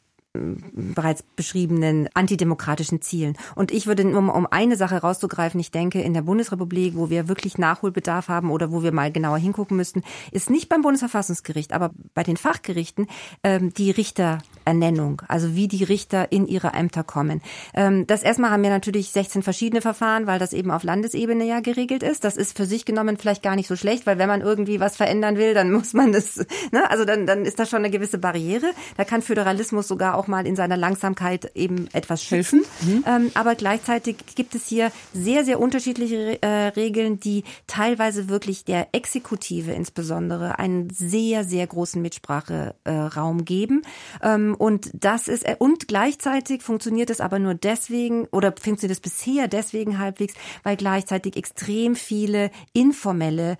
bereits 0.73 1.23
beschriebenen 1.35 2.09
antidemokratischen 2.13 3.01
Zielen. 3.01 3.37
Und 3.55 3.71
ich 3.71 3.87
würde, 3.87 4.05
um, 4.05 4.29
um 4.29 4.47
eine 4.49 4.75
Sache 4.75 4.97
rauszugreifen, 4.97 5.59
ich 5.59 5.71
denke, 5.71 6.01
in 6.01 6.13
der 6.13 6.21
Bundesrepublik, 6.21 6.95
wo 6.95 7.09
wir 7.09 7.27
wirklich 7.27 7.57
Nachholbedarf 7.57 8.27
haben 8.27 8.51
oder 8.51 8.71
wo 8.71 8.83
wir 8.83 8.91
mal 8.91 9.11
genauer 9.11 9.37
hingucken 9.37 9.77
müssten, 9.77 10.03
ist 10.31 10.49
nicht 10.49 10.69
beim 10.69 10.81
Bundesverfassungsgericht, 10.81 11.73
aber 11.73 11.91
bei 12.13 12.23
den 12.23 12.37
Fachgerichten 12.37 13.07
ähm, 13.43 13.73
die 13.73 13.91
Richterernennung, 13.91 15.21
also 15.27 15.55
wie 15.55 15.67
die 15.67 15.83
Richter 15.83 16.31
in 16.31 16.47
ihre 16.47 16.73
Ämter 16.73 17.03
kommen. 17.03 17.41
Ähm, 17.73 18.07
das 18.07 18.23
erstmal 18.23 18.51
haben 18.51 18.63
wir 18.63 18.69
natürlich 18.69 19.09
16 19.09 19.43
verschiedene 19.43 19.81
Verfahren, 19.81 20.27
weil 20.27 20.39
das 20.39 20.53
eben 20.53 20.71
auf 20.71 20.83
Landesebene 20.83 21.45
ja 21.45 21.59
geregelt 21.59 22.03
ist. 22.03 22.23
Das 22.23 22.37
ist 22.37 22.57
für 22.57 22.65
sich 22.65 22.85
genommen 22.85 23.17
vielleicht 23.17 23.43
gar 23.43 23.55
nicht 23.55 23.67
so 23.67 23.75
schlecht, 23.75 24.05
weil 24.05 24.17
wenn 24.17 24.27
man 24.27 24.41
irgendwie 24.41 24.79
was 24.79 24.95
verändern 24.95 25.37
will, 25.37 25.53
dann 25.53 25.71
muss 25.71 25.93
man 25.93 26.11
das, 26.11 26.37
ne? 26.71 26.89
also 26.89 27.05
dann, 27.05 27.25
dann 27.25 27.45
ist 27.45 27.59
das 27.59 27.69
schon 27.69 27.79
eine 27.79 27.89
gewisse 27.89 28.17
Barriere. 28.17 28.67
Da 28.97 29.03
kann 29.03 29.21
Föderalismus 29.21 29.87
sogar 29.87 30.15
auch 30.15 30.24
auch 30.25 30.27
mal 30.27 30.47
in 30.47 30.55
seiner 30.55 30.77
Langsamkeit 30.77 31.51
eben 31.55 31.87
etwas 31.93 32.23
schützen. 32.23 32.63
Mhm. 32.81 33.03
Ähm, 33.07 33.31
aber 33.35 33.55
gleichzeitig 33.55 34.17
gibt 34.35 34.55
es 34.55 34.67
hier 34.67 34.91
sehr, 35.13 35.45
sehr 35.45 35.59
unterschiedliche 35.59 36.41
äh, 36.41 36.67
Regeln, 36.75 37.19
die 37.19 37.43
teilweise 37.67 38.27
wirklich 38.27 38.65
der 38.65 38.89
Exekutive 38.93 39.71
insbesondere 39.71 40.59
einen 40.59 40.89
sehr, 40.89 41.43
sehr 41.43 41.67
großen 41.67 42.01
Mitspracheraum 42.01 43.39
äh, 43.39 43.43
geben. 43.43 43.83
Ähm, 44.21 44.55
und 44.57 44.89
das 44.93 45.27
ist, 45.27 45.43
äh, 45.45 45.55
und 45.57 45.87
gleichzeitig 45.87 46.63
funktioniert 46.63 47.09
es 47.09 47.21
aber 47.21 47.39
nur 47.39 47.53
deswegen 47.53 48.25
oder 48.31 48.51
funktioniert 48.51 48.97
es 48.97 49.01
bisher 49.01 49.47
deswegen 49.47 49.99
halbwegs, 49.99 50.33
weil 50.63 50.77
gleichzeitig 50.77 51.37
extrem 51.37 51.95
viele 51.95 52.49
informelle 52.73 53.57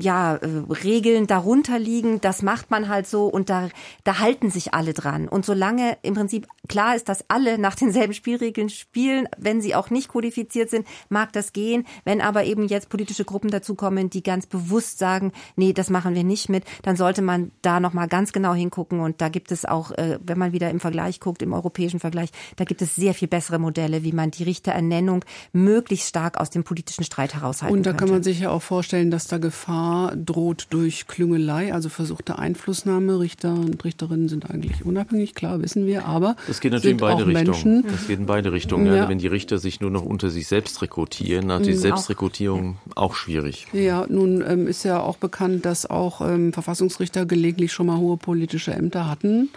ja, 0.00 0.36
äh, 0.36 0.46
Regeln 0.82 1.26
darunter 1.26 1.78
liegen, 1.78 2.20
das 2.20 2.42
macht 2.42 2.70
man 2.70 2.88
halt 2.88 3.06
so 3.06 3.26
und 3.26 3.48
da, 3.48 3.68
da 4.02 4.18
halten 4.18 4.50
sich 4.50 4.74
alle 4.74 4.92
dran. 4.92 5.28
Und 5.28 5.44
solange 5.44 5.98
im 6.02 6.14
Prinzip 6.14 6.48
klar 6.68 6.96
ist, 6.96 7.08
dass 7.08 7.24
alle 7.28 7.58
nach 7.58 7.74
denselben 7.74 8.12
Spielregeln 8.12 8.70
spielen, 8.70 9.28
wenn 9.38 9.60
sie 9.60 9.74
auch 9.74 9.90
nicht 9.90 10.08
kodifiziert 10.08 10.70
sind, 10.70 10.86
mag 11.08 11.32
das 11.32 11.52
gehen. 11.52 11.86
Wenn 12.04 12.20
aber 12.20 12.44
eben 12.44 12.66
jetzt 12.66 12.88
politische 12.88 13.24
Gruppen 13.24 13.50
dazukommen, 13.50 14.10
die 14.10 14.22
ganz 14.22 14.46
bewusst 14.46 14.98
sagen, 14.98 15.32
nee, 15.54 15.72
das 15.72 15.90
machen 15.90 16.14
wir 16.14 16.24
nicht 16.24 16.48
mit, 16.48 16.64
dann 16.82 16.96
sollte 16.96 17.22
man 17.22 17.52
da 17.62 17.78
nochmal 17.78 18.08
ganz 18.08 18.32
genau 18.32 18.54
hingucken. 18.54 19.00
Und 19.00 19.20
da 19.20 19.28
gibt 19.28 19.52
es 19.52 19.64
auch, 19.64 19.92
äh, 19.92 20.18
wenn 20.24 20.38
man 20.38 20.52
wieder 20.52 20.70
im 20.70 20.80
Vergleich 20.80 21.20
guckt, 21.20 21.40
im 21.40 21.52
europäischen 21.52 22.00
Vergleich, 22.00 22.30
da 22.56 22.64
gibt 22.64 22.82
es 22.82 22.96
sehr 22.96 23.14
viel 23.14 23.28
bessere 23.28 23.60
Modelle, 23.60 24.02
wie 24.02 24.12
man 24.12 24.32
die 24.32 24.42
Richterernennung 24.42 25.24
möglichst 25.52 26.08
stark 26.08 26.38
aus 26.38 26.50
dem 26.50 26.64
politischen 26.64 27.04
Streit 27.04 27.34
heraushalten 27.34 27.76
Und 27.76 27.86
da 27.86 27.90
könnte. 27.90 28.04
kann 28.04 28.12
man 28.12 28.22
sich 28.24 28.40
ja 28.40 28.50
auch 28.50 28.62
vorstellen, 28.62 29.10
dass 29.10 29.28
da 29.28 29.38
Gefahr 29.52 30.16
droht 30.16 30.68
durch 30.70 31.06
Klüngelei, 31.06 31.74
also 31.74 31.90
versuchte 31.90 32.38
Einflussnahme. 32.38 33.20
Richter 33.20 33.52
und 33.52 33.84
Richterinnen 33.84 34.30
sind 34.30 34.50
eigentlich 34.50 34.82
unabhängig, 34.82 35.34
klar, 35.34 35.60
wissen 35.60 35.86
wir, 35.86 36.06
aber 36.06 36.36
das 36.46 36.60
geht 36.60 36.72
natürlich 36.72 36.92
in 36.92 36.96
beide 36.96 37.26
Richtungen. 37.26 37.84
Das 37.86 38.06
geht 38.06 38.18
in 38.18 38.24
beide 38.24 38.50
Richtungen. 38.50 38.86
Ja. 38.86 39.10
wenn 39.10 39.18
die 39.18 39.26
Richter 39.26 39.58
sich 39.58 39.82
nur 39.82 39.90
noch 39.90 40.06
unter 40.06 40.30
sich 40.30 40.46
selbst 40.46 40.80
rekrutieren, 40.80 41.48
dann 41.48 41.60
ist 41.60 41.66
die 41.66 41.74
mhm, 41.74 41.80
Selbstrekrutierung 41.80 42.76
auch, 42.94 43.10
auch 43.10 43.14
schwierig. 43.14 43.66
Ja, 43.74 44.06
nun 44.08 44.42
ähm, 44.46 44.66
ist 44.66 44.84
ja 44.84 45.00
auch 45.00 45.18
bekannt, 45.18 45.66
dass 45.66 45.84
auch 45.84 46.22
ähm, 46.22 46.54
Verfassungsrichter 46.54 47.26
gelegentlich 47.26 47.74
schon 47.74 47.88
mal 47.88 47.98
hohe 47.98 48.16
politische 48.16 48.72
Ämter 48.72 49.06
hatten 49.06 49.50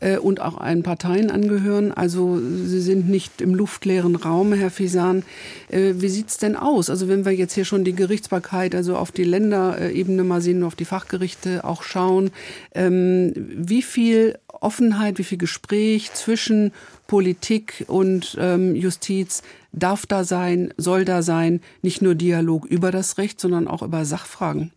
äh, 0.00 0.16
und 0.16 0.40
auch 0.40 0.58
allen 0.58 0.84
Parteien 0.84 1.32
angehören. 1.32 1.90
Also 1.90 2.38
sie 2.38 2.80
sind 2.80 3.08
nicht 3.08 3.40
im 3.40 3.52
luftleeren 3.56 4.14
Raum, 4.14 4.52
Herr 4.52 4.70
Fisan. 4.70 5.24
Äh, 5.70 5.94
wie 5.96 6.08
sieht's 6.08 6.38
denn 6.38 6.54
aus? 6.54 6.88
Also 6.88 7.08
wenn 7.08 7.24
wir 7.24 7.32
jetzt 7.32 7.54
hier 7.54 7.64
schon 7.64 7.82
die 7.82 7.96
Gerichtsbarkeit, 7.96 8.76
also 8.76 8.96
auf 8.96 9.10
die 9.10 9.23
die 9.24 9.30
Länderebene 9.30 10.22
mal 10.22 10.40
sehen, 10.40 10.62
auf 10.62 10.74
die 10.74 10.84
Fachgerichte 10.84 11.64
auch 11.64 11.82
schauen, 11.82 12.30
ähm, 12.74 13.32
wie 13.34 13.82
viel 13.82 14.38
Offenheit, 14.48 15.18
wie 15.18 15.24
viel 15.24 15.38
Gespräch 15.38 16.12
zwischen 16.12 16.72
Politik 17.06 17.84
und 17.88 18.36
ähm, 18.38 18.74
Justiz 18.74 19.42
darf 19.72 20.06
da 20.06 20.24
sein, 20.24 20.72
soll 20.76 21.04
da 21.04 21.22
sein, 21.22 21.60
nicht 21.82 22.02
nur 22.02 22.14
Dialog 22.14 22.66
über 22.66 22.90
das 22.90 23.18
Recht, 23.18 23.40
sondern 23.40 23.66
auch 23.66 23.82
über 23.82 24.04
Sachfragen. 24.04 24.72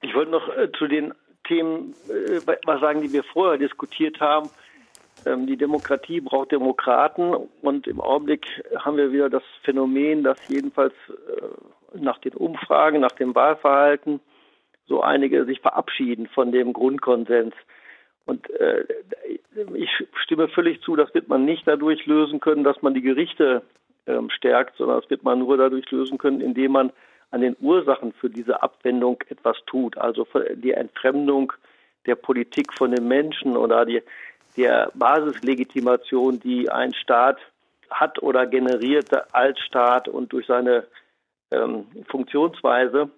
Ich 0.00 0.14
wollte 0.14 0.30
noch 0.30 0.48
äh, 0.56 0.70
zu 0.78 0.86
den 0.86 1.12
Themen 1.46 1.94
äh, 2.08 2.40
was 2.64 2.80
sagen, 2.80 3.02
die 3.02 3.12
wir 3.12 3.24
vorher 3.24 3.58
diskutiert 3.58 4.20
haben. 4.20 4.48
Ähm, 5.26 5.46
die 5.46 5.56
Demokratie 5.56 6.20
braucht 6.20 6.52
Demokraten 6.52 7.34
und 7.62 7.86
im 7.86 8.00
Augenblick 8.00 8.46
haben 8.78 8.96
wir 8.96 9.12
wieder 9.12 9.30
das 9.30 9.42
Phänomen, 9.62 10.22
dass 10.22 10.38
jedenfalls 10.48 10.94
äh, 11.08 11.42
nach 11.98 12.18
den 12.18 12.34
Umfragen, 12.34 13.00
nach 13.00 13.12
dem 13.12 13.34
Wahlverhalten 13.34 14.20
so 14.86 15.00
einige 15.00 15.44
sich 15.44 15.60
verabschieden 15.60 16.26
von 16.26 16.52
dem 16.52 16.72
Grundkonsens. 16.72 17.54
Und 18.26 18.48
äh, 18.50 18.84
ich 19.74 19.90
stimme 20.22 20.48
völlig 20.48 20.82
zu, 20.82 20.96
das 20.96 21.12
wird 21.14 21.28
man 21.28 21.44
nicht 21.44 21.66
dadurch 21.66 22.06
lösen 22.06 22.40
können, 22.40 22.64
dass 22.64 22.80
man 22.82 22.94
die 22.94 23.02
Gerichte 23.02 23.62
ähm, 24.06 24.30
stärkt, 24.30 24.76
sondern 24.76 25.00
das 25.00 25.10
wird 25.10 25.22
man 25.22 25.38
nur 25.38 25.56
dadurch 25.56 25.90
lösen 25.90 26.18
können, 26.18 26.40
indem 26.40 26.72
man 26.72 26.92
an 27.30 27.40
den 27.40 27.56
Ursachen 27.60 28.12
für 28.12 28.30
diese 28.30 28.62
Abwendung 28.62 29.22
etwas 29.28 29.56
tut. 29.66 29.98
Also 29.98 30.26
die 30.54 30.72
Entfremdung 30.72 31.52
der 32.06 32.14
Politik 32.14 32.72
von 32.72 32.92
den 32.92 33.08
Menschen 33.08 33.56
oder 33.56 33.84
die, 33.84 34.02
der 34.56 34.90
Basislegitimation, 34.94 36.40
die 36.40 36.70
ein 36.70 36.94
Staat 36.94 37.38
hat 37.90 38.22
oder 38.22 38.46
generiert 38.46 39.10
als 39.34 39.58
Staat 39.60 40.08
und 40.08 40.32
durch 40.32 40.46
seine 40.46 40.84
ähm, 41.54 41.86
Funktionsweise. 42.08 43.10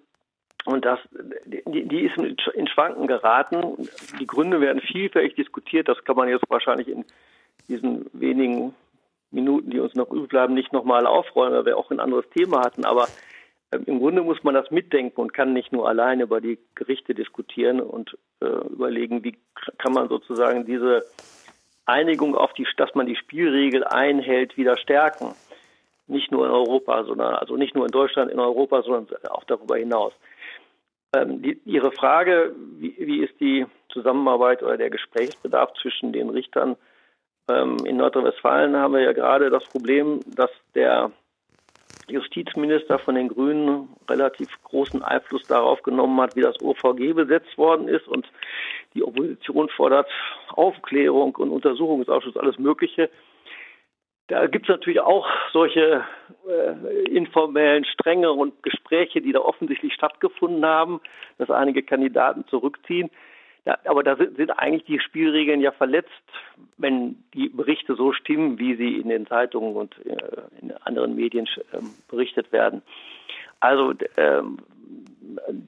Und 0.65 0.83
das, 0.83 0.99
die, 1.45 1.87
die 1.87 2.01
ist 2.01 2.17
in 2.17 2.67
Schwanken 2.67 3.07
geraten. 3.07 3.87
Die 4.19 4.27
Gründe 4.27 4.59
werden 4.59 4.81
vielfältig 4.81 5.35
diskutiert. 5.35 5.87
Das 5.87 6.03
kann 6.03 6.17
man 6.17 6.27
jetzt 6.27 6.43
wahrscheinlich 6.49 6.89
in 6.89 7.05
diesen 7.69 8.05
wenigen 8.11 8.73
Minuten, 9.31 9.69
die 9.69 9.79
uns 9.79 9.95
noch 9.95 10.09
übrig 10.11 10.29
bleiben, 10.29 10.53
nicht 10.53 10.73
nochmal 10.73 11.05
aufräumen, 11.05 11.55
weil 11.55 11.65
wir 11.65 11.77
auch 11.77 11.89
ein 11.91 11.99
anderes 11.99 12.29
Thema 12.31 12.61
hatten. 12.61 12.85
Aber 12.85 13.07
ähm, 13.71 13.83
im 13.85 13.99
Grunde 13.99 14.23
muss 14.23 14.43
man 14.43 14.53
das 14.53 14.71
mitdenken 14.71 15.19
und 15.19 15.33
kann 15.33 15.53
nicht 15.53 15.71
nur 15.71 15.87
allein 15.87 16.19
über 16.19 16.41
die 16.41 16.59
Gerichte 16.75 17.13
diskutieren 17.13 17.79
und 17.81 18.17
äh, 18.41 18.45
überlegen, 18.45 19.23
wie 19.23 19.37
kann 19.77 19.93
man 19.93 20.09
sozusagen 20.09 20.65
diese 20.65 21.05
Einigung 21.85 22.35
auf 22.35 22.53
die, 22.53 22.67
dass 22.77 22.93
man 22.95 23.05
die 23.05 23.15
Spielregel 23.15 23.83
einhält, 23.83 24.57
wieder 24.57 24.77
stärken. 24.77 25.33
Nicht 26.07 26.31
nur 26.31 26.45
in 26.45 26.51
Europa, 26.51 27.03
sondern 27.03 27.35
also 27.35 27.57
nicht 27.57 27.75
nur 27.75 27.85
in 27.85 27.91
Deutschland, 27.91 28.31
in 28.31 28.39
Europa, 28.39 28.81
sondern 28.81 29.07
auch 29.29 29.43
darüber 29.43 29.77
hinaus. 29.77 30.13
Ähm, 31.15 31.41
die, 31.41 31.59
Ihre 31.65 31.91
Frage, 31.91 32.53
wie, 32.79 32.95
wie, 32.97 33.23
ist 33.23 33.39
die 33.39 33.65
Zusammenarbeit 33.89 34.63
oder 34.63 34.77
der 34.77 34.89
Gesprächsbedarf 34.89 35.73
zwischen 35.81 36.11
den 36.11 36.29
Richtern? 36.29 36.75
Ähm, 37.49 37.77
in 37.85 37.97
Nordrhein-Westfalen 37.97 38.75
haben 38.75 38.93
wir 38.93 39.01
ja 39.01 39.13
gerade 39.13 39.49
das 39.49 39.65
Problem, 39.65 40.19
dass 40.35 40.51
der 40.75 41.11
Justizminister 42.09 42.99
von 42.99 43.15
den 43.15 43.27
Grünen 43.27 43.89
relativ 44.09 44.49
großen 44.63 45.03
Einfluss 45.03 45.43
darauf 45.43 45.81
genommen 45.83 46.19
hat, 46.21 46.35
wie 46.35 46.41
das 46.41 46.59
OVG 46.61 47.13
besetzt 47.13 47.57
worden 47.57 47.87
ist. 47.87 48.07
Und 48.07 48.25
die 48.93 49.03
Opposition 49.03 49.69
fordert 49.69 50.09
Aufklärung 50.49 51.35
und 51.35 51.51
Untersuchungsausschuss, 51.51 52.37
alles 52.37 52.57
Mögliche. 52.59 53.09
Da 54.27 54.47
gibt 54.47 54.65
es 54.65 54.69
natürlich 54.69 54.99
auch 54.99 55.25
solche 55.53 56.03
äh, 56.47 57.09
informellen 57.09 57.85
Stränge 57.85 58.31
und 58.31 58.61
Gespräche, 58.61 59.21
die 59.21 59.31
da 59.31 59.39
offensichtlich 59.39 59.93
stattgefunden 59.93 60.65
haben, 60.65 60.99
dass 61.37 61.49
einige 61.49 61.81
Kandidaten 61.81 62.45
zurückziehen. 62.47 63.09
Ja, 63.65 63.77
aber 63.85 64.03
da 64.03 64.17
sind, 64.17 64.35
sind 64.37 64.51
eigentlich 64.51 64.85
die 64.85 64.99
Spielregeln 64.99 65.61
ja 65.61 65.71
verletzt, 65.71 66.11
wenn 66.77 67.23
die 67.33 67.49
Berichte 67.49 67.95
so 67.95 68.11
stimmen, 68.11 68.59
wie 68.59 68.75
sie 68.75 68.95
in 68.97 69.09
den 69.09 69.27
Zeitungen 69.27 69.75
und 69.75 69.95
äh, 70.05 70.17
in 70.61 70.71
anderen 70.83 71.15
Medien 71.15 71.47
äh, 71.71 71.77
berichtet 72.09 72.51
werden. 72.51 72.81
Also 73.61 73.93
ähm, 74.17 74.59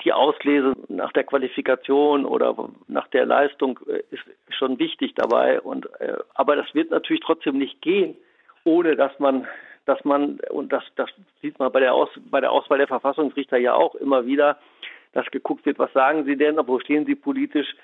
die 0.03 0.13
Auslese 0.13 0.73
nach 0.87 1.11
der 1.13 1.23
Qualifikation 1.23 2.25
oder 2.25 2.55
nach 2.87 3.07
der 3.07 3.25
Leistung 3.25 3.79
äh, 3.87 4.03
ist 4.11 4.23
schon 4.49 4.79
wichtig 4.79 5.13
dabei. 5.15 5.61
Und 5.61 5.87
äh, 5.99 6.17
aber 6.33 6.57
das 6.57 6.73
wird 6.73 6.91
natürlich 6.91 7.23
trotzdem 7.25 7.57
nicht 7.57 7.81
gehen, 7.81 8.15
ohne 8.69 8.95
dass 8.95 9.17
man 9.19 9.47
dass 9.85 10.03
man 10.05 10.39
und 10.51 10.71
das 10.71 10.83
das 10.95 11.09
sieht 11.41 11.57
man 11.57 11.71
bei 11.71 11.79
der 11.79 11.93
Aus, 11.93 12.09
bei 12.29 12.39
der 12.39 12.51
Auswahl 12.51 12.77
der 12.77 12.87
Verfassungsrichter 12.87 13.57
ja 13.57 13.73
auch 13.73 13.95
immer 13.95 14.25
wieder, 14.25 14.59
dass 15.13 15.25
geguckt 15.31 15.65
wird, 15.65 15.79
was 15.79 15.91
sagen 15.93 16.25
sie 16.25 16.37
denn, 16.37 16.57
wo 16.67 16.79
stehen 16.79 17.05
sie 17.05 17.15
politisch. 17.15 17.75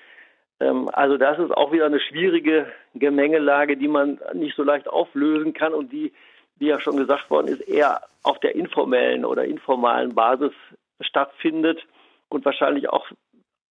Ähm, 0.60 0.88
also 0.92 1.16
das 1.16 1.38
ist 1.38 1.50
auch 1.50 1.72
wieder 1.72 1.86
eine 1.86 2.00
schwierige 2.00 2.66
Gemengelage, 2.94 3.76
die 3.76 3.88
man 3.88 4.20
nicht 4.34 4.56
so 4.56 4.62
leicht 4.62 4.88
auflösen 4.88 5.52
kann 5.52 5.74
und 5.74 5.92
die, 5.92 6.12
wie 6.58 6.68
ja 6.68 6.80
schon 6.80 6.96
gesagt 6.96 7.28
worden 7.30 7.48
ist, 7.48 7.68
eher 7.68 8.02
auf 8.22 8.38
der 8.38 8.54
informellen 8.54 9.24
oder 9.24 9.44
informalen 9.44 10.14
Basis 10.14 10.52
stattfindet 11.00 11.84
und 12.28 12.44
wahrscheinlich 12.44 12.88
auch 12.88 13.06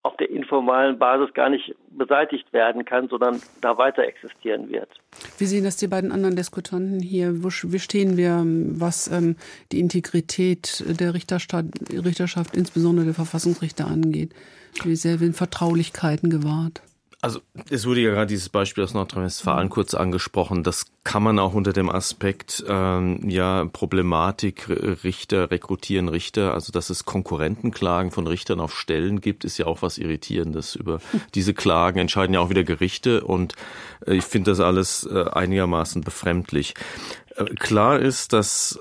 auf 0.06 0.16
der 0.18 0.30
informalen 0.30 1.00
Basis 1.00 1.34
gar 1.34 1.50
nicht 1.50 1.74
beseitigt 1.90 2.54
werden 2.54 2.86
kann, 2.86 3.10
sondern 3.10 3.42
da 3.62 3.76
weiter 3.80 4.04
existieren 4.04 4.70
wird. 4.70 4.88
Wie 5.40 5.46
sehen 5.46 5.64
das 5.64 5.78
die 5.78 5.88
beiden 5.88 6.12
anderen 6.12 6.36
Diskutanten 6.36 7.00
hier? 7.00 7.44
Wo, 7.44 7.50
wie 7.50 7.80
stehen 7.80 8.16
wir, 8.16 8.44
was 8.46 9.08
ähm, 9.12 9.36
die 9.72 9.80
Integrität 9.80 10.84
der 11.00 11.16
Richterschaft, 11.16 12.56
insbesondere 12.56 13.06
der 13.06 13.16
Verfassungsrichter 13.16 13.88
angeht? 13.88 14.36
Wie 14.84 14.96
sehr 14.96 15.20
werden 15.20 15.34
Vertraulichkeiten 15.34 16.30
gewahrt? 16.30 16.84
Also 17.26 17.42
es 17.72 17.88
wurde 17.88 18.02
ja 18.02 18.12
gerade 18.12 18.28
dieses 18.28 18.50
Beispiel 18.50 18.84
aus 18.84 18.94
Nordrhein-Westfalen 18.94 19.70
kurz 19.70 19.96
angesprochen. 19.96 20.62
Das 20.62 20.86
kann 21.04 21.24
man 21.24 21.40
auch 21.40 21.56
unter 21.56 21.74
dem 21.74 21.90
Aspekt 21.90 22.64
ähm, 22.68 23.28
ja 23.28 23.66
Problematik 23.66 24.70
Richter 24.70 25.50
rekrutieren 25.50 26.08
Richter. 26.08 26.54
Also 26.54 26.72
dass 26.72 26.92
es 26.92 27.04
Konkurrentenklagen 27.04 28.12
von 28.12 28.28
Richtern 28.28 28.60
auf 28.60 28.78
Stellen 28.78 29.22
gibt, 29.22 29.44
ist 29.44 29.58
ja 29.58 29.66
auch 29.66 29.82
was 29.82 29.98
irritierendes. 29.98 30.76
Über 30.76 31.00
diese 31.34 31.56
Klagen 31.56 31.98
entscheiden 31.98 32.36
ja 32.36 32.42
auch 32.42 32.52
wieder 32.52 32.64
Gerichte 32.64 33.24
und 33.24 33.56
äh, 34.06 34.14
ich 34.14 34.24
finde 34.24 34.52
das 34.52 34.60
alles 34.60 35.10
äh, 35.12 35.26
einigermaßen 35.28 36.04
befremdlich. 36.04 36.76
Äh, 37.38 37.46
klar 37.46 37.98
ist, 37.98 38.34
dass 38.34 38.80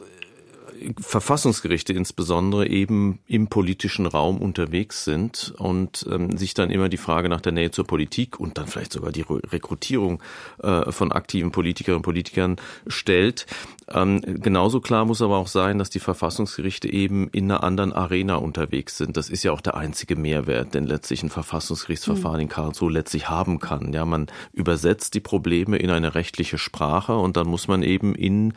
Verfassungsgerichte 0.99 1.93
insbesondere 1.93 2.69
eben 2.69 3.21
im 3.27 3.49
politischen 3.49 4.07
Raum 4.07 4.39
unterwegs 4.39 5.05
sind 5.05 5.55
und 5.59 6.07
ähm, 6.11 6.37
sich 6.37 6.55
dann 6.55 6.71
immer 6.71 6.89
die 6.89 6.97
Frage 6.97 7.29
nach 7.29 7.41
der 7.41 7.53
Nähe 7.53 7.71
zur 7.71 7.87
Politik 7.87 8.39
und 8.41 8.59
dann 8.59 8.67
vielleicht 8.67 8.93
sogar 8.93 9.13
die 9.13 9.25
Rekrutierung 9.29 10.23
äh, 10.63 10.91
von 10.91 11.13
aktiven 11.13 11.53
Politikerinnen 11.53 11.99
und 11.99 12.03
Politikern 12.03 12.57
stellt. 12.87 13.47
Ähm, 13.89 14.21
genauso 14.23 14.81
klar 14.81 15.05
muss 15.05 15.23
aber 15.23 15.37
auch 15.37 15.47
sein, 15.47 15.79
dass 15.79 15.91
die 15.91 16.01
Verfassungsgerichte 16.01 16.91
eben 16.91 17.29
in 17.29 17.51
einer 17.51 17.63
anderen 17.63 17.93
Arena 17.93 18.37
unterwegs 18.37 18.97
sind. 18.97 19.17
Das 19.17 19.29
ist 19.29 19.43
ja 19.43 19.53
auch 19.53 19.61
der 19.61 19.77
einzige 19.77 20.17
Mehrwert, 20.17 20.75
den 20.75 20.87
letztlich 20.87 21.23
ein 21.23 21.31
Verfassungsgerichtsverfahren 21.31 22.37
mhm. 22.37 22.43
in 22.43 22.49
Karlsruhe 22.49 22.93
letztlich 22.93 23.29
haben 23.29 23.59
kann. 23.59 23.93
Ja, 23.93 24.05
man 24.05 24.27
übersetzt 24.53 25.15
die 25.15 25.21
Probleme 25.21 25.77
in 25.77 25.91
eine 25.91 26.15
rechtliche 26.15 26.59
Sprache 26.59 27.17
und 27.17 27.37
dann 27.37 27.47
muss 27.47 27.69
man 27.69 27.83
eben 27.83 28.15
in 28.15 28.55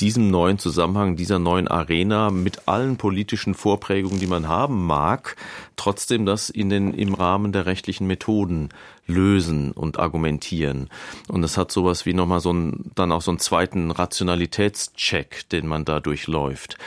diesem 0.00 0.30
neuen 0.30 0.58
Zusammenhang, 0.58 1.16
dieser 1.16 1.38
neuen 1.38 1.68
Arena 1.68 2.30
mit 2.30 2.68
allen 2.68 2.96
politischen 2.96 3.54
Vorprägungen, 3.54 4.18
die 4.18 4.26
man 4.26 4.48
haben 4.48 4.86
mag, 4.86 5.36
trotzdem 5.76 6.26
das 6.26 6.50
in 6.50 6.70
den, 6.70 6.94
im 6.94 7.14
Rahmen 7.14 7.52
der 7.52 7.66
rechtlichen 7.66 8.06
Methoden 8.06 8.70
lösen 9.10 9.72
und 9.72 9.98
argumentieren. 9.98 10.88
Und 11.28 11.42
das 11.42 11.58
hat 11.58 11.70
sowas 11.70 12.06
wie 12.06 12.14
nochmal 12.14 12.40
so 12.40 12.52
ein, 12.52 12.90
dann 12.94 13.12
auch 13.12 13.22
so 13.22 13.30
einen 13.30 13.38
zweiten 13.38 13.90
Rationalitätscheck, 13.90 15.48
den 15.50 15.66
man 15.66 15.84
da 15.84 16.00
durchläuft. 16.00 16.78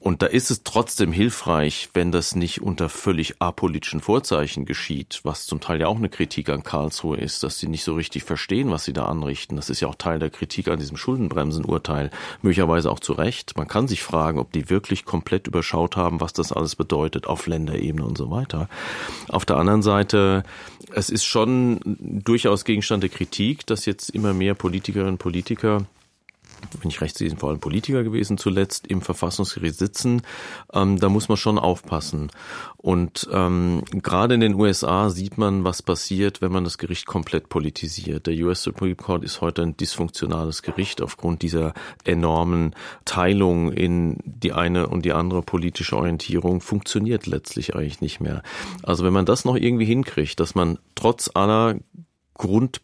Und 0.00 0.22
da 0.22 0.26
ist 0.26 0.50
es 0.50 0.62
trotzdem 0.64 1.12
hilfreich, 1.12 1.90
wenn 1.94 2.10
das 2.12 2.34
nicht 2.34 2.60
unter 2.60 2.88
völlig 2.88 3.40
apolitischen 3.40 4.00
Vorzeichen 4.00 4.64
geschieht, 4.64 5.20
was 5.22 5.46
zum 5.46 5.60
Teil 5.60 5.80
ja 5.80 5.86
auch 5.86 5.96
eine 5.96 6.08
Kritik 6.08 6.48
an 6.48 6.62
Karlsruhe 6.62 7.16
ist, 7.16 7.42
dass 7.42 7.58
sie 7.58 7.68
nicht 7.68 7.84
so 7.84 7.94
richtig 7.94 8.24
verstehen, 8.24 8.70
was 8.70 8.84
sie 8.84 8.92
da 8.92 9.06
anrichten. 9.06 9.56
Das 9.56 9.70
ist 9.70 9.80
ja 9.80 9.88
auch 9.88 9.94
Teil 9.94 10.18
der 10.18 10.30
Kritik 10.30 10.68
an 10.68 10.78
diesem 10.78 10.96
Schuldenbremsenurteil, 10.96 12.10
möglicherweise 12.42 12.90
auch 12.90 13.00
zu 13.00 13.12
Recht. 13.12 13.56
Man 13.56 13.68
kann 13.68 13.88
sich 13.88 14.02
fragen, 14.02 14.38
ob 14.38 14.52
die 14.52 14.70
wirklich 14.70 15.04
komplett 15.04 15.46
überschaut 15.46 15.96
haben, 15.96 16.20
was 16.20 16.32
das 16.32 16.52
alles 16.52 16.76
bedeutet 16.76 17.26
auf 17.26 17.46
Länderebene 17.46 18.04
und 18.04 18.18
so 18.18 18.30
weiter. 18.30 18.68
Auf 19.28 19.44
der 19.44 19.56
anderen 19.56 19.82
Seite, 19.82 20.42
es 20.92 21.10
ist 21.10 21.24
schon 21.24 21.55
durchaus 22.24 22.64
Gegenstand 22.64 23.02
der 23.02 23.10
Kritik, 23.10 23.66
dass 23.66 23.86
jetzt 23.86 24.10
immer 24.10 24.32
mehr 24.32 24.54
Politikerinnen 24.54 25.12
und 25.14 25.18
Politiker 25.18 25.86
wenn 26.80 26.90
ich 26.90 27.00
recht 27.00 27.16
sehe, 27.16 27.34
vor 27.36 27.50
allem 27.50 27.60
Politiker 27.60 28.02
gewesen 28.02 28.38
zuletzt, 28.38 28.86
im 28.86 29.00
Verfassungsgericht 29.00 29.76
sitzen. 29.76 30.22
Ähm, 30.72 30.98
da 30.98 31.08
muss 31.08 31.28
man 31.28 31.36
schon 31.36 31.58
aufpassen. 31.58 32.30
Und 32.76 33.28
ähm, 33.32 33.82
gerade 33.90 34.34
in 34.34 34.40
den 34.40 34.54
USA 34.54 35.10
sieht 35.10 35.38
man, 35.38 35.64
was 35.64 35.82
passiert, 35.82 36.40
wenn 36.40 36.52
man 36.52 36.64
das 36.64 36.78
Gericht 36.78 37.06
komplett 37.06 37.48
politisiert. 37.48 38.26
Der 38.26 38.34
US 38.44 38.62
Supreme 38.62 38.94
Court 38.94 39.24
ist 39.24 39.40
heute 39.40 39.62
ein 39.62 39.76
dysfunktionales 39.76 40.62
Gericht 40.62 41.02
aufgrund 41.02 41.42
dieser 41.42 41.74
enormen 42.04 42.74
Teilung 43.04 43.72
in 43.72 44.18
die 44.24 44.52
eine 44.52 44.88
und 44.88 45.04
die 45.04 45.12
andere 45.12 45.42
politische 45.42 45.96
Orientierung 45.96 46.60
funktioniert 46.60 47.26
letztlich 47.26 47.74
eigentlich 47.74 48.00
nicht 48.00 48.20
mehr. 48.20 48.42
Also 48.82 49.04
wenn 49.04 49.12
man 49.12 49.26
das 49.26 49.44
noch 49.44 49.56
irgendwie 49.56 49.86
hinkriegt, 49.86 50.38
dass 50.40 50.54
man 50.54 50.78
trotz 50.94 51.30
aller 51.34 51.76
Grund 52.34 52.80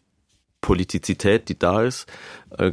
Politizität, 0.63 1.49
die 1.49 1.59
da 1.59 1.83
ist, 1.83 2.07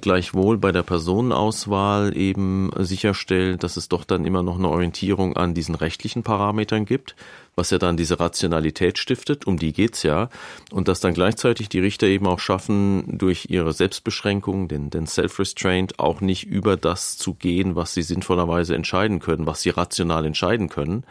gleichwohl 0.00 0.58
bei 0.58 0.72
der 0.72 0.82
Personenauswahl 0.82 2.16
eben 2.16 2.70
sicherstellt, 2.78 3.62
dass 3.62 3.76
es 3.76 3.88
doch 3.88 4.04
dann 4.04 4.24
immer 4.24 4.42
noch 4.42 4.58
eine 4.58 4.68
Orientierung 4.68 5.36
an 5.36 5.54
diesen 5.54 5.74
rechtlichen 5.74 6.22
Parametern 6.22 6.84
gibt, 6.84 7.16
was 7.56 7.70
ja 7.70 7.78
dann 7.78 7.96
diese 7.96 8.18
Rationalität 8.18 8.98
stiftet, 8.98 9.46
um 9.46 9.58
die 9.58 9.72
geht's 9.72 10.02
ja. 10.02 10.28
Und 10.70 10.88
dass 10.88 11.00
dann 11.00 11.14
gleichzeitig 11.14 11.68
die 11.68 11.80
Richter 11.80 12.06
eben 12.06 12.26
auch 12.26 12.38
schaffen, 12.38 13.18
durch 13.18 13.46
ihre 13.50 13.72
Selbstbeschränkung, 13.72 14.68
den, 14.68 14.90
den 14.90 15.06
Self-Restraint, 15.06 15.98
auch 15.98 16.20
nicht 16.20 16.44
über 16.44 16.76
das 16.76 17.18
zu 17.18 17.34
gehen, 17.34 17.76
was 17.76 17.92
sie 17.92 18.02
sinnvollerweise 18.02 18.74
entscheiden 18.74 19.18
können, 19.18 19.46
was 19.46 19.62
sie 19.62 19.70
rational 19.70 20.24
entscheiden 20.24 20.68
können, 20.68 21.04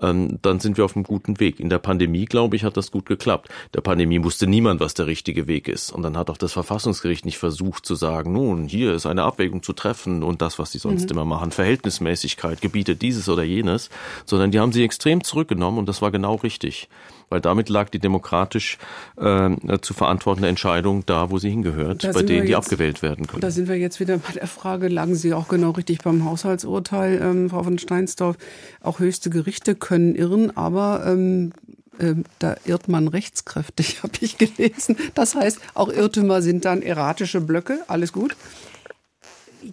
ähm, 0.00 0.38
dann 0.42 0.60
sind 0.60 0.76
wir 0.76 0.84
auf 0.84 0.96
einem 0.96 1.04
guten 1.04 1.40
Weg. 1.40 1.60
In 1.60 1.68
der 1.68 1.78
Pandemie, 1.78 2.24
glaube 2.24 2.56
ich, 2.56 2.64
hat 2.64 2.76
das 2.76 2.90
gut 2.90 3.06
geklappt. 3.06 3.48
Der 3.74 3.80
Pandemie 3.80 4.22
wusste 4.22 4.46
niemand, 4.46 4.80
was 4.80 4.94
der 4.94 5.06
richtige 5.06 5.46
Weg 5.46 5.68
ist. 5.68 5.90
Und 5.92 6.02
dann 6.02 6.16
hat 6.16 6.30
auch 6.30 6.38
das 6.38 6.52
Verfassungsgericht 6.52 7.24
nicht 7.24 7.38
versucht 7.38 7.84
zu 7.84 7.94
sagen, 7.94 8.09
nun, 8.24 8.66
hier 8.66 8.94
ist 8.94 9.06
eine 9.06 9.22
Abwägung 9.22 9.62
zu 9.62 9.72
treffen 9.72 10.22
und 10.22 10.42
das, 10.42 10.58
was 10.58 10.72
sie 10.72 10.78
sonst 10.78 11.04
mhm. 11.04 11.10
immer 11.10 11.24
machen, 11.24 11.50
Verhältnismäßigkeit 11.50 12.60
gebietet 12.60 13.02
dieses 13.02 13.28
oder 13.28 13.42
jenes, 13.42 13.90
sondern 14.24 14.50
die 14.50 14.60
haben 14.60 14.72
sie 14.72 14.84
extrem 14.84 15.24
zurückgenommen 15.24 15.78
und 15.78 15.88
das 15.88 16.02
war 16.02 16.10
genau 16.10 16.36
richtig 16.36 16.88
weil 17.30 17.40
damit 17.40 17.68
lag 17.68 17.88
die 17.88 17.98
demokratisch 17.98 18.76
äh, 19.16 19.50
zu 19.80 19.94
verantwortende 19.94 20.48
Entscheidung 20.48 21.06
da, 21.06 21.30
wo 21.30 21.38
sie 21.38 21.48
hingehört, 21.48 22.04
da 22.04 22.12
bei 22.12 22.22
denen, 22.22 22.46
die 22.46 22.56
abgewählt 22.56 23.02
werden 23.02 23.26
können. 23.26 23.40
Da 23.40 23.50
sind 23.50 23.68
wir 23.68 23.76
jetzt 23.76 24.00
wieder 24.00 24.18
bei 24.18 24.32
der 24.32 24.48
Frage, 24.48 24.88
lagen 24.88 25.14
Sie 25.14 25.32
auch 25.32 25.48
genau 25.48 25.70
richtig 25.70 26.00
beim 26.02 26.24
Haushaltsurteil, 26.24 27.20
ähm, 27.22 27.50
Frau 27.50 27.62
von 27.62 27.78
Steinsdorf. 27.78 28.36
Auch 28.82 28.98
höchste 28.98 29.30
Gerichte 29.30 29.76
können 29.76 30.16
irren, 30.16 30.56
aber 30.56 31.04
ähm, 31.06 31.52
ähm, 32.00 32.24
da 32.38 32.56
irrt 32.64 32.88
man 32.88 33.08
rechtskräftig, 33.08 33.98
habe 34.02 34.14
ich 34.20 34.38
gelesen. 34.38 34.96
Das 35.14 35.34
heißt, 35.34 35.58
auch 35.74 35.88
Irrtümer 35.88 36.42
sind 36.42 36.64
dann 36.64 36.82
erratische 36.82 37.40
Blöcke. 37.40 37.80
Alles 37.86 38.12
gut? 38.12 38.36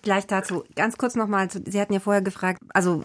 Gleich 0.01 0.27
dazu, 0.27 0.63
ganz 0.75 0.97
kurz 0.97 1.15
nochmal, 1.15 1.47
Sie 1.49 1.79
hatten 1.79 1.93
ja 1.93 1.99
vorher 1.99 2.21
gefragt, 2.21 2.61
also 2.73 3.03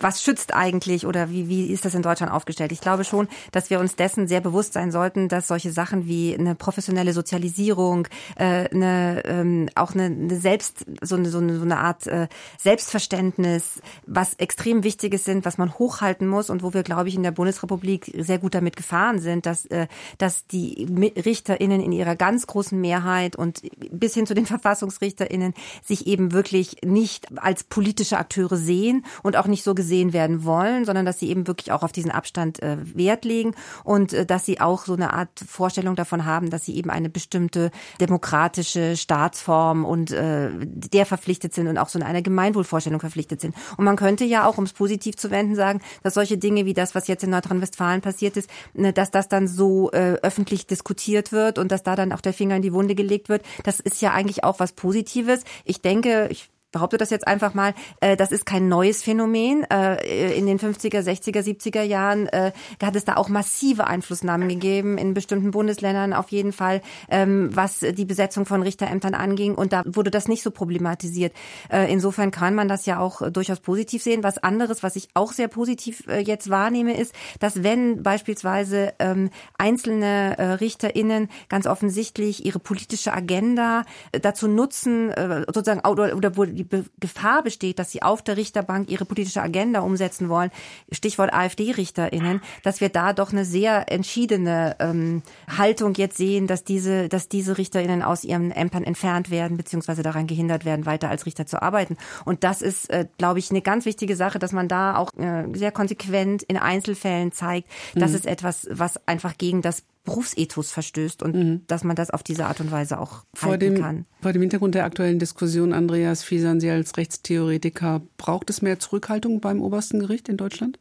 was 0.00 0.22
schützt 0.22 0.54
eigentlich 0.54 1.06
oder 1.06 1.30
wie, 1.30 1.48
wie 1.48 1.66
ist 1.66 1.84
das 1.84 1.94
in 1.94 2.02
Deutschland 2.02 2.32
aufgestellt? 2.32 2.72
Ich 2.72 2.80
glaube 2.80 3.04
schon, 3.04 3.28
dass 3.52 3.70
wir 3.70 3.80
uns 3.80 3.96
dessen 3.96 4.28
sehr 4.28 4.40
bewusst 4.40 4.74
sein 4.74 4.90
sollten, 4.90 5.28
dass 5.28 5.48
solche 5.48 5.70
Sachen 5.70 6.06
wie 6.06 6.36
eine 6.36 6.54
professionelle 6.54 7.12
Sozialisierung, 7.12 8.08
äh, 8.36 8.68
eine, 8.68 9.22
ähm, 9.24 9.68
auch 9.74 9.94
eine, 9.94 10.04
eine 10.04 10.36
Selbst, 10.36 10.84
so 11.00 11.16
eine, 11.16 11.30
so 11.30 11.38
eine, 11.38 11.56
so 11.56 11.64
eine 11.64 11.78
Art 11.78 12.06
äh, 12.06 12.28
Selbstverständnis, 12.58 13.80
was 14.06 14.34
extrem 14.34 14.84
Wichtiges 14.84 15.24
sind, 15.24 15.44
was 15.44 15.58
man 15.58 15.78
hochhalten 15.78 16.28
muss 16.28 16.50
und 16.50 16.62
wo 16.62 16.74
wir, 16.74 16.82
glaube 16.82 17.08
ich, 17.08 17.14
in 17.14 17.22
der 17.22 17.30
Bundesrepublik 17.30 18.12
sehr 18.18 18.38
gut 18.38 18.54
damit 18.54 18.76
gefahren 18.76 19.18
sind, 19.18 19.46
dass, 19.46 19.66
äh, 19.66 19.86
dass 20.18 20.46
die 20.46 20.86
RichterInnen 21.16 21.80
in 21.80 21.92
ihrer 21.92 22.16
ganz 22.16 22.46
großen 22.46 22.78
Mehrheit 22.80 23.36
und 23.36 23.62
bis 23.90 24.14
hin 24.14 24.26
zu 24.26 24.34
den 24.34 24.46
VerfassungsrichterInnen 24.46 25.54
sich 25.86 26.06
eben 26.06 26.32
wirklich 26.32 26.76
nicht 26.84 27.26
als 27.36 27.64
politische 27.64 28.18
Akteure 28.18 28.56
sehen 28.56 29.04
und 29.22 29.36
auch 29.36 29.46
nicht 29.46 29.62
so 29.62 29.74
gesehen 29.74 30.12
werden 30.12 30.44
wollen, 30.44 30.84
sondern 30.84 31.06
dass 31.06 31.18
sie 31.18 31.28
eben 31.28 31.46
wirklich 31.46 31.72
auch 31.72 31.82
auf 31.82 31.92
diesen 31.92 32.10
Abstand 32.10 32.62
äh, 32.62 32.76
Wert 32.94 33.24
legen 33.24 33.54
und 33.84 34.12
äh, 34.12 34.26
dass 34.26 34.44
sie 34.44 34.60
auch 34.60 34.84
so 34.84 34.94
eine 34.94 35.12
Art 35.12 35.28
Vorstellung 35.46 35.96
davon 35.96 36.24
haben, 36.24 36.50
dass 36.50 36.64
sie 36.64 36.76
eben 36.76 36.90
eine 36.90 37.08
bestimmte 37.08 37.70
demokratische 38.00 38.96
Staatsform 38.96 39.84
und 39.84 40.10
äh, 40.10 40.50
der 40.60 41.06
verpflichtet 41.06 41.54
sind 41.54 41.68
und 41.68 41.78
auch 41.78 41.88
so 41.88 41.98
in 41.98 42.04
einer 42.04 42.22
Gemeinwohlvorstellung 42.22 43.00
verpflichtet 43.00 43.40
sind. 43.40 43.54
Und 43.76 43.84
man 43.84 43.96
könnte 43.96 44.24
ja 44.24 44.46
auch, 44.46 44.58
um 44.58 44.64
es 44.64 44.72
positiv 44.72 45.16
zu 45.16 45.30
wenden, 45.30 45.54
sagen, 45.54 45.80
dass 46.02 46.14
solche 46.14 46.38
Dinge 46.38 46.66
wie 46.66 46.74
das, 46.74 46.94
was 46.94 47.08
jetzt 47.08 47.24
in 47.24 47.30
Nordrhein-Westfalen 47.30 48.00
passiert 48.00 48.36
ist, 48.36 48.50
ne, 48.74 48.92
dass 48.92 49.10
das 49.10 49.28
dann 49.28 49.48
so 49.48 49.90
äh, 49.92 50.14
öffentlich 50.22 50.66
diskutiert 50.66 51.32
wird 51.32 51.58
und 51.58 51.72
dass 51.72 51.82
da 51.82 51.96
dann 51.96 52.12
auch 52.12 52.20
der 52.20 52.32
Finger 52.32 52.56
in 52.56 52.62
die 52.62 52.72
Wunde 52.72 52.94
gelegt 52.94 53.28
wird. 53.28 53.42
Das 53.64 53.80
ist 53.80 54.00
ja 54.00 54.12
eigentlich 54.12 54.44
auch 54.44 54.60
was 54.60 54.72
Positives. 54.72 55.44
Ich 55.64 55.75
ich 55.76 55.82
denke, 55.82 56.28
ich 56.30 56.48
behaupte 56.72 56.98
das 56.98 57.10
jetzt 57.10 57.26
einfach 57.26 57.54
mal, 57.54 57.74
äh, 58.00 58.16
das 58.16 58.32
ist 58.32 58.44
kein 58.44 58.68
neues 58.68 59.02
Phänomen. 59.02 59.64
Äh, 59.70 60.36
in 60.36 60.46
den 60.46 60.58
50er, 60.58 61.00
60er, 61.00 61.42
70er 61.42 61.82
Jahren 61.82 62.26
äh, 62.26 62.52
hat 62.82 62.96
es 62.96 63.04
da 63.04 63.16
auch 63.16 63.28
massive 63.28 63.86
Einflussnahmen 63.86 64.48
gegeben, 64.48 64.98
in 64.98 65.14
bestimmten 65.14 65.52
Bundesländern 65.52 66.12
auf 66.12 66.30
jeden 66.30 66.52
Fall, 66.52 66.82
ähm, 67.08 67.50
was 67.54 67.80
die 67.80 68.04
Besetzung 68.04 68.46
von 68.46 68.62
Richterämtern 68.62 69.14
anging. 69.14 69.54
Und 69.54 69.72
da 69.72 69.82
wurde 69.86 70.10
das 70.10 70.28
nicht 70.28 70.42
so 70.42 70.50
problematisiert. 70.50 71.32
Äh, 71.70 71.90
insofern 71.90 72.30
kann 72.30 72.54
man 72.54 72.68
das 72.68 72.84
ja 72.84 72.98
auch 72.98 73.30
durchaus 73.30 73.60
positiv 73.60 74.02
sehen. 74.02 74.22
Was 74.22 74.38
anderes, 74.38 74.82
was 74.82 74.96
ich 74.96 75.08
auch 75.14 75.32
sehr 75.32 75.48
positiv 75.48 76.06
äh, 76.08 76.18
jetzt 76.20 76.50
wahrnehme, 76.50 76.96
ist, 76.96 77.14
dass 77.40 77.62
wenn 77.62 78.02
beispielsweise 78.02 78.92
ähm, 78.98 79.30
einzelne 79.56 80.36
äh, 80.38 80.44
RichterInnen 80.52 81.28
ganz 81.48 81.66
offensichtlich 81.66 82.44
ihre 82.44 82.58
politische 82.58 83.12
Agenda 83.12 83.84
äh, 84.12 84.20
dazu 84.20 84.48
nutzen, 84.48 85.10
äh, 85.10 85.44
sozusagen, 85.46 85.86
oder, 85.88 86.16
oder 86.16 86.36
wo 86.36 86.44
die 86.44 86.65
Be 86.68 86.84
Gefahr 87.00 87.42
besteht, 87.42 87.78
dass 87.78 87.90
sie 87.90 88.02
auf 88.02 88.22
der 88.22 88.36
Richterbank 88.36 88.90
ihre 88.90 89.04
politische 89.04 89.42
Agenda 89.42 89.80
umsetzen 89.80 90.28
wollen, 90.28 90.50
Stichwort 90.90 91.32
AfD-RichterInnen, 91.32 92.40
dass 92.62 92.80
wir 92.80 92.88
da 92.88 93.12
doch 93.12 93.32
eine 93.32 93.44
sehr 93.44 93.90
entschiedene 93.90 94.76
ähm, 94.78 95.22
Haltung 95.56 95.94
jetzt 95.94 96.16
sehen, 96.16 96.46
dass 96.46 96.64
diese, 96.64 97.08
dass 97.08 97.28
diese 97.28 97.58
RichterInnen 97.58 98.02
aus 98.02 98.24
ihren 98.24 98.50
Ämtern 98.50 98.84
entfernt 98.84 99.30
werden, 99.30 99.56
beziehungsweise 99.56 100.02
daran 100.02 100.26
gehindert 100.26 100.64
werden, 100.64 100.86
weiter 100.86 101.08
als 101.08 101.26
Richter 101.26 101.46
zu 101.46 101.62
arbeiten. 101.62 101.96
Und 102.24 102.44
das 102.44 102.62
ist, 102.62 102.90
äh, 102.90 103.06
glaube 103.18 103.38
ich, 103.38 103.50
eine 103.50 103.62
ganz 103.62 103.84
wichtige 103.84 104.16
Sache, 104.16 104.38
dass 104.38 104.52
man 104.52 104.68
da 104.68 104.96
auch 104.96 105.12
äh, 105.14 105.44
sehr 105.54 105.72
konsequent 105.72 106.42
in 106.42 106.56
Einzelfällen 106.56 107.32
zeigt, 107.32 107.68
das 107.94 108.10
mhm. 108.10 108.16
ist 108.16 108.26
etwas, 108.26 108.68
was 108.70 109.06
einfach 109.06 109.38
gegen 109.38 109.62
das 109.62 109.82
Berufsethos 110.06 110.72
verstößt 110.72 111.22
und 111.22 111.34
mhm. 111.34 111.66
dass 111.66 111.84
man 111.84 111.96
das 111.96 112.10
auf 112.10 112.22
diese 112.22 112.46
Art 112.46 112.60
und 112.60 112.72
Weise 112.72 112.98
auch 112.98 113.24
vor 113.34 113.58
dem, 113.58 113.80
kann. 113.80 114.06
Vor 114.22 114.32
dem 114.32 114.40
Hintergrund 114.40 114.74
der 114.74 114.84
aktuellen 114.84 115.18
Diskussion, 115.18 115.74
Andreas 115.74 116.24
Fiesan, 116.24 116.60
Sie 116.60 116.70
als 116.70 116.96
Rechtstheoretiker, 116.96 118.00
braucht 118.16 118.48
es 118.48 118.62
mehr 118.62 118.78
Zurückhaltung 118.78 119.40
beim 119.40 119.60
obersten 119.60 120.00
Gericht 120.00 120.30
in 120.30 120.38
Deutschland? 120.38 120.78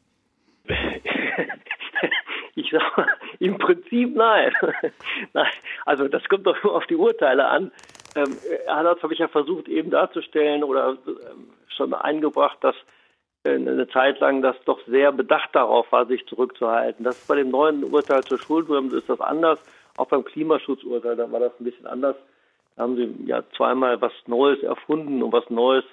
ich 2.56 2.72
sage 2.72 3.08
im 3.40 3.58
Prinzip 3.58 4.16
nein. 4.16 4.54
nein. 5.34 5.52
Also 5.86 6.08
das 6.08 6.24
kommt 6.30 6.48
doch 6.48 6.64
nur 6.64 6.76
auf 6.76 6.86
die 6.86 6.96
Urteile 6.96 7.46
an. 7.46 7.72
Ähm, 8.16 8.38
das 8.66 9.04
habe 9.04 9.14
ich 9.14 9.20
ja 9.20 9.28
versucht 9.28 9.68
eben 9.68 9.92
darzustellen 9.92 10.64
oder 10.64 10.98
ähm, 11.08 11.50
schon 11.68 11.94
eingebracht, 11.94 12.58
dass 12.62 12.76
eine 13.46 13.88
Zeit 13.90 14.20
lang 14.20 14.42
das 14.42 14.56
doch 14.66 14.80
sehr 14.88 15.12
bedacht 15.12 15.50
darauf 15.54 15.92
war, 15.92 16.06
sich 16.06 16.26
zurückzuhalten. 16.28 17.06
Das 17.06 17.18
ist 17.18 17.28
bei 17.28 17.36
dem 17.36 17.50
neuen 17.50 17.84
Urteil 17.84 18.24
zur 18.24 18.40
Schuldenbremse 18.40 18.98
ist 18.98 19.10
das 19.10 19.22
anders. 19.22 19.60
Auch 19.98 20.08
beim 20.08 20.26
Klimaschutzurteil, 20.26 21.16
da 21.16 21.32
war 21.32 21.40
das 21.40 21.60
ein 21.60 21.64
bisschen 21.64 21.88
anders. 21.88 22.16
Da 22.76 22.84
haben 22.84 22.96
sie 22.96 23.16
ja 23.26 23.44
zweimal 23.56 24.02
was 24.02 24.12
Neues 24.28 24.62
erfunden 24.64 25.24
und 25.24 25.32
was 25.32 25.50
Neues 25.50 25.86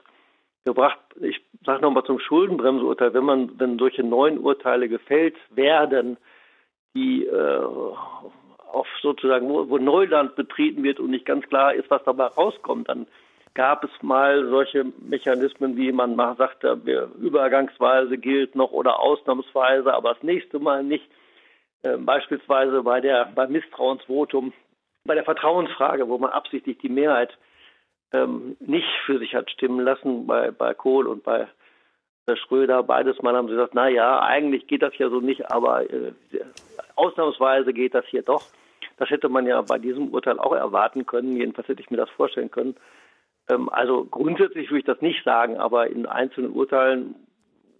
gebracht. 0.65 0.99
Ich 1.21 1.41
sage 1.65 1.83
nochmal 1.83 2.05
zum 2.05 2.19
Schuldenbremseurteil, 2.19 3.15
wenn 3.15 3.25
man, 3.25 3.59
wenn 3.59 3.79
solche 3.79 4.03
neuen 4.03 4.39
Urteile 4.39 4.89
gefällt 4.89 5.37
werden, 5.51 6.17
die 6.95 7.27
äh, 7.27 7.61
auf 8.73 8.87
sozusagen, 9.01 9.49
wo, 9.49 9.69
wo 9.69 9.79
Neuland 9.79 10.35
betreten 10.37 10.83
wird 10.83 11.01
und 11.01 11.11
nicht 11.11 11.27
ganz 11.27 11.47
klar 11.49 11.75
ist, 11.75 11.91
was 11.91 12.03
dabei 12.05 12.27
rauskommt, 12.27 12.89
dann 12.89 13.07
gab 13.55 13.85
es 13.85 13.91
mal 14.03 14.49
solche 14.49 14.85
Mechanismen, 15.01 15.77
wie 15.77 15.93
man 15.93 16.17
mal 16.17 16.37
sagte, 16.37 16.81
übergangsweise 17.21 18.19
gilt 18.19 18.55
noch 18.55 18.73
oder 18.73 19.01
ausnahmsweise, 19.01 19.93
aber 19.93 20.15
das 20.15 20.23
nächste 20.23 20.59
Mal 20.59 20.83
nicht. 20.83 21.05
Äh, 21.83 21.97
beispielsweise 21.99 22.83
bei 22.83 23.01
der 23.01 23.27
beim 23.35 23.53
Misstrauensvotum, 23.53 24.53
bei 25.05 25.15
der 25.15 25.25
Vertrauensfrage, 25.25 26.09
wo 26.09 26.19
man 26.19 26.31
absichtlich 26.31 26.79
die 26.79 26.89
Mehrheit 26.89 27.37
ähm, 28.13 28.57
nicht 28.61 28.89
für 29.05 29.19
sich 29.19 29.35
hat 29.35 29.51
stimmen 29.51 29.81
lassen, 29.81 30.27
bei, 30.27 30.51
bei 30.51 30.75
Kohl 30.75 31.07
und 31.07 31.25
bei 31.25 31.49
äh, 32.27 32.37
Schröder, 32.37 32.83
beides 32.83 33.21
Mal 33.23 33.35
haben 33.35 33.49
sie 33.49 33.55
gesagt, 33.55 33.75
na 33.75 33.89
ja, 33.89 34.21
eigentlich 34.23 34.67
geht 34.67 34.83
das 34.83 34.97
ja 34.99 35.09
so 35.09 35.21
nicht, 35.21 35.51
aber 35.51 35.91
äh, 35.91 36.13
ausnahmsweise 36.95 37.73
geht 37.73 37.95
das 37.95 38.07
hier 38.07 38.23
doch. 38.23 38.45
Das 38.99 39.11
hätte 39.11 39.29
man 39.29 39.47
ja 39.47 39.61
bei 39.63 39.79
diesem 39.79 40.09
Urteil 40.09 40.39
auch 40.39 40.55
erwarten 40.55 41.07
können. 41.07 41.37
Jedenfalls 41.37 41.67
hätte 41.67 41.81
ich 41.81 41.91
mir 41.91 41.97
das 41.97 42.11
vorstellen 42.11 42.51
können. 42.51 42.77
Ähm, 43.53 43.69
also 43.69 44.05
grundsätzlich 44.05 44.71
würde 44.71 44.81
ich 44.81 44.85
das 44.87 45.01
nicht 45.01 45.25
sagen, 45.25 45.57
aber 45.59 45.89
in 45.89 46.07
einzelnen 46.07 46.53
Urteilen 46.53 47.15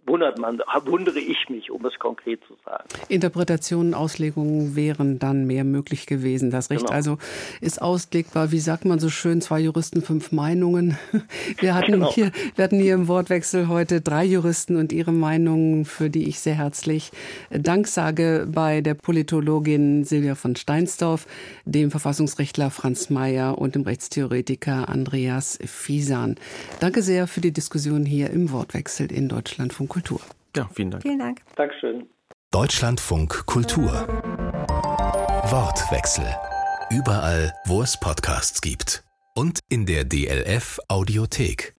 wundert 0.05 0.37
man, 0.37 0.61
wundere 0.85 1.19
ich 1.19 1.49
mich, 1.49 1.71
um 1.71 1.85
es 1.85 1.97
konkret 1.99 2.41
zu 2.47 2.55
sagen. 2.65 2.83
Interpretationen, 3.07 3.93
Auslegungen 3.93 4.75
wären 4.75 5.19
dann 5.19 5.45
mehr 5.45 5.63
möglich 5.63 6.05
gewesen. 6.05 6.51
Das 6.51 6.69
Recht 6.69 6.81
genau. 6.81 6.93
also 6.93 7.17
ist 7.61 7.81
auslegbar. 7.81 8.51
Wie 8.51 8.59
sagt 8.59 8.85
man 8.85 8.99
so 8.99 9.09
schön, 9.09 9.41
zwei 9.41 9.59
Juristen, 9.59 10.01
fünf 10.01 10.31
Meinungen. 10.31 10.97
Wir 11.59 11.75
hatten, 11.75 11.93
genau. 11.93 12.11
hier, 12.11 12.31
wir 12.55 12.63
hatten 12.63 12.79
hier 12.79 12.93
im 12.95 13.07
Wortwechsel 13.07 13.67
heute 13.67 14.01
drei 14.01 14.25
Juristen 14.25 14.75
und 14.75 14.91
ihre 14.91 15.11
Meinungen, 15.11 15.85
für 15.85 16.09
die 16.09 16.27
ich 16.27 16.39
sehr 16.39 16.55
herzlich 16.55 17.11
Dank 17.49 17.87
sage 17.87 18.47
bei 18.51 18.81
der 18.81 18.95
Politologin 18.95 20.03
Silvia 20.03 20.35
von 20.35 20.55
Steinsdorf, 20.55 21.27
dem 21.65 21.91
Verfassungsrechtler 21.91 22.71
Franz 22.71 23.09
Mayer 23.09 23.57
und 23.57 23.75
dem 23.75 23.83
Rechtstheoretiker 23.83 24.89
Andreas 24.89 25.59
Fiesan. 25.65 26.35
Danke 26.79 27.01
sehr 27.01 27.27
für 27.27 27.41
die 27.41 27.51
Diskussion 27.51 28.05
hier 28.05 28.31
im 28.31 28.51
Wortwechsel 28.51 29.11
in 29.11 29.29
Deutschlandfunk 29.29 29.92
Kultur. 29.93 30.19
Ja, 30.55 30.67
vielen 30.73 30.89
Dank. 30.89 31.03
Vielen 31.03 31.19
Dank. 31.19 31.41
Dankeschön. 31.55 32.09
Deutschlandfunk 32.49 33.45
Kultur. 33.45 33.91
Wortwechsel. 35.51 36.25
Überall, 36.89 37.53
wo 37.67 37.83
es 37.83 37.99
Podcasts 37.99 38.59
gibt. 38.61 39.03
Und 39.35 39.59
in 39.69 39.85
der 39.85 40.03
DLF 40.03 40.79
Audiothek. 40.87 41.75